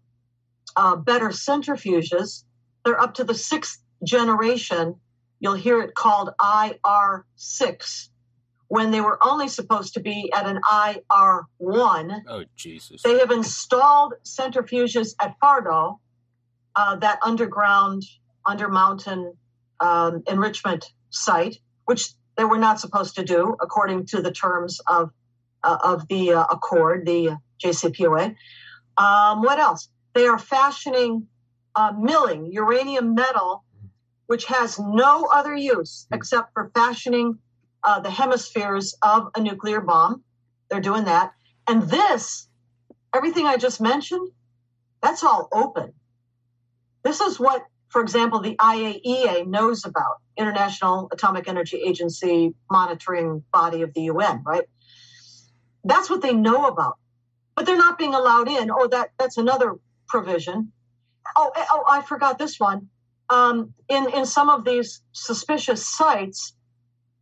uh, 0.75 0.95
better 0.95 1.29
centrifuges. 1.29 2.43
They're 2.83 2.99
up 2.99 3.15
to 3.15 3.23
the 3.23 3.33
sixth 3.33 3.81
generation. 4.03 4.95
You'll 5.39 5.53
hear 5.53 5.81
it 5.81 5.95
called 5.95 6.31
IR6 6.39 8.09
when 8.67 8.91
they 8.91 9.01
were 9.01 9.17
only 9.21 9.47
supposed 9.47 9.95
to 9.95 9.99
be 9.99 10.31
at 10.31 10.45
an 10.45 10.59
IR1. 10.71 12.21
Oh, 12.27 12.43
Jesus. 12.55 13.01
They 13.01 13.17
have 13.19 13.31
installed 13.31 14.13
centrifuges 14.23 15.15
at 15.19 15.35
Fordow, 15.41 15.99
uh, 16.75 16.95
that 16.97 17.19
underground, 17.23 18.03
under 18.45 18.69
mountain 18.69 19.33
um, 19.79 20.23
enrichment 20.27 20.93
site, 21.09 21.57
which 21.85 22.13
they 22.39 22.45
were 22.45 22.57
not 22.57 22.79
supposed 22.79 23.15
to 23.15 23.23
do 23.25 23.57
according 23.59 24.05
to 24.05 24.21
the 24.21 24.31
terms 24.31 24.79
of, 24.87 25.11
uh, 25.61 25.77
of 25.83 26.07
the 26.07 26.31
uh, 26.31 26.45
accord, 26.49 27.05
the 27.05 27.37
JCPOA. 27.61 28.33
Um, 28.95 29.41
what 29.41 29.59
else? 29.59 29.89
They 30.13 30.25
are 30.25 30.39
fashioning 30.39 31.27
uh, 31.75 31.91
milling 31.99 32.49
uranium 32.49 33.13
metal, 33.13 33.65
which 34.27 34.45
has 34.45 34.79
no 34.79 35.25
other 35.25 35.53
use 35.53 36.07
except 36.13 36.53
for 36.53 36.71
fashioning 36.73 37.37
uh, 37.83 37.99
the 37.99 38.09
hemispheres 38.09 38.95
of 39.01 39.27
a 39.35 39.41
nuclear 39.41 39.81
bomb. 39.81 40.23
They're 40.69 40.79
doing 40.79 41.03
that. 41.03 41.33
And 41.67 41.83
this, 41.83 42.47
everything 43.13 43.47
I 43.47 43.57
just 43.57 43.81
mentioned, 43.81 44.29
that's 45.03 45.25
all 45.25 45.49
open. 45.51 45.91
This 47.03 47.19
is 47.19 47.37
what, 47.37 47.65
for 47.89 48.01
example, 48.01 48.39
the 48.39 48.55
IAEA 48.55 49.47
knows 49.47 49.85
about, 49.85 50.17
International 50.37 51.09
Atomic 51.11 51.47
Energy 51.47 51.77
Agency 51.77 52.53
monitoring 52.71 53.43
body 53.51 53.81
of 53.81 53.93
the 53.93 54.03
UN, 54.03 54.41
right? 54.45 54.63
That's 55.83 56.09
what 56.09 56.21
they 56.21 56.33
know 56.33 56.67
about. 56.67 56.97
But 57.55 57.65
they're 57.65 57.77
not 57.77 57.97
being 57.97 58.13
allowed 58.13 58.47
in. 58.47 58.71
Oh, 58.71 58.87
that 58.87 59.09
that's 59.19 59.37
another 59.37 59.75
provision. 60.07 60.71
Oh, 61.35 61.51
eh, 61.55 61.65
oh, 61.71 61.83
I 61.89 62.01
forgot 62.01 62.39
this 62.39 62.59
one. 62.59 62.87
Um, 63.29 63.73
in 63.89 64.09
in 64.11 64.25
some 64.25 64.49
of 64.49 64.63
these 64.63 65.01
suspicious 65.11 65.85
sites, 65.85 66.53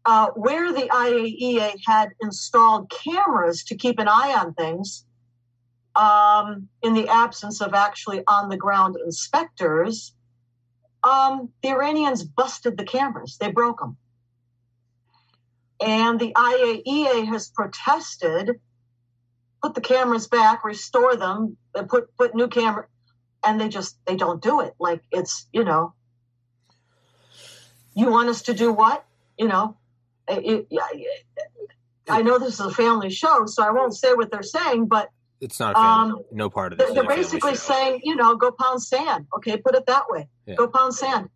uh, 0.06 0.28
where 0.36 0.72
the 0.72 0.88
IAEA 0.90 1.80
had 1.86 2.10
installed 2.22 2.92
cameras 2.92 3.64
to 3.66 3.76
keep 3.76 3.98
an 4.00 4.08
eye 4.08 4.36
on 4.38 4.54
things, 4.54 5.06
um, 5.96 6.70
in 6.84 6.94
the 6.94 7.08
absence 7.08 7.62
of 7.62 7.74
actually 7.74 8.24
on 8.28 8.50
the 8.50 8.58
ground 8.58 8.96
inspectors, 9.04 10.14
um, 11.08 11.50
the 11.62 11.70
Iranians 11.70 12.24
busted 12.24 12.78
the 12.78 12.84
cameras. 12.84 13.38
They 13.40 13.52
broke 13.52 13.80
them. 13.80 13.98
And 15.80 16.20
the 16.20 16.34
IAEA 16.34 17.28
has 17.28 17.50
protested, 17.50 18.60
put 19.62 19.76
the 19.76 19.82
cameras 19.82 20.28
back, 20.28 20.64
restore 20.64 21.16
them, 21.16 21.58
put 21.88 22.16
put 22.18 22.36
new 22.36 22.48
camera, 22.48 22.88
and 23.44 23.62
they 23.62 23.70
just 23.70 23.98
they 24.06 24.16
don't 24.16 24.42
do 24.42 24.62
it. 24.62 24.74
Like 24.80 25.04
it's 25.12 25.48
you 25.54 25.64
know, 25.64 25.94
you 27.94 28.10
want 28.10 28.30
us 28.30 28.42
to 28.44 28.54
do 28.54 28.74
what? 28.74 29.06
You 29.38 29.48
know, 29.48 29.78
it, 30.28 30.68
I 32.10 32.24
know 32.24 32.40
this 32.40 32.56
is 32.56 32.60
a 32.60 32.72
family 32.72 33.12
show, 33.12 33.46
so 33.46 33.64
I 33.64 33.70
won't 33.70 33.96
say 33.96 34.14
what 34.14 34.32
they're 34.32 34.42
saying, 34.42 34.88
but 34.88 35.12
it's 35.40 35.60
not 35.60 35.76
family, 35.76 36.14
um, 36.14 36.24
no 36.32 36.50
part 36.50 36.74
of 36.74 36.80
this. 36.80 36.94
They're 36.94 37.08
basically 37.08 37.56
saying, 37.56 38.02
you 38.04 38.16
know, 38.16 38.36
go 38.36 38.52
pound 38.52 38.82
sand. 38.82 39.28
Okay, 39.38 39.58
put 39.58 39.76
it 39.76 39.86
that 39.86 40.06
way. 40.10 40.28
Yeah. 40.46 40.56
Go 40.56 40.68
pound 40.68 40.96
sand. 40.96 41.30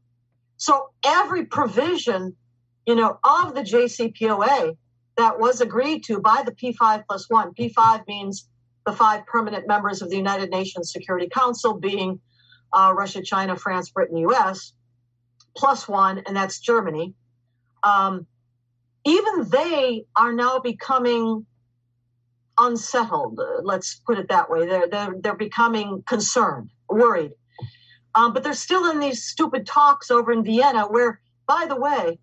So 0.58 0.90
every 1.06 1.46
provision, 1.46 2.36
you 2.86 2.96
know, 2.96 3.20
of 3.24 3.54
the 3.56 3.62
JCPOA 3.62 4.78
that 5.18 5.40
was 5.40 5.62
agreed 5.62 6.04
to 6.06 6.20
by 6.20 6.44
the 6.46 6.52
P5 6.52 7.04
plus 7.08 7.30
one. 7.30 7.54
P5 7.54 8.08
means 8.08 8.48
the 8.86 8.92
five 8.92 9.26
permanent 9.26 9.68
members 9.68 10.02
of 10.02 10.10
the 10.10 10.18
United 10.18 10.50
Nations 10.50 10.92
Security 10.92 11.28
Council, 11.30 11.76
being 11.76 12.20
uh, 12.74 12.94
Russia, 12.96 13.22
China, 13.22 13.56
France, 13.56 13.90
Britain, 13.90 14.18
U.S. 14.18 14.74
plus 15.56 15.88
one, 15.88 16.24
and 16.26 16.36
that's 16.36 16.60
Germany. 16.60 17.14
Um, 17.84 18.26
even 19.06 19.50
they 19.50 20.06
are 20.16 20.34
now 20.34 20.60
becoming 20.60 21.46
unsettled. 22.68 23.40
Let's 23.64 23.96
put 24.06 24.20
it 24.20 24.30
that 24.30 24.50
way. 24.50 24.66
They're 24.66 24.88
they're, 24.88 25.16
they're 25.20 25.36
becoming 25.36 26.04
concerned, 26.08 26.70
worried. 26.90 27.32
Um, 28.14 28.34
but 28.34 28.44
they're 28.44 28.54
still 28.54 28.92
in 28.92 29.00
these 29.00 29.24
stupid 29.24 29.66
talks 29.66 30.12
over 30.12 30.32
in 30.32 30.44
Vienna, 30.44 30.86
where, 30.86 31.22
by 31.48 31.66
the 31.68 31.76
way, 31.80 32.20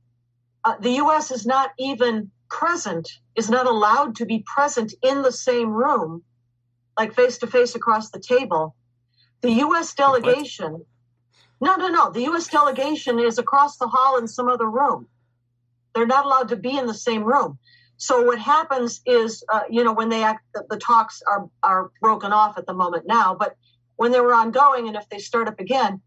uh, 0.65 0.75
the 0.81 0.93
U.S. 1.03 1.31
is 1.31 1.47
not 1.47 1.71
even 1.79 2.31
present, 2.51 3.09
is 3.37 3.49
not 3.49 3.67
allowed 3.67 4.17
to 4.17 4.27
be 4.27 4.45
present 4.55 4.93
in 5.03 5.23
the 5.23 5.33
same 5.33 5.71
room, 5.71 6.23
like 6.99 7.15
face 7.15 7.39
to 7.39 7.47
face 7.47 7.75
across 7.75 8.11
the 8.11 8.21
table. 8.21 8.75
The 9.41 9.53
U.S. 9.53 9.95
delegation. 9.95 10.85
What? 11.59 11.79
No, 11.79 11.89
no, 11.89 11.89
no. 11.89 12.11
The 12.11 12.23
U.S. 12.23 12.49
delegation 12.49 13.19
is 13.19 13.39
across 13.39 13.79
the 13.79 13.89
hall 13.89 14.19
in 14.19 14.29
some 14.29 14.49
other 14.49 14.69
room. 14.69 15.07
They're 15.95 16.07
not 16.07 16.27
allowed 16.27 16.49
to 16.49 16.57
be 16.57 16.77
in 16.77 16.87
the 16.87 16.95
same 16.95 17.25
room. 17.25 17.59
So 17.99 18.23
what 18.23 18.39
happens 18.39 19.01
is, 19.07 19.43
uh, 19.53 19.63
you 19.69 19.83
know, 19.83 19.93
when 19.93 20.09
they 20.09 20.23
act, 20.23 20.45
the, 20.55 20.65
the, 20.71 20.77
talks 20.79 21.21
are 21.27 21.49
are 21.65 21.91
broken 22.01 22.33
off 22.33 22.57
at 22.57 22.65
the 22.65 22.73
moment 22.73 23.07
now, 23.07 23.35
but 23.35 23.57
when 23.97 24.13
they 24.13 24.21
were 24.21 24.35
ongoing, 24.35 24.87
and 24.87 24.97
if 24.97 25.09
they 25.09 25.19
start 25.19 25.49
up 25.49 25.59
again, 25.59 26.01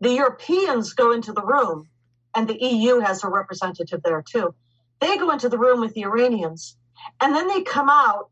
the 0.00 0.12
Europeans 0.12 0.92
go 0.92 1.12
into 1.12 1.32
the 1.32 1.42
room, 1.42 1.88
and 2.36 2.46
the 2.46 2.62
EU 2.62 3.00
has 3.00 3.24
a 3.24 3.28
representative 3.28 4.02
there 4.02 4.22
too. 4.22 4.54
They 5.00 5.16
go 5.16 5.30
into 5.30 5.48
the 5.48 5.58
room 5.58 5.80
with 5.80 5.94
the 5.94 6.04
Iranians, 6.04 6.76
and 7.22 7.34
then 7.34 7.48
they 7.48 7.62
come 7.62 7.88
out, 7.88 8.28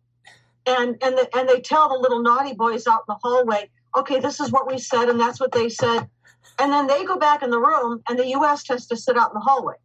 and 0.66 0.98
and 1.02 1.16
the, 1.16 1.28
and 1.34 1.48
they 1.48 1.60
tell 1.60 1.88
the 1.88 1.98
little 1.98 2.22
naughty 2.22 2.52
boys 2.52 2.86
out 2.86 3.04
in 3.08 3.14
the 3.14 3.18
hallway, 3.22 3.70
okay, 3.96 4.20
this 4.20 4.38
is 4.38 4.52
what 4.52 4.66
we 4.66 4.78
said, 4.78 5.08
and 5.08 5.18
that's 5.18 5.40
what 5.40 5.52
they 5.52 5.70
said, 5.70 6.10
and 6.58 6.70
then 6.70 6.86
they 6.86 7.06
go 7.06 7.16
back 7.16 7.42
in 7.42 7.48
the 7.48 7.58
room, 7.58 8.02
and 8.06 8.18
the 8.18 8.28
U.S. 8.28 8.68
has 8.68 8.86
to 8.88 8.96
sit 8.98 9.16
out 9.16 9.30
in 9.30 9.34
the 9.34 9.40
hallway 9.40 9.76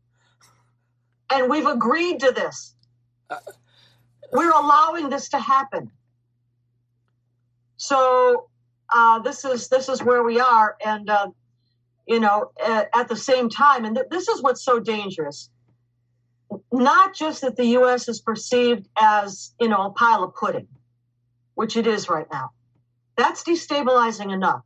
and 1.34 1.50
we've 1.50 1.66
agreed 1.66 2.20
to 2.20 2.32
this. 2.32 2.73
We're 4.32 4.52
allowing 4.52 5.10
this 5.10 5.30
to 5.30 5.40
happen. 5.40 5.92
So 7.78 8.50
uh, 8.94 9.20
this 9.20 9.46
is 9.46 9.68
this 9.70 9.90
is 9.90 10.02
where 10.04 10.24
we 10.24 10.40
are, 10.40 10.78
and 10.86 11.10
uh, 11.10 11.28
you 12.08 12.20
know, 12.20 12.52
at, 12.64 12.90
at 12.94 13.08
the 13.08 13.16
same 13.16 13.50
time, 13.50 13.86
and 13.86 13.96
th- 13.96 14.08
this 14.10 14.28
is 14.28 14.42
what's 14.42 14.64
so 14.64 14.80
dangerous. 14.80 15.50
Not 16.72 17.16
just 17.16 17.42
that 17.42 17.56
the 17.56 17.66
U.S. 17.80 18.08
is 18.08 18.22
perceived 18.22 18.88
as, 19.00 19.54
you 19.60 19.68
know, 19.68 19.88
a 19.88 19.90
pile 19.92 20.24
of 20.24 20.36
pudding, 20.36 20.68
which 21.56 21.78
it 21.78 21.88
is 21.88 22.10
right 22.10 22.28
now. 22.32 22.52
That's 23.16 23.44
destabilizing 23.44 24.32
enough. 24.32 24.62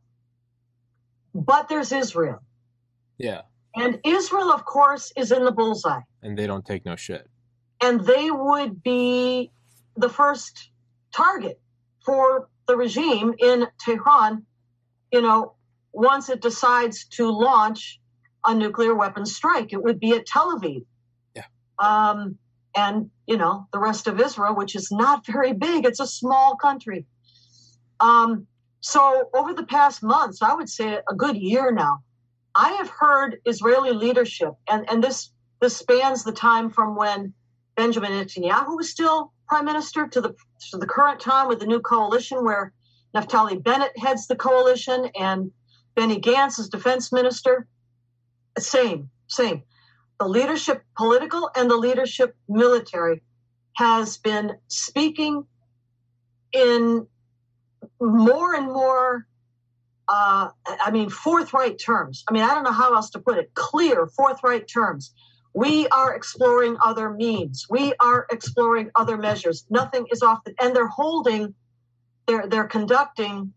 But 1.34 1.68
there's 1.68 1.92
Israel. 1.92 2.42
Yeah. 3.16 3.42
And 3.74 4.00
Israel, 4.04 4.50
of 4.52 4.64
course, 4.64 5.12
is 5.16 5.32
in 5.32 5.44
the 5.44 5.52
bullseye. 5.52 6.00
And 6.22 6.36
they 6.36 6.46
don't 6.46 6.64
take 6.64 6.84
no 6.84 6.96
shit. 6.96 7.26
And 7.80 8.04
they 8.04 8.30
would 8.30 8.82
be 8.82 9.50
the 9.96 10.08
first 10.08 10.70
target 11.14 11.60
for 12.04 12.48
the 12.66 12.76
regime 12.76 13.34
in 13.38 13.66
Tehran, 13.80 14.44
you 15.12 15.22
know, 15.22 15.54
once 15.92 16.28
it 16.28 16.40
decides 16.40 17.06
to 17.06 17.30
launch 17.30 18.00
a 18.44 18.54
nuclear 18.54 18.94
weapons 18.94 19.34
strike. 19.34 19.72
It 19.72 19.82
would 19.82 20.00
be 20.00 20.12
at 20.12 20.26
Tel 20.26 20.58
Aviv. 20.58 20.84
Yeah. 21.34 21.44
Um, 21.78 22.38
and, 22.76 23.10
you 23.26 23.36
know, 23.36 23.66
the 23.72 23.78
rest 23.78 24.06
of 24.06 24.20
Israel, 24.20 24.54
which 24.54 24.76
is 24.76 24.90
not 24.92 25.26
very 25.26 25.52
big, 25.52 25.84
it's 25.84 26.00
a 26.00 26.06
small 26.06 26.56
country. 26.56 27.06
Um, 28.00 28.46
so 28.80 29.28
over 29.34 29.52
the 29.52 29.64
past 29.64 30.02
months, 30.02 30.42
I 30.42 30.54
would 30.54 30.68
say 30.68 30.98
a 31.08 31.14
good 31.14 31.36
year 31.36 31.72
now, 31.72 32.02
I 32.54 32.72
have 32.72 32.88
heard 32.88 33.38
Israeli 33.44 33.92
leadership, 33.92 34.52
and, 34.68 34.88
and 34.90 35.02
this 35.02 35.30
this 35.60 35.76
spans 35.76 36.22
the 36.22 36.32
time 36.32 36.70
from 36.70 36.94
when 36.94 37.34
Benjamin 37.78 38.10
Netanyahu 38.10 38.76
was 38.76 38.90
still 38.90 39.32
prime 39.46 39.64
minister 39.64 40.08
to 40.08 40.20
the 40.20 40.34
to 40.72 40.78
the 40.78 40.86
current 40.86 41.20
time 41.20 41.46
with 41.46 41.60
the 41.60 41.66
new 41.66 41.78
coalition 41.78 42.44
where 42.44 42.72
Naftali 43.14 43.62
Bennett 43.62 43.96
heads 43.96 44.26
the 44.26 44.34
coalition 44.34 45.08
and 45.16 45.52
Benny 45.94 46.20
Gantz 46.20 46.58
is 46.58 46.68
defense 46.68 47.12
minister. 47.12 47.68
Same, 48.58 49.10
same. 49.28 49.62
The 50.18 50.26
leadership, 50.26 50.82
political 50.96 51.50
and 51.54 51.70
the 51.70 51.76
leadership 51.76 52.34
military, 52.48 53.22
has 53.76 54.18
been 54.18 54.56
speaking 54.66 55.44
in 56.50 57.06
more 58.00 58.54
and 58.54 58.66
more 58.66 59.24
uh, 60.08 60.48
I 60.66 60.90
mean, 60.90 61.10
forthright 61.10 61.78
terms. 61.78 62.24
I 62.28 62.32
mean, 62.32 62.42
I 62.42 62.54
don't 62.54 62.64
know 62.64 62.72
how 62.72 62.94
else 62.94 63.10
to 63.10 63.20
put 63.20 63.38
it. 63.38 63.54
Clear, 63.54 64.08
forthright 64.08 64.66
terms. 64.66 65.12
We 65.54 65.88
are 65.88 66.14
exploring 66.14 66.76
other 66.82 67.10
means. 67.10 67.66
We 67.68 67.94
are 68.00 68.26
exploring 68.30 68.90
other 68.94 69.16
measures. 69.16 69.66
Nothing 69.70 70.06
is 70.12 70.22
off 70.22 70.44
the, 70.44 70.54
and 70.60 70.74
they're 70.74 70.86
holding, 70.86 71.54
they're 72.26 72.46
they're 72.46 72.66
conducting 72.66 73.52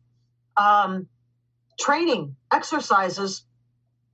um, 0.57 1.07
training 1.79 2.35
exercises 2.51 3.43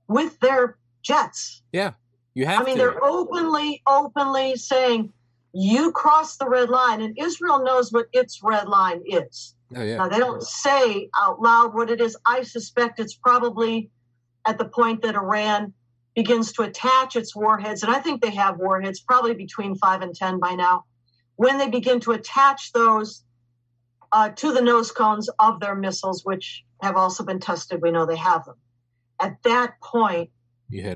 with 0.08 0.38
their 0.40 0.76
jets. 1.02 1.62
Yeah, 1.72 1.92
you 2.34 2.46
have. 2.46 2.62
I 2.62 2.64
mean, 2.64 2.76
to. 2.76 2.82
they're 2.82 3.04
openly, 3.04 3.82
openly 3.86 4.56
saying 4.56 5.12
you 5.52 5.92
cross 5.92 6.36
the 6.36 6.48
red 6.48 6.68
line, 6.68 7.00
and 7.00 7.16
Israel 7.18 7.62
knows 7.62 7.92
what 7.92 8.06
its 8.12 8.40
red 8.42 8.68
line 8.68 9.02
is. 9.06 9.54
Oh, 9.74 9.82
yeah. 9.82 9.96
Now, 9.96 10.08
they 10.08 10.18
don't 10.18 10.42
say 10.42 11.08
out 11.16 11.40
loud 11.40 11.74
what 11.74 11.90
it 11.90 12.00
is. 12.00 12.16
I 12.24 12.42
suspect 12.42 13.00
it's 13.00 13.14
probably 13.14 13.90
at 14.46 14.58
the 14.58 14.64
point 14.64 15.02
that 15.02 15.14
Iran 15.14 15.74
begins 16.22 16.52
to 16.52 16.62
attach 16.62 17.14
its 17.14 17.36
warheads, 17.36 17.82
and 17.84 17.94
I 17.94 18.00
think 18.00 18.20
they 18.20 18.34
have 18.34 18.58
warheads, 18.58 19.00
probably 19.00 19.34
between 19.34 19.76
five 19.76 20.02
and 20.02 20.14
10 20.14 20.40
by 20.40 20.54
now. 20.54 20.84
When 21.36 21.58
they 21.58 21.68
begin 21.68 22.00
to 22.00 22.12
attach 22.12 22.72
those 22.72 23.22
uh, 24.10 24.30
to 24.30 24.52
the 24.52 24.60
nose 24.60 24.90
cones 24.90 25.30
of 25.38 25.60
their 25.60 25.76
missiles, 25.76 26.24
which 26.24 26.64
have 26.82 26.96
also 26.96 27.22
been 27.24 27.38
tested, 27.38 27.80
we 27.82 27.92
know 27.92 28.04
they 28.04 28.16
have 28.16 28.44
them. 28.46 28.56
At 29.20 29.42
that 29.44 29.80
point, 29.80 30.30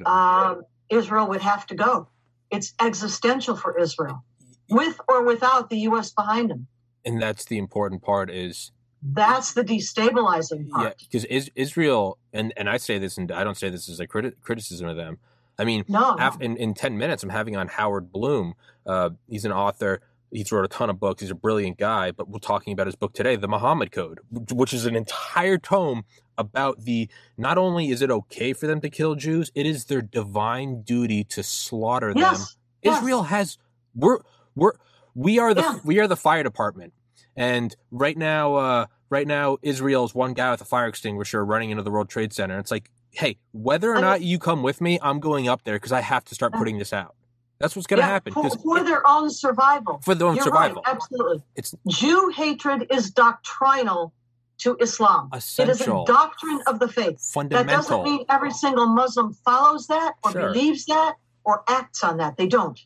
um, 0.05 0.62
Israel 0.91 1.29
would 1.29 1.43
have 1.43 1.66
to 1.66 1.77
go. 1.77 2.09
It's 2.51 2.75
existential 2.81 3.57
for 3.57 3.79
Israel, 3.79 4.25
with 4.70 5.01
or 5.09 5.25
without 5.25 5.70
the 5.70 5.79
U.S. 5.91 6.11
behind 6.11 6.51
them 6.51 6.66
and 7.05 7.20
that's 7.20 7.45
the 7.45 7.59
important 7.59 8.03
part 8.03 8.31
is 8.31 8.70
that's 9.03 9.53
the 9.55 9.64
destabilizing 9.64 10.70
part. 10.70 10.84
Yeah, 10.84 10.92
because 11.07 11.24
is, 11.26 11.50
Israel 11.55 12.18
and 12.32 12.53
and 12.57 12.70
I 12.70 12.76
say 12.76 12.98
this, 12.98 13.18
and 13.18 13.30
I 13.32 13.44
don't 13.44 13.57
say 13.57 13.68
this 13.68 13.88
as 13.88 14.00
a 14.00 14.07
criti- 14.07 14.34
criticism 14.40 14.88
of 14.88 14.96
them. 14.96 15.18
I 15.59 15.64
mean, 15.64 15.84
no, 15.88 16.16
half, 16.16 16.40
in 16.40 16.57
in 16.57 16.74
ten 16.74 16.96
minutes, 16.98 17.22
I'm 17.22 17.30
having 17.30 17.57
on 17.57 17.68
Howard 17.68 18.12
Bloom. 18.12 18.55
Uh, 18.86 19.11
he's 19.28 19.44
an 19.44 19.53
author. 19.53 20.00
He's 20.30 20.50
wrote 20.50 20.64
a 20.64 20.68
ton 20.68 20.88
of 20.88 20.98
books. 20.98 21.20
He's 21.20 21.30
a 21.30 21.34
brilliant 21.34 21.76
guy. 21.76 22.11
But 22.11 22.28
we're 22.28 22.38
talking 22.38 22.72
about 22.72 22.86
his 22.86 22.96
book 22.96 23.12
today, 23.12 23.36
The 23.36 23.48
Muhammad 23.48 23.92
Code, 23.92 24.20
which 24.50 24.72
is 24.72 24.86
an 24.86 24.96
entire 24.96 25.59
tome 25.59 26.05
about 26.38 26.84
the 26.84 27.09
not 27.36 27.59
only 27.59 27.90
is 27.90 28.00
it 28.00 28.11
okay 28.11 28.55
for 28.55 28.66
them 28.66 28.80
to 28.80 28.88
kill 28.88 29.14
Jews, 29.14 29.53
it 29.55 29.66
is 29.66 29.84
their 29.86 30.00
divine 30.00 30.82
duty 30.82 31.22
to 31.24 31.42
slaughter 31.42 32.12
yes. 32.16 32.38
them. 32.38 32.46
Yes. 32.82 32.98
Israel 32.98 33.24
has 33.24 33.59
we're 33.94 34.20
we're 34.55 34.72
we 35.14 35.38
are 35.38 35.53
the 35.53 35.61
Yeah. 35.61 35.78
we 35.84 35.98
are 36.00 36.09
the 36.09 36.16
fire 36.16 36.42
department, 36.42 36.94
and 37.37 37.74
right 37.91 38.16
now, 38.16 38.55
uh, 38.55 38.87
right 39.11 39.26
now, 39.26 39.59
Israel's 39.62 40.14
one 40.14 40.33
guy 40.35 40.51
with 40.51 40.61
a 40.61 40.64
fire 40.64 40.87
extinguisher 40.87 41.45
running 41.45 41.70
into 41.70 41.83
the 41.83 41.91
World 41.91 42.09
Trade 42.09 42.33
Center. 42.33 42.59
It's 42.59 42.70
like, 42.70 42.91
hey, 43.11 43.39
whether 43.53 43.95
or 43.95 44.01
not 44.01 44.22
you 44.22 44.39
come 44.39 44.62
with 44.62 44.80
me, 44.80 44.99
I'm 45.03 45.20
going 45.20 45.49
up 45.49 45.64
there 45.64 45.76
because 45.76 45.93
I 45.93 46.01
have 46.01 46.24
to 46.26 46.35
start 46.35 46.53
putting 46.55 46.78
this 46.78 46.93
out. 46.93 47.14
That's 47.59 47.76
what's 47.76 47.87
going 47.87 47.99
to 48.01 48.07
Yeah, 48.07 48.12
happen 48.12 48.33
for, 48.33 48.51
for 48.51 48.78
it- 48.78 48.85
their 48.87 49.07
own 49.09 49.30
survival. 49.30 50.01
for 50.05 50.14
their 50.14 50.28
own 50.28 50.35
You're 50.37 50.45
survival. 50.45 50.83
right, 50.87 50.95
absolutely. 50.97 51.43
It's 51.55 51.74
Jew 51.89 52.33
hatred 52.35 52.87
is 52.91 53.11
doctrinal 53.11 54.12
to 54.59 54.76
Islam. 54.80 55.28
Essential. 55.33 55.70
It 55.70 55.80
is 55.80 55.87
a 55.87 56.12
doctrine 56.12 56.61
of 56.66 56.78
the 56.80 56.89
faith. 56.89 57.20
Fundamental. 57.20 57.66
That 57.66 57.76
doesn't 57.76 58.03
mean 58.05 58.24
every 58.28 58.51
single 58.51 58.87
Muslim 58.87 59.33
follows 59.45 59.87
that 59.89 60.14
or 60.24 60.33
Sure. 60.33 60.53
believes 60.53 60.85
that 60.87 61.14
or 61.45 61.62
acts 61.68 62.03
on 62.03 62.16
that. 62.18 62.37
They 62.37 62.47
don't. 62.47 62.78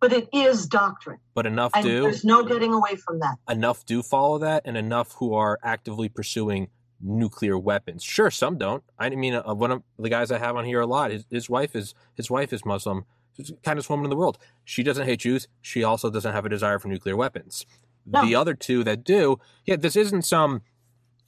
But 0.00 0.12
it 0.12 0.28
is 0.32 0.66
doctrine. 0.66 1.18
but 1.34 1.46
enough 1.46 1.72
And 1.74 1.84
do 1.84 2.02
there's 2.02 2.24
no 2.24 2.42
getting 2.44 2.72
away 2.72 2.96
from 2.96 3.20
that. 3.20 3.36
enough 3.48 3.84
do 3.86 4.02
follow 4.02 4.38
that, 4.38 4.62
and 4.64 4.76
enough 4.76 5.12
who 5.18 5.32
are 5.34 5.58
actively 5.62 6.08
pursuing 6.08 6.68
nuclear 7.00 7.58
weapons. 7.58 8.02
Sure, 8.04 8.30
some 8.30 8.58
don't. 8.58 8.82
I 8.98 9.10
mean, 9.10 9.34
uh, 9.34 9.54
one 9.54 9.70
of 9.70 9.82
the 9.98 10.08
guys 10.08 10.30
I 10.30 10.38
have 10.38 10.56
on 10.56 10.64
here 10.64 10.80
a 10.80 10.86
lot. 10.86 11.10
His, 11.10 11.24
his 11.30 11.48
wife 11.50 11.74
is 11.74 11.94
his 12.14 12.30
wife 12.30 12.52
is 12.52 12.64
Muslim. 12.64 13.04
She's 13.36 13.48
the 13.48 13.56
kindest 13.62 13.90
woman 13.90 14.04
in 14.06 14.10
the 14.10 14.16
world. 14.16 14.38
She 14.64 14.82
doesn't 14.82 15.04
hate 15.06 15.20
Jews. 15.20 15.46
She 15.60 15.84
also 15.84 16.10
doesn't 16.10 16.32
have 16.32 16.46
a 16.46 16.48
desire 16.48 16.78
for 16.78 16.88
nuclear 16.88 17.16
weapons. 17.16 17.66
No. 18.06 18.24
The 18.24 18.34
other 18.34 18.54
two 18.54 18.84
that 18.84 19.02
do, 19.04 19.38
yeah, 19.66 19.76
this 19.76 19.96
isn't 19.96 20.22
some. 20.22 20.62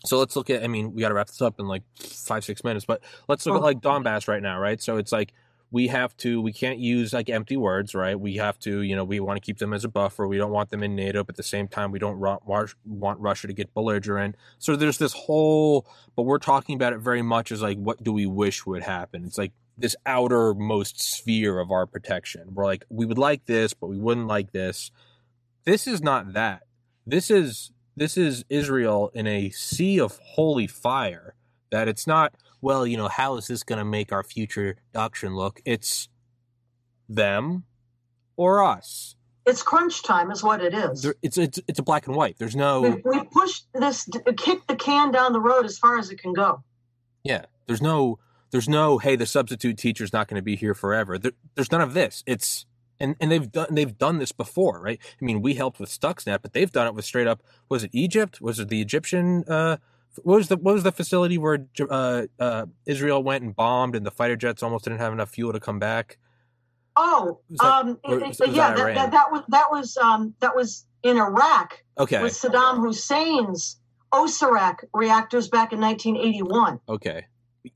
So 0.07 0.19
let's 0.19 0.37
look 0.37 0.49
at. 0.49 0.63
I 0.63 0.69
mean, 0.69 0.95
we 0.95 1.01
got 1.03 1.09
to 1.09 1.15
wrap 1.15 1.27
this 1.27 1.43
up 1.43 1.59
in 1.59 1.67
like 1.67 1.83
five 1.99 2.45
six 2.45 2.63
minutes, 2.65 2.85
but 2.87 3.03
let's 3.29 3.45
look 3.47 3.55
Oh. 3.55 3.59
at 3.59 3.63
like 3.63 3.81
Donbass 3.81 4.29
right 4.29 4.43
now, 4.43 4.59
right? 4.59 4.81
So 4.81 4.97
it's 4.97 5.11
like 5.13 5.33
we 5.71 5.89
have 5.89 6.17
to 6.17 6.41
we 6.41 6.53
can't 6.53 6.79
use 6.79 7.13
like 7.13 7.29
empty 7.29 7.57
words 7.57 7.95
right? 7.95 8.19
We 8.19 8.37
have 8.37 8.59
to 8.61 8.81
you 8.83 8.97
know 8.97 9.05
we 9.05 9.21
want 9.21 9.37
to 9.37 9.45
keep 9.45 9.59
them 9.59 9.73
as 9.73 9.85
a 9.85 9.89
buffer. 9.89 10.27
We 10.27 10.39
don't 10.39 10.51
want 10.51 10.71
them 10.71 10.83
in 10.83 10.95
nato 10.95 11.25
but 11.25 11.35
at 11.35 11.37
the 11.37 11.43
same 11.43 11.69
time 11.69 11.91
we 11.91 11.99
don't 11.99 12.19
want 12.19 13.21
russia 13.21 13.47
to 13.47 13.53
get 13.53 13.75
belligerent. 13.75 14.37
So 14.59 14.77
there's 14.77 14.99
this 14.99 15.13
whole 15.13 15.87
but 16.17 16.23
we're 16.23 16.39
talking 16.39 16.75
about 16.75 16.93
it 16.93 16.99
very 16.99 17.23
much 17.23 17.53
as 17.53 17.63
like 17.63 17.79
what 17.79 18.03
do 18.03 18.13
we 18.13 18.27
wish 18.27 18.65
would 18.67 18.83
happen? 18.83 19.25
It's 19.25 19.39
like 19.39 19.53
this 19.77 19.95
outermost 20.07 21.01
sphere 21.01 21.61
of 21.61 21.71
our 21.71 21.87
protection. 21.87 22.55
We're 22.55 22.65
like 22.65 22.85
we 22.89 23.07
would 23.07 23.19
like 23.19 23.45
this 23.47 23.75
but 23.75 23.89
we 23.89 23.99
wouldn't 23.99 24.27
like 24.27 24.53
this. 24.53 24.91
This 25.65 25.87
is 25.87 26.03
not 26.03 26.33
that. 26.33 26.63
This 27.07 27.31
is 27.31 27.73
this 27.97 28.17
is 28.17 28.45
israel 28.49 29.11
in 29.13 29.27
a 29.27 29.51
sea 29.51 29.99
of 29.99 30.19
holy 30.23 30.67
fire 30.67 31.35
that 31.71 31.89
it's 31.89 32.07
not 32.07 32.33
well, 32.61 32.87
you 32.87 32.97
know, 32.97 33.09
how 33.09 33.37
is 33.37 33.47
this 33.47 33.63
going 33.63 33.79
to 33.79 33.85
make 33.85 34.13
our 34.13 34.23
future 34.23 34.77
doctrine 34.93 35.35
look? 35.35 35.61
It's 35.65 36.09
them 37.09 37.65
or 38.37 38.63
us. 38.63 39.17
It's 39.47 39.63
crunch 39.63 40.03
time, 40.03 40.31
is 40.31 40.43
what 40.43 40.63
it 40.63 40.75
is. 40.75 41.03
There, 41.03 41.15
it's 41.23 41.39
it's 41.39 41.59
it's 41.67 41.79
a 41.79 41.83
black 41.83 42.07
and 42.07 42.15
white. 42.15 42.37
There's 42.39 42.55
no 42.55 42.83
we, 42.83 43.03
we 43.05 43.25
pushed 43.25 43.67
this, 43.73 44.07
kicked 44.37 44.69
the 44.69 44.77
can 44.77 45.11
down 45.11 45.33
the 45.33 45.41
road 45.41 45.65
as 45.65 45.79
far 45.79 45.99
as 45.99 46.11
it 46.11 46.21
can 46.21 46.35
go. 46.35 46.63
yeah. 47.25 47.47
There's 47.67 47.81
no 47.83 48.19
there's 48.51 48.69
no 48.69 48.99
hey 48.99 49.17
the 49.17 49.27
substitute 49.27 49.79
teacher's 49.79 50.13
not 50.13 50.29
going 50.29 50.37
to 50.37 50.43
be 50.43 50.57
here 50.57 50.75
forever. 50.75 51.19
There, 51.19 51.33
there's 51.55 51.73
none 51.73 51.81
of 51.81 51.95
this. 51.95 52.23
It's 52.27 52.67
and 53.01 53.17
and 53.21 53.31
they've 53.31 53.51
done 53.51 53.69
they've 53.71 53.97
done 53.97 54.19
this 54.19 54.33
before, 54.33 54.81
right? 54.81 54.99
I 55.21 55.25
mean, 55.25 55.41
we 55.41 55.55
helped 55.55 55.81
with 55.81 55.89
Stuxnet, 55.89 56.43
but 56.43 56.53
they've 56.53 56.71
done 56.71 56.87
it 56.87 56.95
with 56.95 57.05
straight 57.05 57.27
up. 57.27 57.43
Was 57.69 57.85
it 57.85 57.91
Egypt? 57.95 58.41
Was 58.41 58.59
it 58.59 58.69
the 58.69 58.81
Egyptian? 58.83 59.45
Uh, 59.49 59.79
what 60.23 60.37
was 60.37 60.49
the 60.49 60.57
what 60.57 60.75
was 60.75 60.83
the 60.83 60.93
facility 60.93 61.39
where 61.39 61.67
uh, 61.91 62.23
uh, 62.41 62.67
Israel 62.87 63.23
went 63.23 63.45
and 63.45 63.55
bombed 63.55 63.95
and 63.95 64.05
the 64.05 64.11
fighter 64.11 64.37
jets 64.37 64.63
almost 64.63 64.85
didn't 64.85 64.99
have 64.99 65.13
enough 65.13 65.31
fuel 65.31 65.53
to 65.53 65.61
come 65.61 65.79
back? 65.79 66.19
Oh, 66.97 67.41
that- 67.51 67.65
um, 67.65 67.99
it- 68.05 68.21
was- 68.27 68.41
it- 68.41 68.51
yeah, 68.51 68.75
that 68.75 68.77
that, 68.77 68.95
that, 68.95 69.11
that 69.13 69.31
was 69.33 69.43
that 69.49 69.67
was 69.71 69.97
um, 69.97 70.35
that 70.41 70.57
was 70.57 70.85
in 71.03 71.17
Iraq 71.17 71.83
Okay, 71.99 72.21
with 72.23 72.33
Saddam 72.33 72.81
Hussein's 72.85 73.79
Osirak 74.13 74.79
reactors 74.93 75.49
back 75.49 75.73
in 75.73 75.81
1981. 75.81 76.81
okay. 76.89 77.27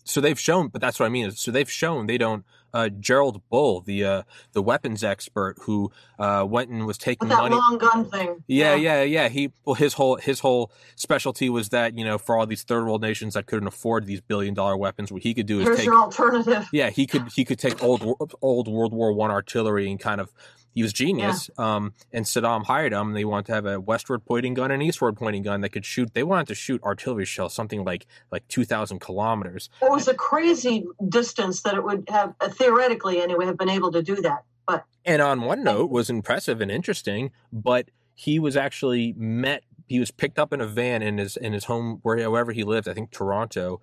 So 0.04 0.20
they've 0.20 0.38
shown, 0.38 0.68
but 0.68 0.80
that's 0.80 0.98
what 1.00 1.06
I 1.06 1.08
mean. 1.08 1.30
So 1.32 1.50
they've 1.50 1.70
shown 1.70 2.06
they 2.06 2.18
don't. 2.18 2.44
Uh, 2.74 2.88
Gerald 2.88 3.42
Bull, 3.50 3.82
the 3.82 4.02
uh, 4.02 4.22
the 4.52 4.62
weapons 4.62 5.04
expert 5.04 5.56
who 5.60 5.92
uh, 6.18 6.42
went 6.48 6.70
and 6.70 6.86
was 6.86 6.96
taking 6.96 7.28
With 7.28 7.36
that 7.36 7.42
money. 7.42 7.54
long 7.54 7.76
gun 7.76 8.06
thing. 8.08 8.42
Yeah, 8.46 8.74
yeah, 8.74 9.02
yeah. 9.02 9.28
He 9.28 9.52
well, 9.66 9.74
his 9.74 9.92
whole 9.92 10.16
his 10.16 10.40
whole 10.40 10.72
specialty 10.96 11.50
was 11.50 11.68
that 11.68 11.98
you 11.98 12.02
know 12.02 12.16
for 12.16 12.34
all 12.34 12.46
these 12.46 12.62
third 12.62 12.84
world 12.86 13.02
nations 13.02 13.34
that 13.34 13.44
couldn't 13.44 13.68
afford 13.68 14.06
these 14.06 14.22
billion 14.22 14.54
dollar 14.54 14.74
weapons, 14.78 15.12
what 15.12 15.22
he 15.22 15.34
could 15.34 15.44
do 15.44 15.60
is 15.60 15.66
Here's 15.66 15.76
take 15.80 15.84
your 15.86 15.96
alternative. 16.00 16.66
yeah 16.72 16.88
he 16.88 17.06
could 17.06 17.28
he 17.34 17.44
could 17.44 17.58
take 17.58 17.82
old 17.84 18.02
old 18.40 18.68
World 18.68 18.94
War 18.94 19.12
One 19.12 19.30
artillery 19.30 19.90
and 19.90 20.00
kind 20.00 20.18
of 20.22 20.32
he 20.74 20.82
was 20.82 20.92
genius. 20.92 21.50
Um, 21.58 21.94
and 22.12 22.24
Saddam 22.24 22.64
hired 22.64 22.92
him. 22.92 23.12
They 23.12 23.24
wanted 23.24 23.46
to 23.46 23.54
have 23.54 23.66
a 23.66 23.80
westward 23.80 24.24
pointing 24.24 24.54
gun 24.54 24.70
and 24.70 24.82
eastward 24.82 25.16
pointing 25.16 25.42
gun 25.42 25.60
that 25.60 25.70
could 25.70 25.84
shoot. 25.84 26.14
They 26.14 26.22
wanted 26.22 26.48
to 26.48 26.54
shoot 26.54 26.82
artillery 26.82 27.24
shells 27.26 27.54
something 27.54 27.84
like 27.84 28.06
like 28.30 28.46
two 28.48 28.64
thousand 28.64 29.00
kilometers. 29.00 29.68
It 29.82 29.90
was 29.90 30.08
a 30.08 30.14
crazy 30.14 30.84
distance 31.08 31.62
that 31.62 31.74
it 31.74 31.84
would 31.84 32.04
have 32.08 32.34
uh, 32.40 32.48
theoretically 32.48 33.20
anyway 33.20 33.46
have 33.46 33.58
been 33.58 33.68
able 33.68 33.92
to 33.92 34.02
do 34.02 34.16
that. 34.16 34.44
But 34.66 34.84
And 35.04 35.20
on 35.20 35.42
one 35.42 35.62
note, 35.64 35.90
was 35.90 36.08
impressive 36.08 36.60
and 36.60 36.70
interesting, 36.70 37.32
but 37.52 37.90
he 38.14 38.38
was 38.38 38.56
actually 38.56 39.14
met. 39.16 39.64
He 39.88 39.98
was 39.98 40.10
picked 40.10 40.38
up 40.38 40.52
in 40.52 40.60
a 40.60 40.66
van 40.66 41.02
in 41.02 41.18
his 41.18 41.36
in 41.36 41.52
his 41.52 41.64
home 41.64 41.98
where 42.02 42.30
wherever 42.30 42.52
he 42.52 42.64
lived. 42.64 42.88
I 42.88 42.94
think 42.94 43.10
Toronto. 43.10 43.80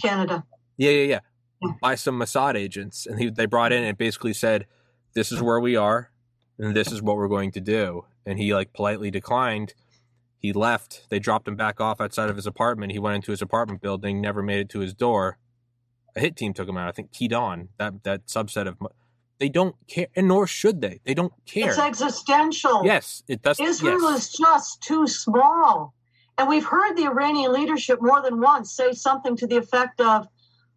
Canada, 0.00 0.44
Yeah, 0.76 0.90
yeah, 0.90 1.02
yeah. 1.02 1.20
Yeah. 1.60 1.72
By 1.82 1.96
some 1.96 2.20
Mossad 2.20 2.54
agents, 2.54 3.04
and 3.04 3.18
he, 3.18 3.30
they 3.30 3.46
brought 3.46 3.72
in 3.72 3.82
and 3.82 3.98
basically 3.98 4.32
said, 4.32 4.66
"This 5.14 5.32
is 5.32 5.42
where 5.42 5.58
we 5.58 5.74
are, 5.74 6.12
and 6.58 6.74
this 6.74 6.92
is 6.92 7.02
what 7.02 7.16
we're 7.16 7.28
going 7.28 7.52
to 7.52 7.60
do." 7.60 8.04
And 8.26 8.38
he 8.38 8.54
like 8.54 8.72
politely 8.72 9.10
declined. 9.10 9.74
He 10.38 10.52
left. 10.52 11.06
They 11.10 11.18
dropped 11.18 11.48
him 11.48 11.56
back 11.56 11.80
off 11.80 12.00
outside 12.00 12.30
of 12.30 12.36
his 12.36 12.46
apartment. 12.46 12.92
He 12.92 12.98
went 12.98 13.16
into 13.16 13.32
his 13.32 13.42
apartment 13.42 13.80
building, 13.80 14.20
never 14.20 14.42
made 14.42 14.60
it 14.60 14.68
to 14.70 14.80
his 14.80 14.94
door. 14.94 15.38
A 16.14 16.20
hit 16.20 16.36
team 16.36 16.52
took 16.52 16.68
him 16.68 16.76
out. 16.76 16.88
I 16.88 16.92
think 16.92 17.10
Dawn, 17.28 17.68
that 17.78 18.04
that 18.04 18.26
subset 18.26 18.66
of. 18.66 18.78
They 19.38 19.48
don't 19.48 19.76
care, 19.86 20.08
and 20.16 20.26
nor 20.26 20.48
should 20.48 20.80
they. 20.80 21.00
They 21.04 21.14
don't 21.14 21.32
care. 21.46 21.70
it's 21.70 21.78
existential. 21.78 22.84
Yes, 22.84 23.22
it 23.28 23.42
does. 23.42 23.60
Israel 23.60 24.10
yes. 24.10 24.24
is 24.24 24.32
just 24.32 24.82
too 24.82 25.06
small. 25.06 25.94
And 26.38 26.48
we've 26.48 26.64
heard 26.64 26.96
the 26.96 27.04
Iranian 27.04 27.52
leadership 27.52 28.00
more 28.00 28.22
than 28.22 28.40
once 28.40 28.72
say 28.72 28.92
something 28.92 29.36
to 29.36 29.46
the 29.46 29.56
effect 29.56 30.00
of, 30.00 30.28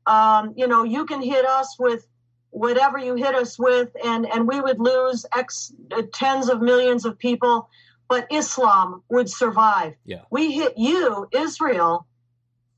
um, 0.08 0.54
you 0.58 0.68
know, 0.68 0.84
you 0.84 1.06
can 1.06 1.22
hit 1.22 1.46
us 1.46 1.76
with 1.80 2.08
whatever 2.52 2.97
you 2.97 3.16
hit 3.16 3.34
us 3.36 3.58
with, 3.58 3.89
and, 4.04 4.26
and 4.26 4.47
we 4.47 4.62
would 4.62 4.80
lose 4.80 5.26
X 5.36 5.74
uh, 5.91 6.04
tens 6.14 6.47
of 6.49 6.62
millions 6.62 7.06
of 7.06 7.18
people, 7.18 7.70
but 8.08 8.28
Islam 8.32 9.04
would 9.10 9.30
survive. 9.30 9.93
Yeah. 10.06 10.22
We 10.30 10.52
hit 10.52 10.74
you, 10.78 11.28
Israel, 11.32 12.06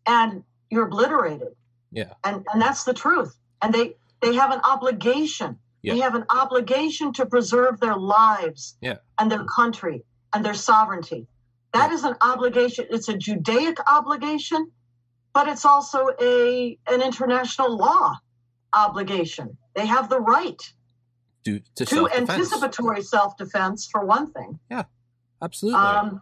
and 0.06 0.44
you're 0.70 0.86
obliterated. 0.88 1.50
Yeah. 1.92 2.14
And, 2.24 2.46
and 2.52 2.62
that's 2.62 2.84
the 2.84 2.94
truth. 2.94 3.36
And 3.62 3.74
they, 3.74 3.96
they 4.22 4.34
have 4.36 4.52
an 4.52 4.62
obligation. 4.64 5.60
yeah. 5.82 5.94
They 5.94 6.00
have 6.02 6.16
an 6.16 6.26
obligation 6.30 7.14
to 7.14 7.26
preserve 7.26 7.80
their 7.80 7.96
lives 7.98 8.76
Yeah. 8.82 8.98
and 9.20 9.32
their 9.32 9.46
country 9.46 10.04
and 10.34 10.44
their 10.46 10.54
sovereignty. 10.56 11.28
That 11.74 11.92
is 11.92 12.04
an 12.04 12.16
obligation. 12.22 12.86
It's 12.92 13.10
a 13.10 13.18
Judaic 13.18 13.78
obligation, 13.88 14.72
but 15.34 15.48
it's 15.48 15.66
also 15.66 16.10
a 16.22 16.78
an 16.88 17.02
international 17.02 17.76
law 17.76 18.14
obligation. 18.74 19.58
They 19.76 19.86
have 19.86 20.10
the 20.10 20.20
right 20.20 20.62
to 21.46 21.60
to 21.76 21.86
self-defense. 21.86 22.30
anticipatory 22.30 23.02
self-defense, 23.02 23.88
for 23.88 24.06
one 24.06 24.32
thing. 24.32 24.60
Yeah, 24.70 24.84
absolutely. 25.42 25.80
Um, 25.80 26.22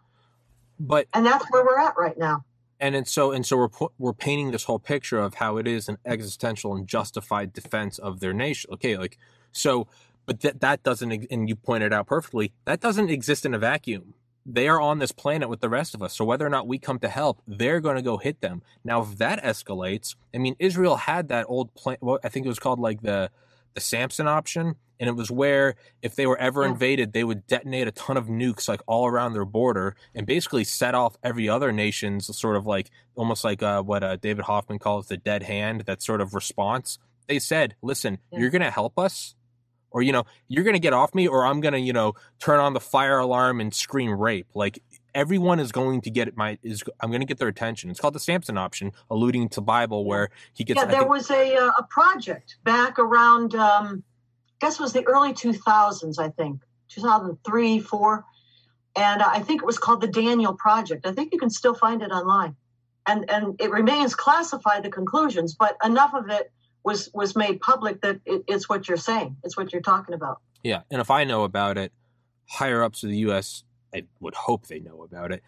but 0.80 1.08
and 1.14 1.26
that's 1.26 1.46
where 1.52 1.64
we're 1.64 1.80
at 1.80 1.96
right 1.98 2.18
now. 2.18 2.44
and 2.80 2.96
and 2.96 3.08
so 3.08 3.32
and 3.32 3.46
so 3.46 3.58
we're 3.58 3.90
we're 3.98 4.14
painting 4.14 4.52
this 4.52 4.64
whole 4.64 4.80
picture 4.80 5.20
of 5.20 5.36
how 5.36 5.58
it 5.58 5.68
is 5.68 5.88
an 5.88 5.98
existential 6.06 6.76
and 6.76 6.88
justified 6.88 7.54
defense 7.54 8.00
of 8.00 8.20
their 8.20 8.34
nation. 8.34 8.72
Okay, 8.74 8.98
like 8.98 9.18
so, 9.52 9.88
but 10.26 10.40
that 10.42 10.60
that 10.62 10.82
doesn't 10.84 11.12
and 11.30 11.48
you 11.48 11.56
pointed 11.56 11.94
out 11.94 12.08
perfectly 12.08 12.52
that 12.66 12.80
doesn't 12.80 13.10
exist 13.10 13.46
in 13.46 13.54
a 13.54 13.60
vacuum. 13.60 14.16
They 14.46 14.68
are 14.68 14.82
on 14.82 15.00
this 15.00 15.12
planet 15.12 15.50
with 15.50 15.62
the 15.62 15.70
rest 15.70 15.94
of 15.94 16.02
us. 16.02 16.14
So 16.16 16.26
whether 16.26 16.46
or 16.46 16.50
not 16.50 16.68
we 16.68 16.80
come 16.80 16.98
to 17.00 17.08
help, 17.10 17.42
they're 17.48 17.80
going 17.80 17.96
to 17.98 18.02
go 18.02 18.18
hit 18.18 18.42
them. 18.42 18.64
Now, 18.84 19.02
if 19.04 19.18
that 19.20 19.44
escalates, 19.44 20.16
I 20.34 20.40
mean, 20.40 20.56
Israel 20.60 20.96
had 20.96 21.28
that 21.30 21.46
old 21.48 21.74
plan. 21.76 21.98
Well, 22.02 22.20
I 22.24 22.30
think 22.30 22.46
it 22.46 22.50
was 22.50 22.60
called 22.60 22.80
like 22.80 23.02
the 23.02 23.30
the 23.74 23.80
Samson 23.80 24.28
option, 24.28 24.76
and 25.00 25.08
it 25.08 25.14
was 25.16 25.32
where 25.32 25.76
if 26.02 26.16
they 26.16 26.28
were 26.28 26.38
ever 26.38 26.64
Yeah. 26.64 26.72
invaded, 26.72 27.14
they 27.14 27.24
would 27.24 27.48
detonate 27.48 27.88
a 27.88 27.92
ton 27.92 28.18
of 28.18 28.26
nukes 28.28 28.68
like 28.68 28.82
all 28.86 29.08
around 29.08 29.32
their 29.32 29.46
border 29.46 29.96
and 30.14 30.28
basically 30.28 30.66
set 30.66 30.94
off 30.94 31.16
every 31.24 31.48
other 31.48 31.72
nation's 31.72 32.36
sort 32.38 32.58
of 32.58 32.66
like 32.66 32.90
almost 33.16 33.46
like 33.46 33.64
uh, 33.64 33.82
what 33.82 34.04
uh, 34.04 34.18
David 34.18 34.44
Hoffman 34.44 34.78
calls 34.80 35.08
the 35.08 35.16
dead 35.16 35.44
hand, 35.44 35.82
that 35.86 36.02
sort 36.02 36.20
of 36.20 36.34
response. 36.34 36.98
They 37.28 37.40
said, 37.40 37.76
"Listen, 37.82 38.18
Yeah. 38.30 38.40
you're 38.40 38.50
going 38.50 38.62
to 38.64 38.72
help 38.72 39.00
us." 39.00 39.36
Or 39.92 40.02
you 40.02 40.12
know 40.12 40.24
you're 40.48 40.64
gonna 40.64 40.80
get 40.80 40.94
off 40.94 41.14
me, 41.14 41.28
or 41.28 41.46
I'm 41.46 41.62
gonna 41.62 41.78
you 41.78 41.94
know 41.94 42.14
turn 42.40 42.60
on 42.60 42.74
the 42.74 42.80
fire 42.80 43.20
alarm 43.20 43.60
and 43.60 43.74
scream 43.74 44.12
rape. 44.12 44.48
Like 44.54 44.82
everyone 45.14 45.60
is 45.60 45.72
going 45.72 46.02
to 46.02 46.10
get 46.10 46.36
my 46.38 46.58
is 46.64 46.84
I'm 47.00 47.12
gonna 47.12 47.26
get 47.26 47.38
their 47.38 47.48
attention. 47.48 47.90
It's 47.90 48.00
called 48.00 48.16
the 48.16 48.20
Samson 48.20 48.58
option, 48.58 48.92
alluding 49.10 49.50
to 49.50 49.62
Bible 49.62 50.06
where 50.06 50.30
he 50.54 50.64
gets. 50.64 50.80
yeah, 50.80 50.86
there 50.86 51.00
think- 51.00 51.10
was 51.10 51.30
a 51.30 51.56
uh, 51.56 51.72
a 51.78 51.84
project 51.90 52.58
back 52.64 53.00
around, 53.00 53.56
um, 53.56 54.04
I 54.62 54.66
guess 54.66 54.80
it 54.80 54.82
was 54.82 54.94
the 54.94 55.06
early 55.08 55.34
2000s, 55.34 56.20
I 56.20 56.30
think, 56.30 56.62
2003, 56.90 57.80
four, 57.80 58.26
and 58.96 59.22
I 59.22 59.40
think 59.40 59.62
it 59.62 59.66
was 59.66 59.78
called 59.78 60.02
the 60.02 60.08
Daniel 60.08 60.54
Project. 60.54 61.06
I 61.06 61.12
think 61.12 61.34
you 61.34 61.40
can 61.40 61.50
still 61.50 61.74
find 61.74 62.02
it 62.02 62.12
online, 62.12 62.56
and 63.08 63.30
and 63.30 63.56
it 63.60 63.72
remains 63.72 64.16
classified 64.16 64.84
the 64.84 64.90
conclusions, 64.90 65.56
but 65.56 65.78
enough 65.84 66.14
of 66.14 66.30
it 66.30 66.52
was 66.84 67.10
was 67.14 67.36
made 67.36 67.62
public 67.62 68.02
that 68.02 68.20
it, 68.26 68.44
it's 68.48 68.68
what 68.68 68.88
you're 68.88 68.98
saying, 68.98 69.38
it's 69.44 69.56
what 69.58 69.72
you're 69.72 69.82
talking 69.82 70.16
about. 70.16 70.40
Yeah, 70.64 70.82
and 70.92 71.02
if 71.02 71.10
I 71.10 71.24
know 71.24 71.44
about 71.44 71.78
it, 71.78 71.92
higher 72.48 72.84
ups 72.84 73.04
of 73.04 73.10
the 73.10 73.18
U.S. 73.20 73.64
I 73.94 74.04
would 74.20 74.36
hope 74.36 74.68
they 74.68 74.80
know 74.80 75.04
about 75.04 75.32
it. 75.32 75.44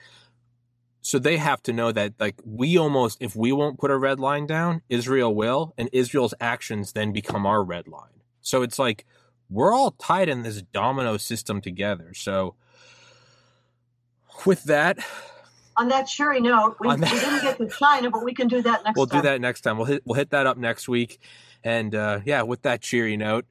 So 1.02 1.20
they 1.20 1.36
have 1.38 1.62
to 1.64 1.74
know 1.74 1.92
that, 1.92 2.14
like, 2.18 2.36
we 2.46 2.78
almost, 2.78 3.18
if 3.22 3.36
we 3.36 3.52
won't 3.52 3.78
put 3.78 3.92
a 3.92 3.98
red 3.98 4.22
line 4.22 4.48
down, 4.48 4.82
Israel 4.88 5.36
will, 5.36 5.74
and 5.78 5.90
Israel's 5.92 6.34
actions 6.40 6.94
then 6.94 7.12
become 7.12 7.46
our 7.46 7.62
red 7.62 7.90
line. 7.90 8.22
So 8.40 8.62
it's 8.62 8.80
like 8.80 9.06
we're 9.50 9.74
all 9.74 9.92
tied 9.92 10.30
in 10.30 10.44
this 10.44 10.62
domino 10.62 11.18
system 11.18 11.60
together. 11.60 12.14
So 12.14 12.56
with 14.46 14.64
that, 14.64 14.98
On 15.78 15.88
that 15.89 16.03
cheery 16.03 16.39
note, 16.39 16.78
we, 16.80 16.89
we 16.89 16.95
didn't 16.95 17.41
get 17.41 17.57
to 17.57 17.67
China, 17.67 18.09
but 18.11 18.24
we 18.24 18.34
can 18.34 18.47
do 18.47 18.61
that 18.61 18.84
next 18.84 18.86
time. 18.86 18.93
we'll 18.95 19.07
time. 19.07 19.21
do 19.21 19.28
that 19.28 19.41
next 19.41 19.61
time. 19.61 19.78
We'll 19.78 19.88
hit 19.88 20.03
we'll 20.05 20.15
hit 20.15 20.30
that 20.32 20.45
up 20.45 20.57
next 20.57 20.88
week. 20.88 21.19
And 21.63 21.95
uh, 21.95 22.19
yeah, 22.26 22.41
with 22.41 22.61
that 22.63 22.82
cheery 22.82 23.17
note, 23.17 23.45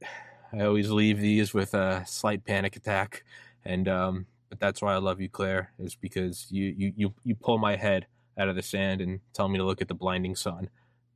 I 0.53 0.61
always 0.61 0.89
leave 0.89 1.19
these 1.19 1.53
with 1.53 1.73
a 1.73 2.03
slight 2.05 2.45
panic 2.45 2.75
attack. 2.75 3.23
And 3.65 3.87
um, 3.87 4.25
but 4.49 4.59
that's 4.59 4.81
why 4.81 4.93
I 4.93 4.97
love 4.97 5.19
you, 5.19 5.29
Clare, 5.29 5.71
is 5.79 5.95
because 5.95 6.47
you 6.49 6.73
you 6.77 6.93
you 6.95 7.13
you 7.23 7.35
pull 7.35 7.57
my 7.57 7.75
head 7.75 8.07
out 8.37 8.49
of 8.49 8.55
the 8.55 8.61
sand 8.61 9.01
and 9.01 9.19
tell 9.33 9.47
me 9.47 9.57
to 9.57 9.63
look 9.63 9.81
at 9.81 9.87
the 9.87 9.93
blinding 9.93 10.35
sun, 10.35 10.69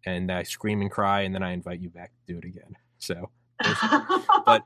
and 0.05 0.31
I 0.31 0.43
scream 0.43 0.81
and 0.81 0.91
cry, 0.91 1.21
and 1.21 1.33
then 1.35 1.43
I 1.43 1.51
invite 1.51 1.79
you 1.79 1.89
back 1.89 2.11
to 2.11 2.33
do 2.33 2.39
it 2.39 2.45
again. 2.45 2.75
So 2.99 3.29
but- 4.45 4.63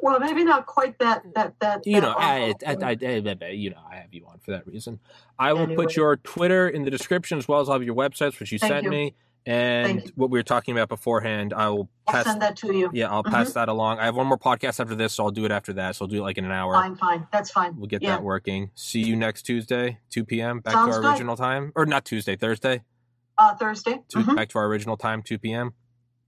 well, 0.00 0.18
maybe 0.20 0.44
not 0.44 0.66
quite 0.66 0.98
that 0.98 1.22
that 1.34 1.54
that. 1.60 1.86
you 1.86 1.94
that 1.94 2.02
know, 2.02 2.14
I. 2.16 2.54
I, 2.66 2.76
I, 2.82 3.48
you 3.50 3.70
know, 3.70 3.80
I 3.90 3.96
have 3.96 4.12
you 4.12 4.26
on 4.26 4.38
for 4.38 4.52
that 4.52 4.66
reason. 4.66 5.00
I 5.38 5.52
will 5.52 5.60
Anyway. 5.62 5.84
put 5.84 5.96
your 5.96 6.16
Twitter 6.16 6.68
in 6.68 6.84
the 6.84 6.90
description 6.90 7.38
as 7.38 7.46
well 7.48 7.60
as 7.60 7.68
all 7.68 7.76
of 7.76 7.82
your 7.82 7.94
websites, 7.94 8.38
which 8.40 8.52
you 8.52 8.58
Thank 8.58 8.72
sent 8.72 8.84
you. 8.84 8.90
me, 8.90 9.14
and 9.46 10.10
what 10.16 10.30
we 10.30 10.38
were 10.38 10.42
talking 10.42 10.72
about 10.76 10.88
beforehand. 10.88 11.52
I 11.54 11.68
will 11.68 11.88
I'll 12.06 12.14
pass. 12.14 12.24
send 12.26 12.42
that 12.42 12.56
to 12.58 12.74
you. 12.74 12.90
Yeah, 12.92 13.10
I'll 13.10 13.22
pass 13.24 13.52
that 13.54 13.68
along. 13.68 13.98
I 13.98 14.04
have 14.06 14.16
one 14.16 14.26
more 14.26 14.38
podcast 14.38 14.80
after 14.80 14.94
this, 14.94 15.12
so 15.14 15.24
I'll 15.24 15.30
do 15.30 15.44
it 15.44 15.50
after 15.50 15.72
that. 15.74 15.96
So 15.96 16.04
I'll 16.04 16.08
do 16.08 16.18
it 16.18 16.22
like 16.22 16.38
in 16.38 16.44
an 16.44 16.52
hour. 16.52 16.72
Fine, 16.74 16.96
fine. 16.96 17.26
That's 17.32 17.50
fine. 17.50 17.76
We'll 17.76 17.86
get 17.86 18.02
yeah. 18.02 18.10
that 18.16 18.22
working. 18.22 18.70
See 18.74 19.00
you 19.00 19.16
next 19.16 19.42
Tuesday, 19.42 19.98
2 20.10 20.24
p.m. 20.24 20.60
Back 20.60 20.74
Sounds 20.74 20.88
to 20.90 20.94
our 20.96 21.00
good. 21.02 21.10
original 21.12 21.36
time. 21.36 21.72
Or 21.76 21.86
not 21.86 22.04
Tuesday, 22.04 22.36
Thursday. 22.36 22.82
Uh, 23.38 23.54
Thursday. 23.54 24.00
To, 24.10 24.18
Mhm. 24.18 24.36
Back 24.36 24.48
to 24.50 24.58
our 24.58 24.66
original 24.66 24.96
time, 24.98 25.22
2 25.22 25.38
p.m. 25.38 25.72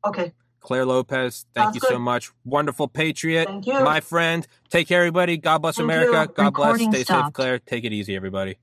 Okay. 0.04 0.32
Clare 0.62 0.86
Lopez, 0.86 1.44
thank 1.54 1.66
Sounds 1.66 1.74
you 1.74 1.80
so 1.88 1.98
much. 1.98 2.30
Wonderful 2.44 2.88
Patriot. 2.88 3.46
Thank 3.46 3.66
you. 3.66 3.82
My 3.82 4.00
friend. 4.00 4.46
Take 4.70 4.88
care, 4.88 5.00
everybody. 5.00 5.36
God 5.36 5.58
bless 5.58 5.76
Thank 5.76 5.86
America. 5.86 6.12
you. 6.12 6.34
God 6.34 6.54
bless. 6.54 6.66
Recording 6.72 6.92
Stay 6.92 7.04
safe. 7.04 7.32
Clare. 7.32 7.58
Take 7.58 7.84
it 7.84 7.92
easy, 7.92 8.16
everybody. 8.16 8.56